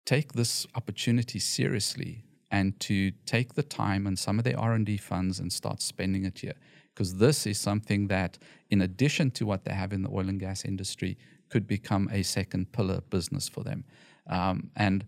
take 0.06 0.34
this 0.34 0.68
opportunity 0.76 1.40
seriously 1.40 2.26
and 2.52 2.80
to 2.80 3.12
take 3.26 3.56
the 3.56 3.64
time 3.64 4.06
and 4.06 4.20
some 4.20 4.38
of 4.38 4.46
their 4.46 4.60
R&D 4.60 4.98
funds 4.98 5.40
and 5.40 5.52
start 5.52 5.82
spending 5.82 6.26
it 6.26 6.40
here 6.40 6.54
because 6.94 7.16
this 7.18 7.48
is 7.48 7.58
something 7.58 8.08
that, 8.08 8.38
in 8.70 8.82
addition 8.82 9.32
to 9.32 9.46
what 9.46 9.66
they 9.66 9.74
have 9.74 9.94
in 9.94 10.04
the 10.04 10.10
oil 10.10 10.30
and 10.30 10.40
gas 10.40 10.66
industry, 10.66 11.18
could 11.50 11.68
become 11.68 12.10
a 12.12 12.24
second 12.24 12.72
pillar 12.72 13.02
business 13.10 13.48
for 13.48 13.64
them. 13.64 13.84
Um, 14.28 14.70
and 14.76 15.06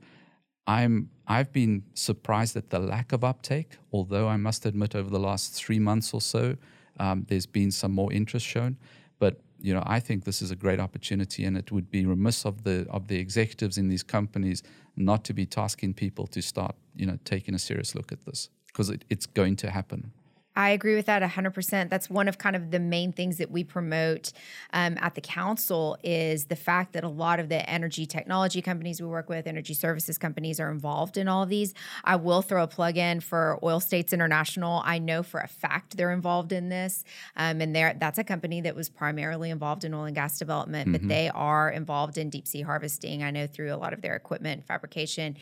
I'm 0.68 1.10
I've 1.28 1.52
been 1.52 1.84
surprised 1.94 2.56
at 2.56 2.70
the 2.70 2.80
lack 2.80 3.12
of 3.12 3.24
uptake. 3.24 3.78
Although 3.92 4.28
I 4.28 4.38
must 4.38 4.66
admit, 4.66 4.96
over 4.96 5.10
the 5.10 5.20
last 5.20 5.54
three 5.54 5.80
months 5.80 6.14
or 6.14 6.22
so, 6.22 6.56
um, 7.00 7.26
there's 7.30 7.46
been 7.46 7.72
some 7.72 7.92
more 7.92 8.12
interest 8.12 8.46
shown. 8.46 8.78
But 9.20 9.40
you 9.60 9.74
know, 9.74 9.84
I 9.86 10.00
think 10.00 10.24
this 10.24 10.42
is 10.42 10.52
a 10.52 10.56
great 10.56 10.80
opportunity, 10.80 11.46
and 11.46 11.58
it 11.58 11.72
would 11.72 11.90
be 11.90 12.06
remiss 12.06 12.46
of 12.46 12.64
the 12.64 12.86
of 12.90 13.08
the 13.08 13.18
executives 13.18 13.78
in 13.78 13.90
these 13.90 14.04
companies 14.04 14.64
not 14.96 15.24
to 15.26 15.34
be 15.34 15.46
tasking 15.46 15.94
people 15.94 16.26
to 16.28 16.42
start 16.42 16.76
you 16.96 17.06
know 17.06 17.18
taking 17.26 17.54
a 17.56 17.60
serious 17.60 17.96
look 17.96 18.12
at 18.12 18.26
this 18.26 18.50
because 18.68 18.90
it, 18.90 19.06
it's 19.10 19.26
going 19.26 19.56
to 19.58 19.70
happen. 19.70 20.12
I 20.56 20.70
agree 20.70 20.96
with 20.96 21.06
that 21.08 21.22
100%. 21.22 21.90
That's 21.90 22.10
one 22.10 22.28
of 22.28 22.38
kind 22.38 22.56
of 22.56 22.72
the 22.72 22.80
main 22.80 23.12
things 23.12 23.38
that 23.38 23.52
we 23.52 23.64
promote 23.64 24.32
um, 24.74 24.98
at 25.02 25.16
the 25.16 25.22
council 25.22 25.98
is 26.04 26.46
the 26.46 26.56
fact 26.56 26.94
that 26.94 27.04
a 27.04 27.10
lot 27.10 27.40
of 27.40 27.50
the 27.50 27.70
energy 27.70 28.06
technology 28.06 28.62
companies 28.62 29.02
we 29.02 29.08
work 29.08 29.28
with, 29.28 29.48
energy 29.48 29.74
services 29.74 30.18
companies 30.18 30.60
are 30.60 30.72
involved 30.72 31.18
in 31.18 31.28
all 31.28 31.44
of 31.44 31.50
these. 31.50 31.74
I 32.04 32.16
will 32.16 32.42
throw 32.42 32.64
a 32.64 32.68
plug 32.68 32.98
in 32.98 33.20
for 33.20 33.60
Oil 33.64 33.80
States 33.80 34.14
International. 34.14 34.82
I 34.86 35.00
know 35.00 35.24
for 35.24 35.42
a 35.42 35.48
fact 35.48 35.98
they're 35.98 36.12
involved 36.12 36.52
in 36.52 36.70
this. 36.70 37.04
Um, 37.36 37.60
and 37.60 37.76
they're, 37.76 37.96
that's 38.00 38.18
a 38.18 38.24
company 38.24 38.62
that 38.62 38.76
was 38.76 38.90
primarily 38.90 39.50
involved 39.50 39.84
in 39.84 39.94
oil 39.94 40.06
and 40.06 40.16
gas 40.16 40.40
development, 40.40 40.90
mm-hmm. 40.90 41.08
but 41.08 41.08
they 41.08 41.30
are 41.30 41.70
involved 41.70 42.18
in 42.18 42.30
deep 42.30 42.48
sea 42.48 42.62
harvesting. 42.62 43.24
I 43.24 43.32
know 43.32 43.48
through 43.48 43.74
a 43.74 43.78
lot 43.78 43.94
of 43.94 44.02
their 44.02 44.16
equipment 44.16 44.66
fabrication. 44.66 45.36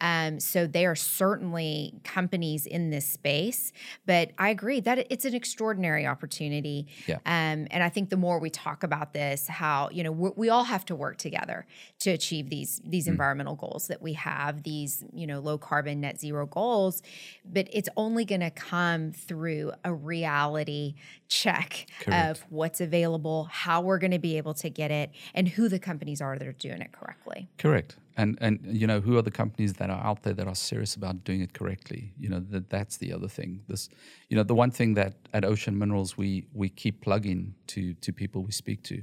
Um, 0.00 0.40
so 0.40 0.66
they 0.66 0.86
are 0.86 0.96
certainly 0.96 1.94
companies 2.02 2.66
in 2.66 2.90
this 2.90 3.06
space. 3.06 3.72
But 4.06 4.30
I 4.38 4.53
agree 4.54 4.80
that 4.80 5.06
it's 5.10 5.24
an 5.24 5.34
extraordinary 5.34 6.06
opportunity. 6.06 6.86
Yeah. 7.06 7.16
Um, 7.26 7.66
and 7.70 7.82
I 7.82 7.88
think 7.88 8.08
the 8.08 8.16
more 8.16 8.38
we 8.38 8.50
talk 8.50 8.82
about 8.82 9.12
this, 9.12 9.48
how 9.48 9.90
you 9.92 10.02
know 10.02 10.12
we 10.12 10.48
all 10.48 10.64
have 10.64 10.84
to 10.86 10.94
work 10.94 11.18
together 11.18 11.66
to 12.00 12.10
achieve 12.10 12.48
these 12.48 12.80
these 12.84 13.06
mm. 13.06 13.10
environmental 13.10 13.56
goals 13.56 13.88
that 13.88 14.00
we 14.00 14.14
have, 14.14 14.62
these 14.62 15.04
you 15.12 15.26
know 15.26 15.40
low 15.40 15.58
carbon 15.58 16.00
net 16.00 16.18
zero 16.18 16.46
goals. 16.46 17.02
But 17.44 17.68
it's 17.72 17.88
only 17.96 18.24
going 18.24 18.40
to 18.40 18.50
come 18.50 19.12
through 19.12 19.72
a 19.84 19.92
reality 19.92 20.94
check 21.28 21.86
Correct. 22.00 22.30
of 22.30 22.46
what's 22.48 22.80
available, 22.80 23.48
how 23.50 23.80
we're 23.80 23.98
going 23.98 24.12
to 24.12 24.18
be 24.18 24.36
able 24.38 24.54
to 24.54 24.70
get 24.70 24.90
it, 24.90 25.10
and 25.34 25.48
who 25.48 25.68
the 25.68 25.78
companies 25.78 26.20
are 26.20 26.38
that 26.38 26.46
are 26.46 26.52
doing 26.52 26.80
it 26.80 26.92
correctly. 26.92 27.48
Correct 27.58 27.96
and 28.16 28.38
and 28.40 28.60
you 28.64 28.86
know 28.86 29.00
who 29.00 29.16
are 29.16 29.22
the 29.22 29.30
companies 29.30 29.74
that 29.74 29.90
are 29.90 30.02
out 30.02 30.22
there 30.22 30.34
that 30.34 30.46
are 30.46 30.54
serious 30.54 30.94
about 30.94 31.24
doing 31.24 31.40
it 31.40 31.52
correctly? 31.52 32.12
You 32.18 32.28
know 32.28 32.40
that 32.50 32.70
that's 32.70 32.96
the 32.98 33.12
other 33.12 33.28
thing. 33.28 33.62
This 33.68 33.88
you 34.28 34.36
know 34.36 34.42
the 34.42 34.54
one 34.54 34.70
thing 34.70 34.94
that 34.94 35.14
at 35.32 35.44
ocean 35.44 35.78
minerals 35.78 36.16
we 36.16 36.46
we 36.52 36.68
keep 36.68 37.00
plugging 37.00 37.54
to 37.68 37.94
to 37.94 38.12
people 38.12 38.42
we 38.42 38.52
speak 38.52 38.82
to 38.84 39.02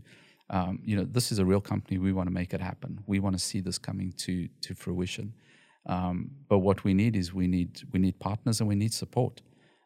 um, 0.51 0.79
you 0.83 0.97
know 0.97 1.05
this 1.05 1.31
is 1.31 1.39
a 1.39 1.45
real 1.45 1.61
company. 1.61 1.97
We 1.97 2.11
want 2.11 2.27
to 2.27 2.33
make 2.33 2.53
it 2.53 2.61
happen. 2.61 2.99
We 3.07 3.19
want 3.19 3.35
to 3.35 3.39
see 3.39 3.61
this 3.61 3.77
coming 3.77 4.11
to 4.17 4.47
to 4.61 4.75
fruition. 4.75 5.33
Um, 5.87 6.29
but 6.47 6.59
what 6.59 6.83
we 6.83 6.93
need 6.93 7.15
is 7.15 7.33
we 7.33 7.47
need 7.47 7.81
we 7.91 7.99
need 7.99 8.19
partners 8.19 8.59
and 8.59 8.67
we 8.67 8.75
need 8.75 8.93
support 8.93 9.41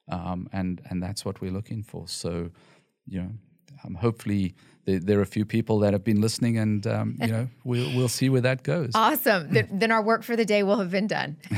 um, 0.09 0.49
and 0.51 0.81
and 0.89 1.01
that's 1.01 1.23
what 1.23 1.39
we're 1.39 1.51
looking 1.51 1.83
for. 1.83 2.07
So 2.07 2.49
you 3.05 3.21
know 3.21 3.31
um, 3.83 3.95
hopefully 3.95 4.55
there, 4.85 5.19
are 5.19 5.21
a 5.21 5.25
few 5.25 5.45
people 5.45 5.79
that 5.79 5.93
have 5.93 6.03
been 6.03 6.21
listening, 6.21 6.57
and 6.57 6.85
um, 6.85 7.17
you 7.19 7.27
know 7.27 7.47
we'll 7.63 7.95
we'll 7.95 8.09
see 8.09 8.29
where 8.29 8.41
that 8.41 8.63
goes. 8.63 8.91
Awesome. 8.93 9.49
then 9.71 9.91
our 9.91 10.01
work 10.01 10.23
for 10.23 10.35
the 10.35 10.45
day 10.45 10.63
will 10.63 10.77
have 10.77 10.91
been 10.91 11.07
done. 11.07 11.37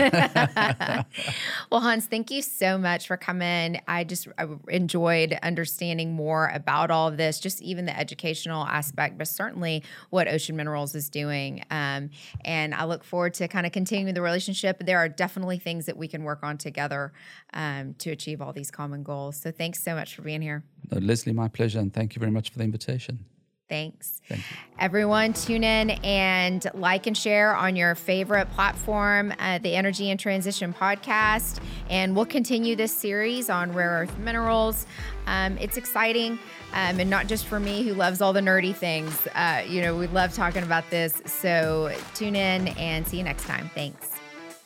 well, 1.71 1.81
Hans, 1.81 2.05
thank 2.05 2.31
you 2.31 2.41
so 2.41 2.77
much 2.77 3.07
for 3.07 3.17
coming. 3.17 3.81
I 3.87 4.03
just 4.03 4.27
I 4.37 4.47
enjoyed 4.69 5.37
understanding 5.43 6.13
more 6.13 6.49
about 6.53 6.89
all 6.89 7.07
of 7.07 7.17
this, 7.17 7.39
just 7.39 7.61
even 7.61 7.85
the 7.85 7.97
educational 7.97 8.65
aspect, 8.65 9.17
but 9.17 9.27
certainly 9.27 9.83
what 10.09 10.27
Ocean 10.27 10.55
Minerals 10.55 10.95
is 10.95 11.09
doing. 11.09 11.63
Um, 11.69 12.09
and 12.45 12.73
I 12.73 12.85
look 12.85 13.03
forward 13.03 13.33
to 13.35 13.47
kind 13.47 13.65
of 13.65 13.71
continuing 13.71 14.13
the 14.13 14.21
relationship. 14.21 14.85
There 14.85 14.99
are 14.99 15.09
definitely 15.09 15.59
things 15.59 15.85
that 15.87 15.97
we 15.97 16.07
can 16.07 16.23
work 16.23 16.39
on 16.43 16.57
together 16.57 17.11
um, 17.53 17.95
to 17.95 18.11
achieve 18.11 18.41
all 18.41 18.53
these 18.53 18.71
common 18.71 19.03
goals. 19.03 19.37
So 19.37 19.51
thanks 19.51 19.83
so 19.83 19.95
much 19.95 20.15
for 20.15 20.21
being 20.21 20.41
here. 20.41 20.63
No, 20.91 20.99
Leslie, 20.99 21.33
my 21.33 21.47
pleasure, 21.49 21.79
and 21.79 21.93
thank 21.93 22.15
you 22.15 22.19
very 22.19 22.31
much 22.31 22.49
for 22.49 22.57
the 22.57 22.63
invitation. 22.63 23.16
Thanks. 23.69 24.21
Thank 24.29 24.41
Everyone, 24.79 25.33
tune 25.33 25.63
in 25.63 25.89
and 25.89 26.65
like 26.73 27.07
and 27.07 27.17
share 27.17 27.55
on 27.55 27.75
your 27.75 27.95
favorite 27.95 28.49
platform, 28.51 29.33
uh, 29.39 29.57
the 29.57 29.75
Energy 29.75 30.09
and 30.09 30.19
Transition 30.19 30.73
podcast. 30.73 31.59
And 31.89 32.15
we'll 32.15 32.25
continue 32.25 32.75
this 32.75 32.95
series 32.95 33.49
on 33.49 33.73
rare 33.73 33.89
earth 33.89 34.17
minerals. 34.19 34.85
Um, 35.25 35.57
it's 35.57 35.77
exciting, 35.77 36.39
um, 36.73 36.99
and 36.99 37.09
not 37.09 37.27
just 37.27 37.45
for 37.45 37.59
me 37.59 37.83
who 37.83 37.93
loves 37.93 38.21
all 38.21 38.33
the 38.33 38.41
nerdy 38.41 38.73
things. 38.73 39.27
Uh, 39.35 39.63
you 39.67 39.81
know, 39.81 39.95
we 39.95 40.07
love 40.07 40.33
talking 40.33 40.63
about 40.63 40.89
this. 40.89 41.21
So 41.25 41.93
tune 42.13 42.35
in 42.35 42.69
and 42.69 43.07
see 43.07 43.17
you 43.17 43.23
next 43.23 43.45
time. 43.45 43.69
Thanks. 43.73 44.16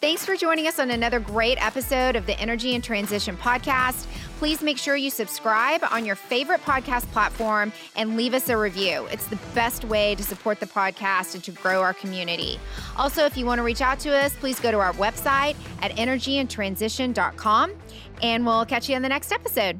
Thanks 0.01 0.25
for 0.25 0.35
joining 0.35 0.65
us 0.65 0.79
on 0.79 0.89
another 0.89 1.19
great 1.19 1.63
episode 1.63 2.15
of 2.15 2.25
the 2.25 2.33
Energy 2.39 2.73
and 2.73 2.83
Transition 2.83 3.37
podcast. 3.37 4.07
Please 4.39 4.63
make 4.63 4.79
sure 4.79 4.95
you 4.95 5.11
subscribe 5.11 5.83
on 5.91 6.05
your 6.07 6.15
favorite 6.15 6.59
podcast 6.61 7.05
platform 7.11 7.71
and 7.95 8.17
leave 8.17 8.33
us 8.33 8.49
a 8.49 8.57
review. 8.57 9.05
It's 9.11 9.27
the 9.27 9.35
best 9.53 9.85
way 9.85 10.15
to 10.15 10.23
support 10.23 10.59
the 10.59 10.65
podcast 10.65 11.35
and 11.35 11.43
to 11.43 11.51
grow 11.51 11.81
our 11.81 11.93
community. 11.93 12.59
Also, 12.97 13.25
if 13.25 13.37
you 13.37 13.45
want 13.45 13.59
to 13.59 13.63
reach 13.63 13.81
out 13.81 13.99
to 13.99 14.09
us, 14.09 14.35
please 14.37 14.59
go 14.59 14.71
to 14.71 14.79
our 14.79 14.93
website 14.93 15.55
at 15.83 15.91
energyandtransition.com 15.91 17.71
and 18.23 18.43
we'll 18.43 18.65
catch 18.65 18.89
you 18.89 18.95
in 18.95 19.03
the 19.03 19.09
next 19.09 19.31
episode. 19.31 19.79